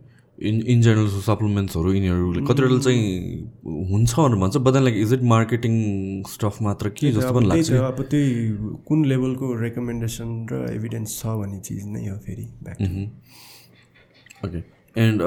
[0.49, 3.03] इन इन जेनरल सप्लिमेन्ट्सहरू यिनीहरू कतिवटा चाहिँ
[3.91, 5.75] हुन्छ भनेर भन्छ बदन like is it marketing
[6.33, 8.29] stuff मात्र के जस्तो पनि लाग्छ अब त्यही
[8.89, 12.47] कुन लेभलको रेकमेन्डेसन र एभिडेन्स छ भन्ने चिज नै हो फेरि
[14.47, 14.63] ओके
[14.97, 15.23] एन्ड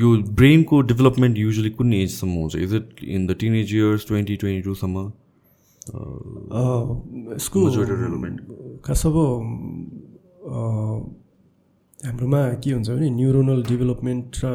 [0.00, 0.08] यो
[0.40, 2.56] ब्रेनको डेभलपमेन्ट युजली कुन एजसम्म हुन्छ?
[2.56, 5.10] Is it in the teen age years twenty twenty टूसम्म
[7.34, 7.58] यसको
[8.84, 9.16] खास अब
[12.06, 14.46] हाम्रोमा के हुन्छ भने न्युरोनल डेभलपमेन्ट र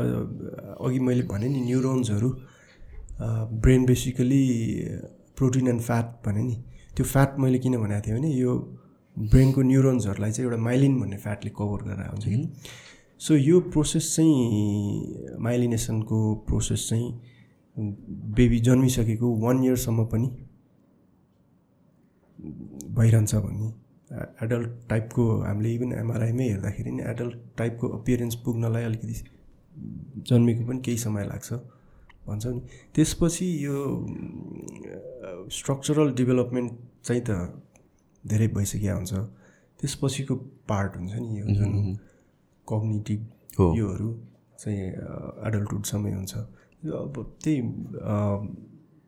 [0.81, 2.29] अघि मैले भने नि न्युरोन्सहरू
[3.61, 4.43] brain basically
[5.37, 6.55] protein and fat भने नि।
[6.95, 8.51] त्यो फ्याट मैले किन भनेको थिएँ भने यो
[9.17, 12.49] ब्रेनको न्युरोन्सहरूलाई चाहिँ एउटा माइलिन भन्ने फ्याटले कभर गरेर हुन्छ कि।
[13.21, 16.17] सो यो प्रोसेस चाहिँ माइलिनेसनको
[16.49, 17.07] प्रोसेस चाहिँ
[18.35, 20.27] बेबी जन्मिसकेको वान इयरसम्म पनि
[22.97, 29.14] भइरहन्छ भन्ने। एडल्ट टाइपको हामीले इभन एमआरआईमै हेर्दाखेरि नि एडल्ट टाइपको अपियरेन्स पुग्नलाई अलिकति
[30.30, 31.53] जन्मेको पनि केही समय लाग्छ
[32.28, 32.62] भन्छ नि।
[32.95, 33.78] त्यसपछि यो
[35.51, 36.72] स्ट्रक्चरल डेभलपमेन्ट
[37.06, 37.30] चाहिँ त
[38.24, 39.14] धेरै भइसकेको हुन्छ।
[39.80, 40.36] त्यसपछिको
[40.70, 41.72] पार्ट हुन्छ नि यो जुन
[42.68, 43.22] कग्निटिभ
[43.78, 44.10] योहरू
[44.60, 44.82] चाहिँ
[45.47, 46.34] एडल्टहुडसम्मै हुन्छ।
[46.86, 47.62] अब त्यही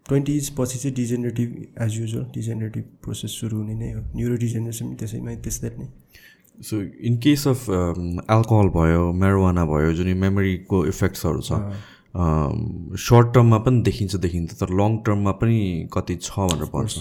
[0.07, 1.49] ट्वेन्टिज पछि चाहिँ degenerative
[1.83, 5.87] age usual degenerative process सुरु हुने नै हो। न्युरो डिजेनेरेसन त्यसैमा त्यस्तै नै।
[6.59, 6.75] So
[7.07, 7.69] in case of
[8.35, 11.51] alcohol भयो मेरोवाना भयो जुन मेमोरीको इफेक्ट्सहरू छ
[13.03, 15.59] सर्ट टर्ममा पनि देखिन्छ देखिन्छ तर लङ टर्ममा पनि
[15.93, 16.93] कति छ भनेर पर्छ।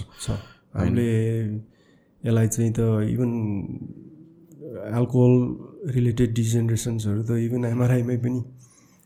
[0.75, 1.07] हामीले
[2.23, 3.31] यसलाई चाहिँ त इभन
[4.99, 5.33] एल्कोहल
[5.95, 8.39] रिलेटेड डिजेनरेसन्सहरू त इभन एमआरआईमै पनि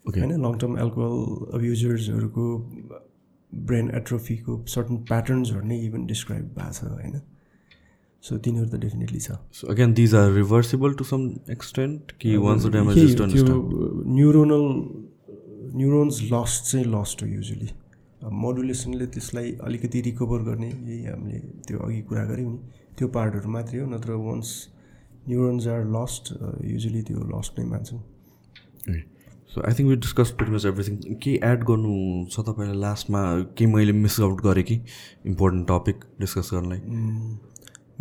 [0.05, 1.15] होइन लङ टर्म एल्कोहल
[1.55, 2.45] अब्युजर्सहरूको
[3.53, 7.21] ब्रेन एट्रोफीको सर्टन प्याटर्न्सहरू नै इभन डिस्क्राइब भएको छ होइन?
[8.23, 11.21] सो तिनीहरू त डेफिनेटली छ। So again these are reversible to some
[11.51, 13.55] extent कि वान्स त्यो
[14.07, 14.65] न्युरोनल
[15.75, 17.69] न्युरोन्स लस्ट चाहिँ लस्ट हो युजली
[18.41, 22.59] मोडुलेसनले त्यसलाई अलिकति रिकभर गर्ने यही हामीले त्यो अघि कुरा गऱ्यौँ नि।
[22.97, 24.49] त्यो पार्टहरू मात्रै हो नत्र once
[25.27, 26.33] neurons are lost
[26.65, 28.01] usually त्यो लस्ट नै मान्छौँ
[29.53, 31.93] so I think we discuss pretty much everything के एड गर्नु
[32.31, 33.21] छ तपाईँलाई लास्टमा
[33.57, 34.75] के मैले मिस आउट गरेँ कि?
[35.27, 36.79] इम्पोर्टेन्ट टपिक डिस्कस गर्नलाई।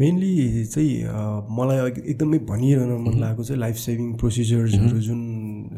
[0.00, 0.92] मेनली चाहिँ
[1.56, 5.20] मलाई एकदमै भनिरहन मन लागेको चाहिँ लाइफ सेभिङ प्रोसिजर्सहरू जुन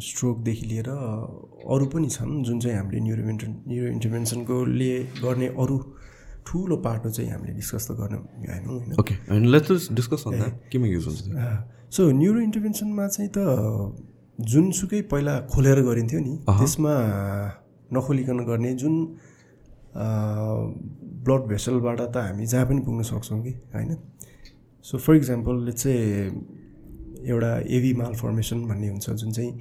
[0.09, 4.93] स्ट्रोकदेखि लिएर अरू पनि छन् जुन चाहिँ हामीले न्युरो न्युरो इन्टरभेन्सनकोले
[5.25, 5.79] गर्ने अरू
[6.47, 8.95] ठुलो पाटो चाहिँ हामीले डिस्कस त गर्न भ्याएनौँ होइन?
[9.01, 9.15] ओके
[9.57, 10.25] लेट्स डिस्कस
[10.73, 11.21] केमा युज हुन्छ?
[11.97, 13.39] सो न्युरो इन्टरभेन्सनमा चाहिँ त
[14.51, 16.95] जुनसुकै पहिला खोलेर गरिन्थ्यो नि त्यसमा
[17.93, 18.95] नखोलिकन गर्ने जुन
[21.25, 23.97] ब्लड भेसलबाट त हामी जहाँ पनि पुग्न सक्छौँ कि होइन?
[24.85, 26.01] सो फर इक्जाम्पल चाहिँ
[27.29, 29.53] एउटा एभी माल फर्मेसन भन्ने हुन्छ जुन चाहिँ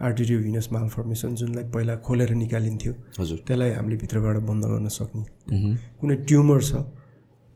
[0.00, 5.24] आर्टिरियो भिनस माल फर्मेसन जुनलाई पहिला खोलेर निकालिन्थ्यो। हजुर। त्यसलाई हामीले भित्रबाट बन्द गर्न सक्ने।
[6.00, 6.72] कुनै ट्युमर छ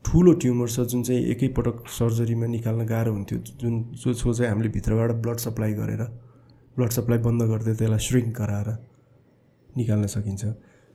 [0.05, 4.69] ठुलो ट्युमर छ जुन चाहिँ एकैपटक सर्जरीमा निकाल्न गाह्रो हुन्थ्यो जुन जो छो चाहिँ हामीले
[4.69, 6.03] भित्रबाट ब्लड सप्लाई गरेर
[6.77, 8.69] ब्लड सप्लाई बन्द गर्दै त्यसलाई श्रिङ्क गराएर
[9.69, 10.43] निकाल्न सकिन्छ।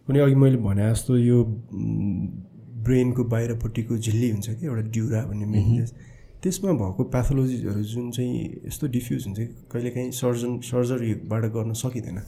[0.06, 1.38] कुनै अघि मैले भने जस्तो यो
[2.86, 5.86] ब्रेनको बाहिरपट्टिको झिल्ली हुन्छ कि एउटा ड्युरा भन्ने मेन
[6.42, 8.34] त्यसमा भएको प्याथोलोजिजहरू जुन चाहिँ
[8.66, 12.18] यस्तो डिफ्युज हुन्छ कि कहिलेकाहीँ सर्जन सर्जरीबाट गर्न सकिँदैन।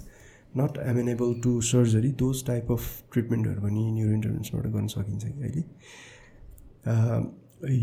[0.57, 2.83] Not amenable to surgery those type of
[3.13, 5.63] ट्रिटमेन्टहरू पनि न्युरो इन्टरभेन्सबाट गर्न सकिन्छ कि अहिले।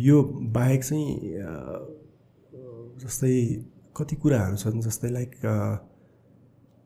[0.07, 0.17] यो
[0.55, 1.07] बाहेक चाहिँ
[3.03, 3.35] जस्तै
[3.95, 5.31] कति कुराहरू छन् जस्तै लाइक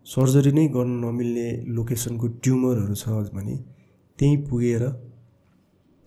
[0.06, 3.56] सर्जरी नै गर्न नमिल्ने लोकेसनको ट्युमरहरू छ भने
[4.20, 4.84] त्यहीँ पुगेर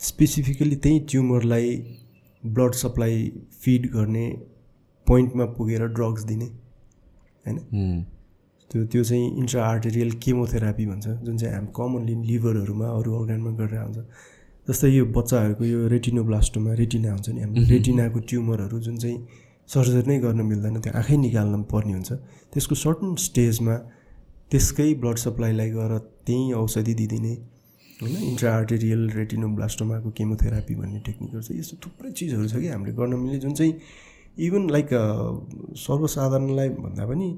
[0.01, 1.71] स्पेसिफिकली त्यही ट्युमरलाई
[2.43, 3.17] ब्लड सप्लाई
[3.61, 4.27] फिड गर्ने
[5.07, 7.59] पोइन्टमा पुगेर ड्रग्स दिने होइन?
[8.71, 13.83] त्यो त्यो चाहिँ इन्ट्रा आर्टेरियल केमोथेरापी भन्छ जुन चाहिँ हामी कमनली लिभरहरूमा अरू अर्ग्यानमा गरेर
[13.83, 13.99] हुन्छ
[14.69, 19.19] जस्तै यो बच्चाहरूको यो रेटिनोब्लास्टोमा रेटिना हुन्छ नि हाम्रो रेटिनाको ट्युमरहरू जुन चाहिँ
[19.69, 22.11] सर्जरी नै गर्न मिल्दैन त्यो आँखै निकाल्न पर्ने हुन्छ।
[22.53, 23.77] त्यसको सर्टन स्टेजमा
[24.51, 25.93] त्यसकै ब्लड सप्लाईलाई गएर
[26.27, 27.35] त्यहीँ औषधि दिइदिने
[28.01, 33.14] होइन इन्ट्रा आर्टेरियल रेटिनोब्लास्टोमाको केमोथेरापी भन्ने टेक्निकहरू छ यस्तो थुप्रै चिजहरू छ कि हामीले गर्न
[33.21, 33.73] मिल्ने। जुन चाहिँ
[34.47, 34.89] इभन लाइक
[35.85, 37.29] सर्वसाधारणलाई भन्दा पनि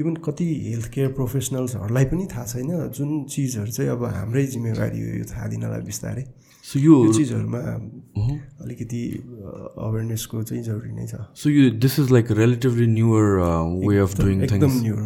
[0.00, 5.10] इभन कति हेल्थ केयर प्रोफेसनल्सहरूलाई पनि थाहा छैन जुन चिजहरू चाहिँ अब हाम्रै जिम्मेवारी हो
[5.18, 6.24] यो थाहा दिनलाई बिस्तारै।
[6.64, 7.58] सो यो चिजहरूमा
[8.62, 9.02] अलिकति
[9.86, 13.24] अवेरनेसको चाहिँ जरुरी नै छ। सो यो this is like relatively newer
[13.88, 15.00] way of doing एकदम न्युर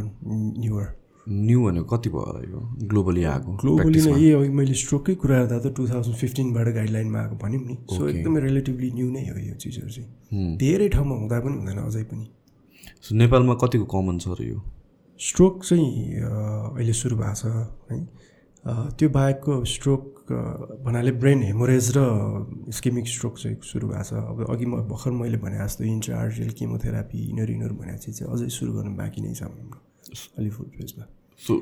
[0.62, 0.86] न्युवर
[1.26, 2.60] न्यू भनेको कति भयो होला यो?
[2.90, 3.50] ग्लोबली आएको?
[3.62, 7.76] ग्लोबली नै यही मैले स्ट्रोककै कुरा गर्दा त टु थाउजन्ड फिफ्टिनबाट गाइडलाइनमा आएको भनौँ नि
[7.90, 12.04] सो एकदमै रिलेटिभली न्यू नै हो यो चिजहरू चाहिँ। धेरै ठाउँमा हुँदा पनि हुँदैन अझै
[12.12, 12.26] पनि।
[13.02, 14.58] सो नेपालमा कतिको कमन छ र यो?
[15.20, 15.90] स्ट्रोक चाहिँ
[16.78, 17.44] अहिले सुरु भएको छ
[17.90, 17.98] है।
[18.66, 20.02] त्यो बाहेकको स्ट्रोक
[20.82, 22.00] भन्नाले ब्रेन हेमोरेज र
[22.74, 27.18] स्किमिक स्ट्रोक चाहिँ सुरु भएको छ। अब अघि म भर्खर मैले भने जस्तो इन्ट्राआर्टियल केमोथेरापी
[27.30, 29.78] यिनीहरू यिनीहरू भने चाहिँ अझै सुरु गर्नु बाँकी नै छ हाम्रो
[30.38, 31.04] अलिफुल फेजमा।
[31.46, 31.52] सो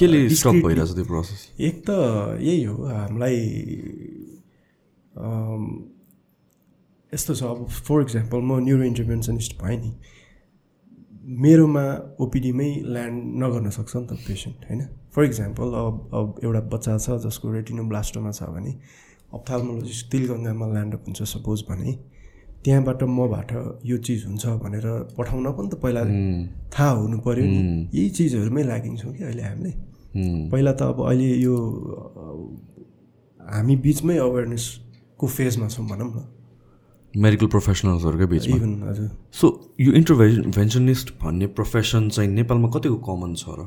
[0.00, 1.90] केले स्टप भइरहेछ त्यो प्रोसेस एक त
[2.40, 3.36] यही हो हामीलाई
[7.12, 9.92] यस्तो छ। अब फर इक्जाम्पल म न्युरो इन्टरभेन्सनिस्ट भएँ नि।
[11.30, 11.84] मेरोमा
[12.20, 14.80] ओपिडीमै ल्यान्ड नगर्न सक्छ नि त पेसेन्ट होइन?
[15.14, 18.72] फर इक्जाम्पल अब अब एउटा बच्चा छ जसको रेटिनोब्लास्टोमा छ भने
[19.32, 21.92] अप्थाल्मोलोजिस्ट तिलगङ्गामा ल्यान्डअप हुन्छ सपोज भने
[22.64, 23.50] त्यहाँबाट मबाट
[23.84, 24.86] यो चिज हुन्छ भनेर
[25.18, 26.02] पठाउन पनि त पहिला
[26.74, 27.60] थाहा हुनु पऱ्यो नि।
[27.94, 29.72] यही चिजहरूमै लागिन्छौँ कि अहिले हामीले।
[30.50, 31.54] पहिला त अब अहिले यो
[33.40, 36.18] हामी बिचमै अवेरनेसको फेजमा छौँ भनौँ न।
[37.16, 38.56] मेडिकल प्रोफेसनल्सहरूकै बिचमा।
[39.34, 39.46] सो
[39.80, 43.66] यो इन्टरभेन्सनिस्ट भन्ने प्रोफेसन चाहिँ नेपालमा कतिको कमन छ र?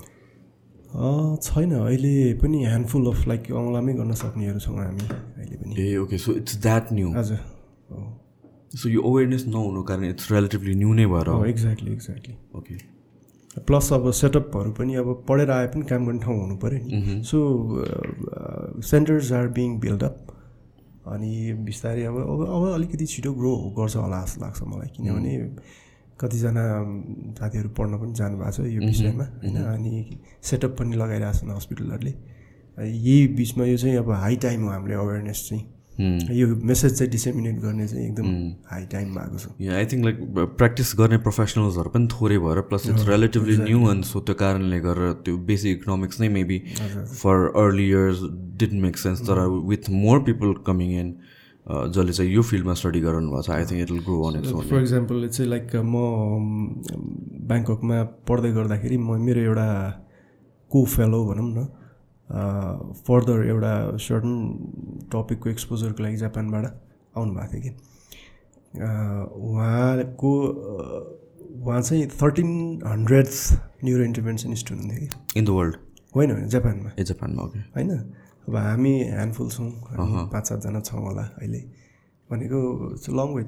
[1.43, 6.17] छैन। अहिले पनि ह्यान्डफुल अफ लाइक औँलामै गर्न सक्नेहरू छौँ हामी अहिले पनि। ए okay
[6.17, 7.39] so it's that new हजुर
[8.79, 12.75] सो यो अवेरनेस नहुनु कारण इट्स रिलेटिभली न्यू नै भएर एक्ज्याक्टली एक्ज्याक्टली ओके
[13.61, 17.37] प्लस अब सेटअपहरू पनि अब पढेर आए पनि काम गर्ने ठाउँ हुनु पऱ्यो नि। So
[18.83, 20.32] centres are being build up
[21.07, 21.31] अनि
[21.67, 25.31] बिस्तारै अब अब अब अलिकति छिटो ग्रो गर्छ होला जस्तो लाग्छ मलाई किनभने
[26.19, 26.63] कतिजना
[27.39, 29.93] साथीहरू पढ्न पनि जानुभएको छ यो विषयमा होइन। अनि
[30.43, 32.13] सेटअप पनि लगाइरहेको छन् हस्पिटलहरूले।
[32.77, 35.63] यही बिचमा यो चाहिँ अब हाई टाइम हो हामीले अवेरनेस चाहिँ।
[35.99, 38.29] यो मेसेज चाहिँ डिसेमिनेट गर्ने चाहिँ एकदम
[38.69, 40.17] हाई टाइम भएको छ। आई थिङ्क लाइक
[40.57, 45.11] प्र्याक्टिस गर्ने प्रोफेसनल्सहरू पनि थोरै भएर plus it's relatively new and so त्यो कारणले गरेर
[45.25, 46.57] त्यो बेसिक इकोनोमिक्स नै maybe
[47.13, 48.23] for early years
[48.63, 51.13] did make sense तर with more people coming in
[51.65, 54.51] जसले चाहिँ यो फिल्डमा स्टडी गराउनु भएको छ I think it will grow on it's
[54.71, 55.95] for example चाहिँ लाइक म
[57.47, 59.69] ब्याङ्ककमा पढ्दै गर्दाखेरि म मेरो एउटा
[60.71, 61.67] को फेलो भनौँ न
[62.33, 63.73] फर्दर एउटा
[64.05, 64.33] सर्टन
[65.13, 66.65] टपिकको एक्सपोजरको लागि जापानबाट
[67.17, 67.71] आउनुभएको थियो कि।
[69.43, 70.31] उहाँको
[71.63, 72.49] उहाँ चाहिँ थर्टिन
[72.85, 73.27] हन्ड्रेड
[73.83, 75.75] न्युरो इन्टरभेन्सनिस्ट हुनुहुन्थ्यो कि। इन द वर्ल्ड
[76.15, 77.89] होइन होइन जापानमा। ए जापानमा ओके होइन?
[78.47, 79.69] अब हामी ह्यान्डफुल छौँ
[80.33, 81.59] पाँच सातजना छौँ होला अहिले।
[82.29, 82.59] भनेको
[82.93, 83.43] it's long way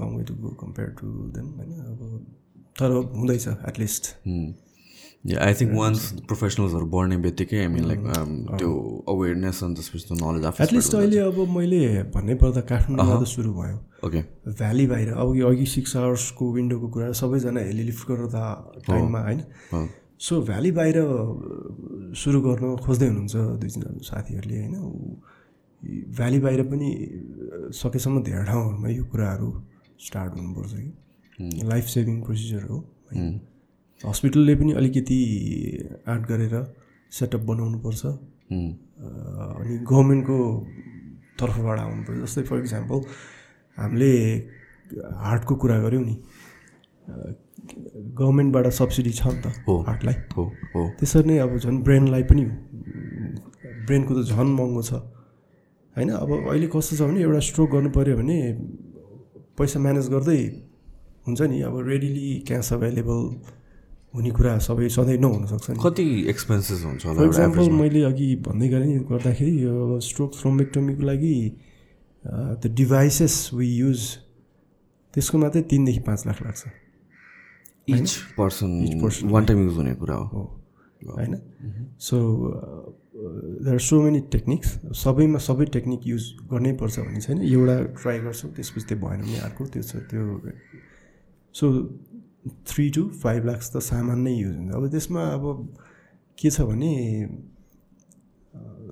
[0.00, 1.06] long way to go compare to
[1.36, 1.72] them होइन?
[1.86, 1.98] अब
[2.80, 4.04] तर हुँदैछ at least
[5.22, 8.00] I think once प्रोफेसनल्सहरू बढ्ने बित्तिकै आई मिन लाइक
[8.58, 8.70] त्यो
[9.08, 11.80] अवेरनेस अनि त्यसपछि त्यो नलेज एटलिस्ट अहिले अब मैले
[12.14, 13.76] भन्नै पर्दा काठमाडौँबाट सुरु भयो।
[14.06, 14.20] ओके
[14.50, 18.44] भ्याली बाहिर अब अघि सिक्स आवर्सको विन्डोको कुरा सबैजना हेली लिफ्ट गर्दा
[18.88, 19.40] टाइममा होइन।
[20.18, 20.98] सो भ्याली बाहिर
[22.18, 24.74] सुरु गर्न खोज्दै हुनुहुन्छ दुई तिनजना साथीहरूले होइन?
[26.18, 26.88] भ्याली बाहिर पनि
[27.78, 29.48] सकेसम्म धेरै ठाउँहरूमा यो कुराहरू
[30.02, 30.90] स्टार्ट हुनुपर्छ कि।
[31.70, 32.78] लाइफ सेभिङ प्रोसिजर हो।
[34.04, 35.18] हस्पिटलले पनि अलिकति
[36.08, 36.54] आर्ट गरेर
[37.12, 38.02] सेटअप बनाउनुपर्छ
[38.52, 40.38] अनि गभर्मेन्टको
[41.40, 42.98] तर्फबाट आउनुपर्छ जस्तै फर इक्जाम्पल
[43.78, 44.12] हामीले
[45.26, 46.14] हार्टको कुरा गऱ्यौँ नि।
[48.18, 49.46] गभर्मेन्टबाट सब्सिडी छ नि त
[49.88, 52.44] हार्टलाई। हो हो। त्यसरी नै अब झन् ब्रेनलाई पनि
[53.86, 54.92] ब्रेनको त झन् महँगो छ।
[55.96, 58.36] होइन अब अहिले कस्तो छ भने एउटा स्ट्रोक गर्नु पऱ्यो भने
[59.58, 60.40] पैसा म्यानेज गर्दै
[61.26, 63.20] हुन्छ नि। अब रेडिली क्यास अभाइलेबल
[64.14, 68.88] हुने कुरा सबै सधैँ नहुनसक्छ नि। कति एक्सपेन्सेस हुन्छ फर इक्जाम्पल मैले अघि भन्दै गरेँ
[68.88, 71.36] नि गर्दाखेरि यो स्ट्रोक थ्रोमेक्टोमीको लागि
[72.24, 74.00] द डिभाइसेस वी युज
[75.14, 76.62] त्यसको मात्रै तिनदेखि पाँच लाख लाग्छ।
[77.88, 78.08] Each
[78.38, 78.70] person
[79.32, 80.42] one time use हुने कुरा हो।
[81.02, 81.34] होइन?
[81.98, 82.16] So
[83.64, 84.68] there so many techniques
[84.98, 89.38] सबैमा सबै टेक्निक युज गर्नै पर्छ भन्ने छैन एउटा ट्राई गर्छौँ त्यसपछि त्यो भएन भने
[89.48, 90.22] अर्को त्यो छ त्यो
[91.54, 91.66] so
[92.44, 95.44] three two five lakhs त सामान नै युज हुन्छ। अब त्यसमा अब
[96.38, 96.92] के छ भने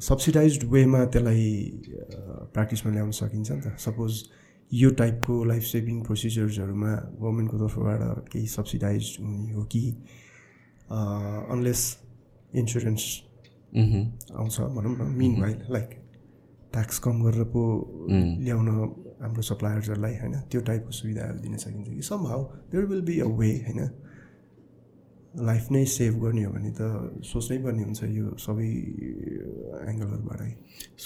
[0.00, 1.48] सब्सिडाइज वेमा त्यसलाई
[2.54, 4.12] प्र्याक्टिसमा ल्याउन सकिन्छ नि त। सपोज
[4.72, 9.82] यो टाइपको लाइफ सेभिङ प्रोसिजर्सहरूमा गभर्मेन्टको तर्फबाट केही सब्सिडाइज हुने हो कि
[11.50, 11.82] अनलेस
[12.54, 13.04] इन्सुरेन्स
[13.74, 15.90] आउँछ भनौँ न। मिन भाइ लाइक
[16.72, 17.62] ट्याक्स कम गरेर पो
[18.10, 18.68] ल्याउन
[19.22, 22.02] हाम्रो सप्लायर्सहरूलाई होइन त्यो टाइपको सुविधाहरू दिन सकिन्छ कि?
[22.02, 23.80] Some how there will be a way होइन?
[25.46, 28.68] लाइफ नै सेभ गर्ने हो भने त सोच्नै पर्ने हुन्छ यो सबै
[29.90, 30.48] एङ्गलहरूबाटै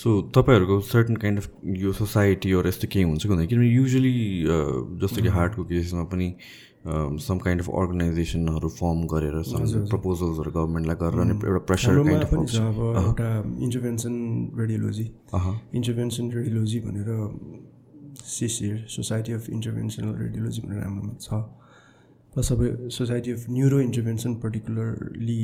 [0.01, 1.49] सो तपाईँहरूको सर्टन काइन्ड अफ
[1.83, 3.47] यो सोसाइटीहरू यस्तो केही हुन्छ कि हुँदैन?
[3.49, 4.13] किनभने युजली
[5.03, 6.29] जस्तो कि हार्टको केसमा पनि
[7.27, 9.37] सम काइन्ड अफ अर्गनाइजेसनहरू फर्म गरेर
[9.93, 12.25] प्रपोजल्सहरू गभर्मेन्टलाई गरेर एउटा प्रेसर काइन्ड
[12.65, 13.29] अब एउटा
[13.67, 14.15] इन्टरभेन्सन
[14.63, 15.07] रेडियोलोजी
[15.79, 17.09] इन्टरभेन्सन रेडियोलोजी भनेर
[18.25, 21.29] सिसिएर सोसाइटी अफ इन्टरभेन्सनल रेडियोलोजी भनेर हाम्रोमा छ।
[22.33, 25.43] प्लस अब society of neuro intervention particularly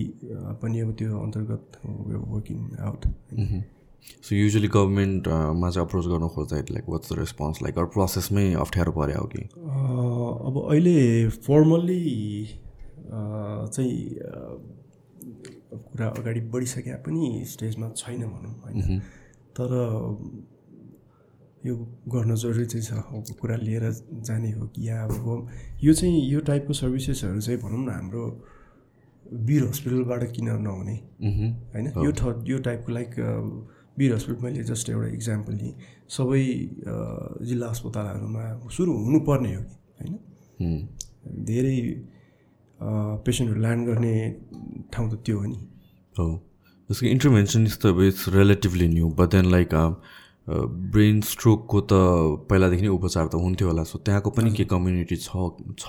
[0.62, 3.02] पनि अब त्यो अन्तर्गत वर्किङ आउट।
[4.24, 8.92] सो युजली गभर्मेन्टमा चाहिँ अप्रोच गर्न खोज्दा like what's the response like अरू प्रोसेसमै अप्ठ्यारो
[8.92, 9.42] पऱ्यो हो कि?
[10.48, 12.02] अब अहिले फर्मल्ली
[13.10, 13.96] चाहिँ
[15.70, 18.98] कुरा अगाडि बढिसके पनि स्टेजमा छैन भनौँ होइन।
[19.56, 19.68] तर
[21.66, 21.74] यो
[22.08, 23.84] गर्न जरुरी चाहिँ छ। कुरा लिएर
[24.24, 25.48] जाने हो कि या अब
[25.84, 28.22] यो चाहिँ यो टाइपको सर्भिसेसहरू चाहिँ भनौँ न हाम्रो
[29.24, 30.96] वीर हस्पिटलबाट किन नहुने?
[31.72, 31.86] होइन?
[32.04, 33.10] यो ठ यो टाइपको लाइक
[33.98, 35.74] वीर हस्पिटल मैले जस्ट एउटा इक्जाम्पल लिएँ।
[36.08, 36.42] सबै
[37.46, 38.44] जिल्ला अस्पतालहरूमा
[38.76, 39.76] सुरु हुनुपर्ने हो कि?
[40.00, 40.88] होइन?
[41.46, 41.76] धेरै
[43.26, 44.14] पेसेन्टहरू ल्यान्ड गर्ने
[44.92, 45.58] ठाउँ त त्यो हो नि।
[46.16, 46.28] हो।
[46.90, 49.74] जस्तो इन्टरभेन्सनिस्ट त it's relatively new but then like
[50.92, 51.92] brain स्ट्रोकको त
[52.50, 55.30] पहिलादेखि नै उपचार त हुन्थ्यो होला। सो त्यहाँको पनि के कम्युनिटी छ
[55.78, 55.84] छ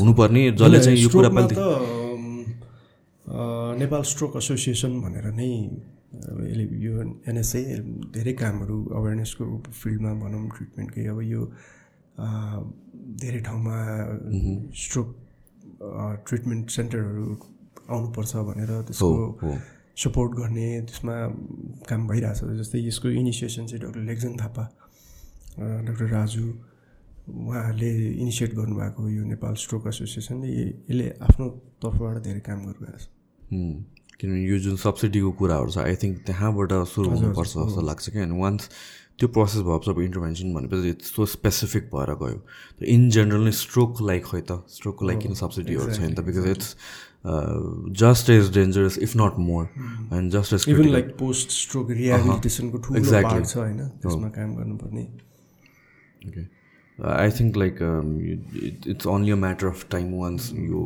[0.00, 1.52] हुनुपर्ने जसले चाहिँ यो कुरा त
[3.82, 5.50] नेपाल स्ट्रोक एसोसिएसन भनेर नै
[6.16, 6.92] यसले यो
[7.30, 7.62] एनएसए
[8.14, 11.42] धेरै कामहरू अवेरनेसको फिल्डमा भनौँ ट्रिटमेन्टकै अब यो
[13.22, 13.76] धेरै ठाउँमा
[14.82, 15.08] स्ट्रोक
[16.26, 17.26] ट्रिटमेन्ट सेन्टरहरू
[17.94, 19.50] आउनुपर्छ भनेर त्यसको
[19.96, 21.16] सपोर्ट गर्ने त्यसमा
[21.88, 24.64] काम भइरहेछ। जस्तै यसको इनिसिएसन चाहिँ डक्टर लेग्जन थापा
[25.88, 26.44] डक्टर राजु
[27.26, 27.90] उहाँहरूले
[28.22, 31.46] इनिसिएट गर्नुभएको यो नेपाल स्ट्रोक एसोसिएसनले यसले आफ्नो
[31.82, 33.06] तर्फबाट धेरै काम गरिरहेको छ।
[34.20, 38.36] किनभने यो जुन सब्सिडीको कुराहरू छ आई थिङ्क त्यहाँबाट सुरु हुनुपर्छ जस्तो लाग्छ कि अनि
[38.36, 38.68] वान्स
[39.16, 42.38] त्यो प्रोसेस भयो अब इन्टरभेन्सन भनेपछि सो स्पेसिफिक भएर गयो।
[42.84, 46.20] इन जेनरल नै स्ट्रोक लाइक खै त। स्ट्रोकको लागि किन सब्सिडीहरू छैन त?
[46.20, 46.68] Because it's
[48.00, 49.62] just as dangerous if not more
[50.16, 53.88] and just as even like post stroke रिहेबिलिटेसनको ठुलो पार्ट छ होइन?
[54.02, 55.02] त्यसमा काम गर्नुपर्ने।
[56.28, 56.42] Okay
[56.98, 57.74] I think like
[58.88, 60.80] it's only a matter of time once यो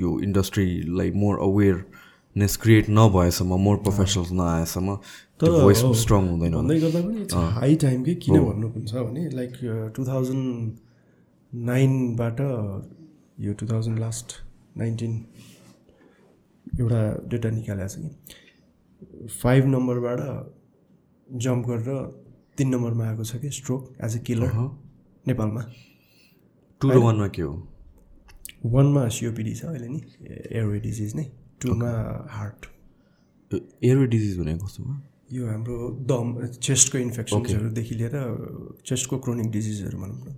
[0.00, 4.96] यो इन्डस्ट्रीलाई मोर अवेरनेस क्रिएट नभएसम्म मोर प्रोफेसनल्स नआएसम्म
[5.40, 9.52] तर भोइस स्ट्रङ हुँदैन। भन्दै गर्दा पनि इट्स हाई टाइम कि किन भन्नुहुन्छ भने लाइक
[9.96, 10.46] टु थाउजन्ड
[11.52, 12.40] नाइनबाट
[13.46, 14.28] यो टु थाउजन्ड लास्ट
[14.78, 15.12] नाइन्टिन
[16.78, 18.10] एउटा डेटा निकालेको छ कि?
[19.42, 20.20] फाइभ नम्बरबाट
[21.28, 21.88] जम्प गरेर
[22.58, 24.52] तिन नम्बरमा आएको छ कि स्ट्रोक एज अ किलर
[25.26, 25.62] नेपालमा।
[26.80, 27.54] टु र वानमा के हो?
[28.66, 31.24] वानमा सिओपिडी छ अहिले नि एयरवे डिजिज नै।
[31.60, 31.92] टुमा
[32.30, 32.66] हार्ट
[33.82, 34.96] एयरवे डिजिज भनेको कस्तो भयो
[35.32, 35.76] यो हाम्रो
[36.10, 38.14] दम चेस्टको इन्फेक्सन्सहरूदेखि लिएर
[38.86, 40.30] चेस्टको क्रोनिक डिजिजहरू भनौँ न।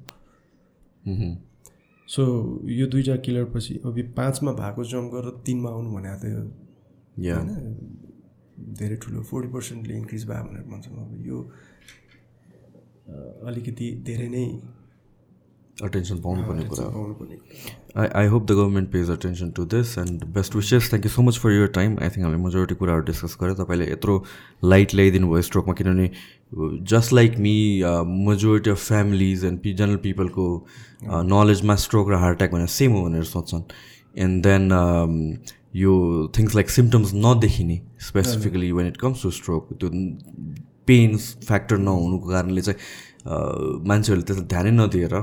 [2.09, 2.23] सो
[2.71, 6.25] यो दुईवटा किलर पछि अब पाँचमा भएको जम्प गरेर तिनमा आउनु भनेको त
[7.31, 7.49] होइन?
[8.75, 11.39] धेरै ठुलो फोर्टी पर्सेन्टले इन्क्रिज भयो भनेर भन्छौँ अब यो
[13.47, 14.45] अलिकति धेरै नै
[15.83, 16.85] अटेन्सन पाउनुपर्ने कुरा
[17.97, 21.23] I I hope the government pays attention to this and best wishes thank you so
[21.23, 24.15] much for your time I think हामीले मेजोरिटी कुराहरू डिस्कस गरेँ तपाईँले यत्रो
[24.67, 26.11] लाइट ल्याइदिनु भयो स्ट्रोकमा किनभने
[26.53, 27.57] just like me
[28.07, 30.47] majority of families and general पिपलको
[31.05, 33.63] नलेजमा स्ट्रोक र हार्ट एट्याक भनेर सेम हो भनेर सोध्छन्
[34.19, 34.71] एन्ड देन
[35.77, 35.95] यो
[36.39, 39.91] थिङ्स लाइक सिम्टम्स नदेखिने specifically when it comes to stroke त्यो
[40.87, 42.79] पेन्स फ्याक्टर नहुनुको कारणले चाहिँ
[43.89, 45.15] मान्छेहरूले त्यसलाई ध्यानै नदिएर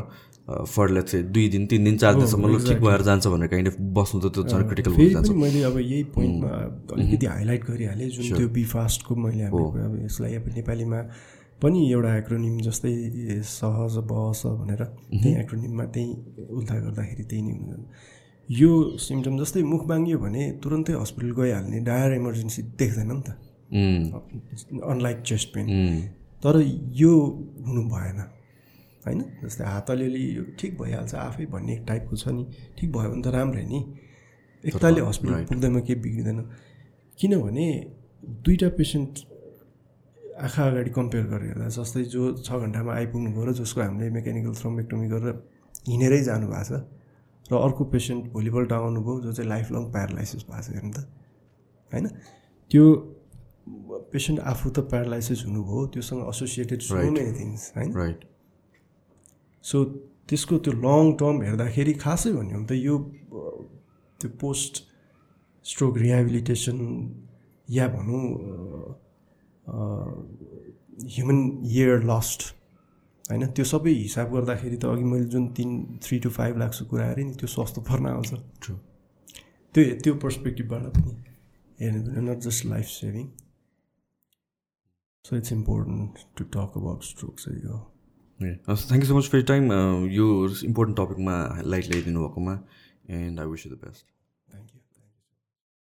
[0.49, 3.75] फर लेट्स चाहिँ दुई दिन तिन दिन चार दिनसम्म ठिक भएर जान्छ भनेर काइन्ड अफ
[3.97, 6.51] बस्नु त त्यो झन् क्रिटिकल भएर जान्छ मैले अब यही पोइन्टमा
[6.95, 11.01] अलिकति हाइलाइट गरिहालेँ जुन त्यो बी फास्टको मैले अब यसलाई अब नेपालीमा
[11.61, 12.93] पनि एउटा एक्रोनिम जस्तै
[13.51, 17.83] सहज बहस भनेर त्यही एक्रोनिममा त्यही उल्था गर्दाखेरि त्यही नै हुनु
[18.49, 18.71] यो
[19.07, 23.29] सिम्टम जस्तै मुख बाङ्गियो भने तुरन्तै हस्पिटल गइहाल्ने डायर इमर्जेन्सी देख्दैन नि त।
[24.93, 25.65] अनलाइक चेस्ट पेन
[26.43, 26.55] तर
[27.01, 27.13] यो
[27.67, 28.19] हुनु भएन।
[29.09, 29.21] होइन?
[29.43, 30.25] जस्तै हात अलिअलि
[30.59, 32.43] ठिक भइहाल्छ आफै भन्ने टाइपको छ नि
[32.77, 33.79] ठिक भयो भने त राम्रै नि।
[34.63, 36.39] एकताले हस्पिटल पुग्दैमा केही बिग्रिँदैन।
[37.19, 37.67] किनभने
[38.45, 39.13] दुईवटा पेसेन्ट
[40.39, 44.53] आँखा अगाडि कम्पेयर गरेर हेर्दा जस्तै जो छ घन्टामा आइपुग्नु भयो र जसको हामीले मेकानिकल
[44.61, 45.35] थ्रोमेक्टोमी गरेर
[45.89, 50.61] हिँडेरै जानु भएको छ र अर्को पेसेन्ट भोलिपल्ट आउनुभयो जो चाहिँ लाइफ लङ प्यारालाइसिस भएको
[50.63, 50.99] छ हेर्नु त
[51.91, 52.05] होइन?
[52.71, 52.83] त्यो
[54.13, 57.89] पेसेन्ट आफू त प्यारालाइसिस हुनुभयो त्योसँग एसोसिएटेड सो मेनी थिङ्स होइन?
[57.95, 58.19] राइट
[59.63, 59.83] सो
[60.29, 62.95] त्यसको त्यो लङ टर्म हेर्दाखेरि खासै भन्यो भने त यो
[64.19, 64.73] त्यो पोस्ट
[65.65, 66.77] स्ट्रोक रिहेबिलिटेसन
[67.67, 68.23] या भनौँ
[71.15, 71.39] ह्युमन
[71.71, 72.41] इयर लस्ट
[73.29, 73.45] होइन?
[73.55, 75.69] त्यो सबै हिसाब गर्दाखेरि त अघि मैले जुन तिन
[76.03, 78.31] थ्री टु फाइभ लाखको कुरा हेरेँ नि त्यो सस्तो पर्न आउँछ।
[79.75, 81.13] त्यो त्यो पर्सपेक्टिभबाट पनि
[81.81, 83.27] हेर्नु पर्यो not just life saving
[85.25, 87.77] so it's important to talk about stroke चाहिँ यो
[88.39, 89.71] thank you so much for time
[90.11, 90.27] यो
[90.65, 91.35] इम्पोर्टेन्ट टपिकमा
[91.65, 92.59] लाइट ल्याइदिनु भएकोमा
[93.09, 94.05] and I wish you the best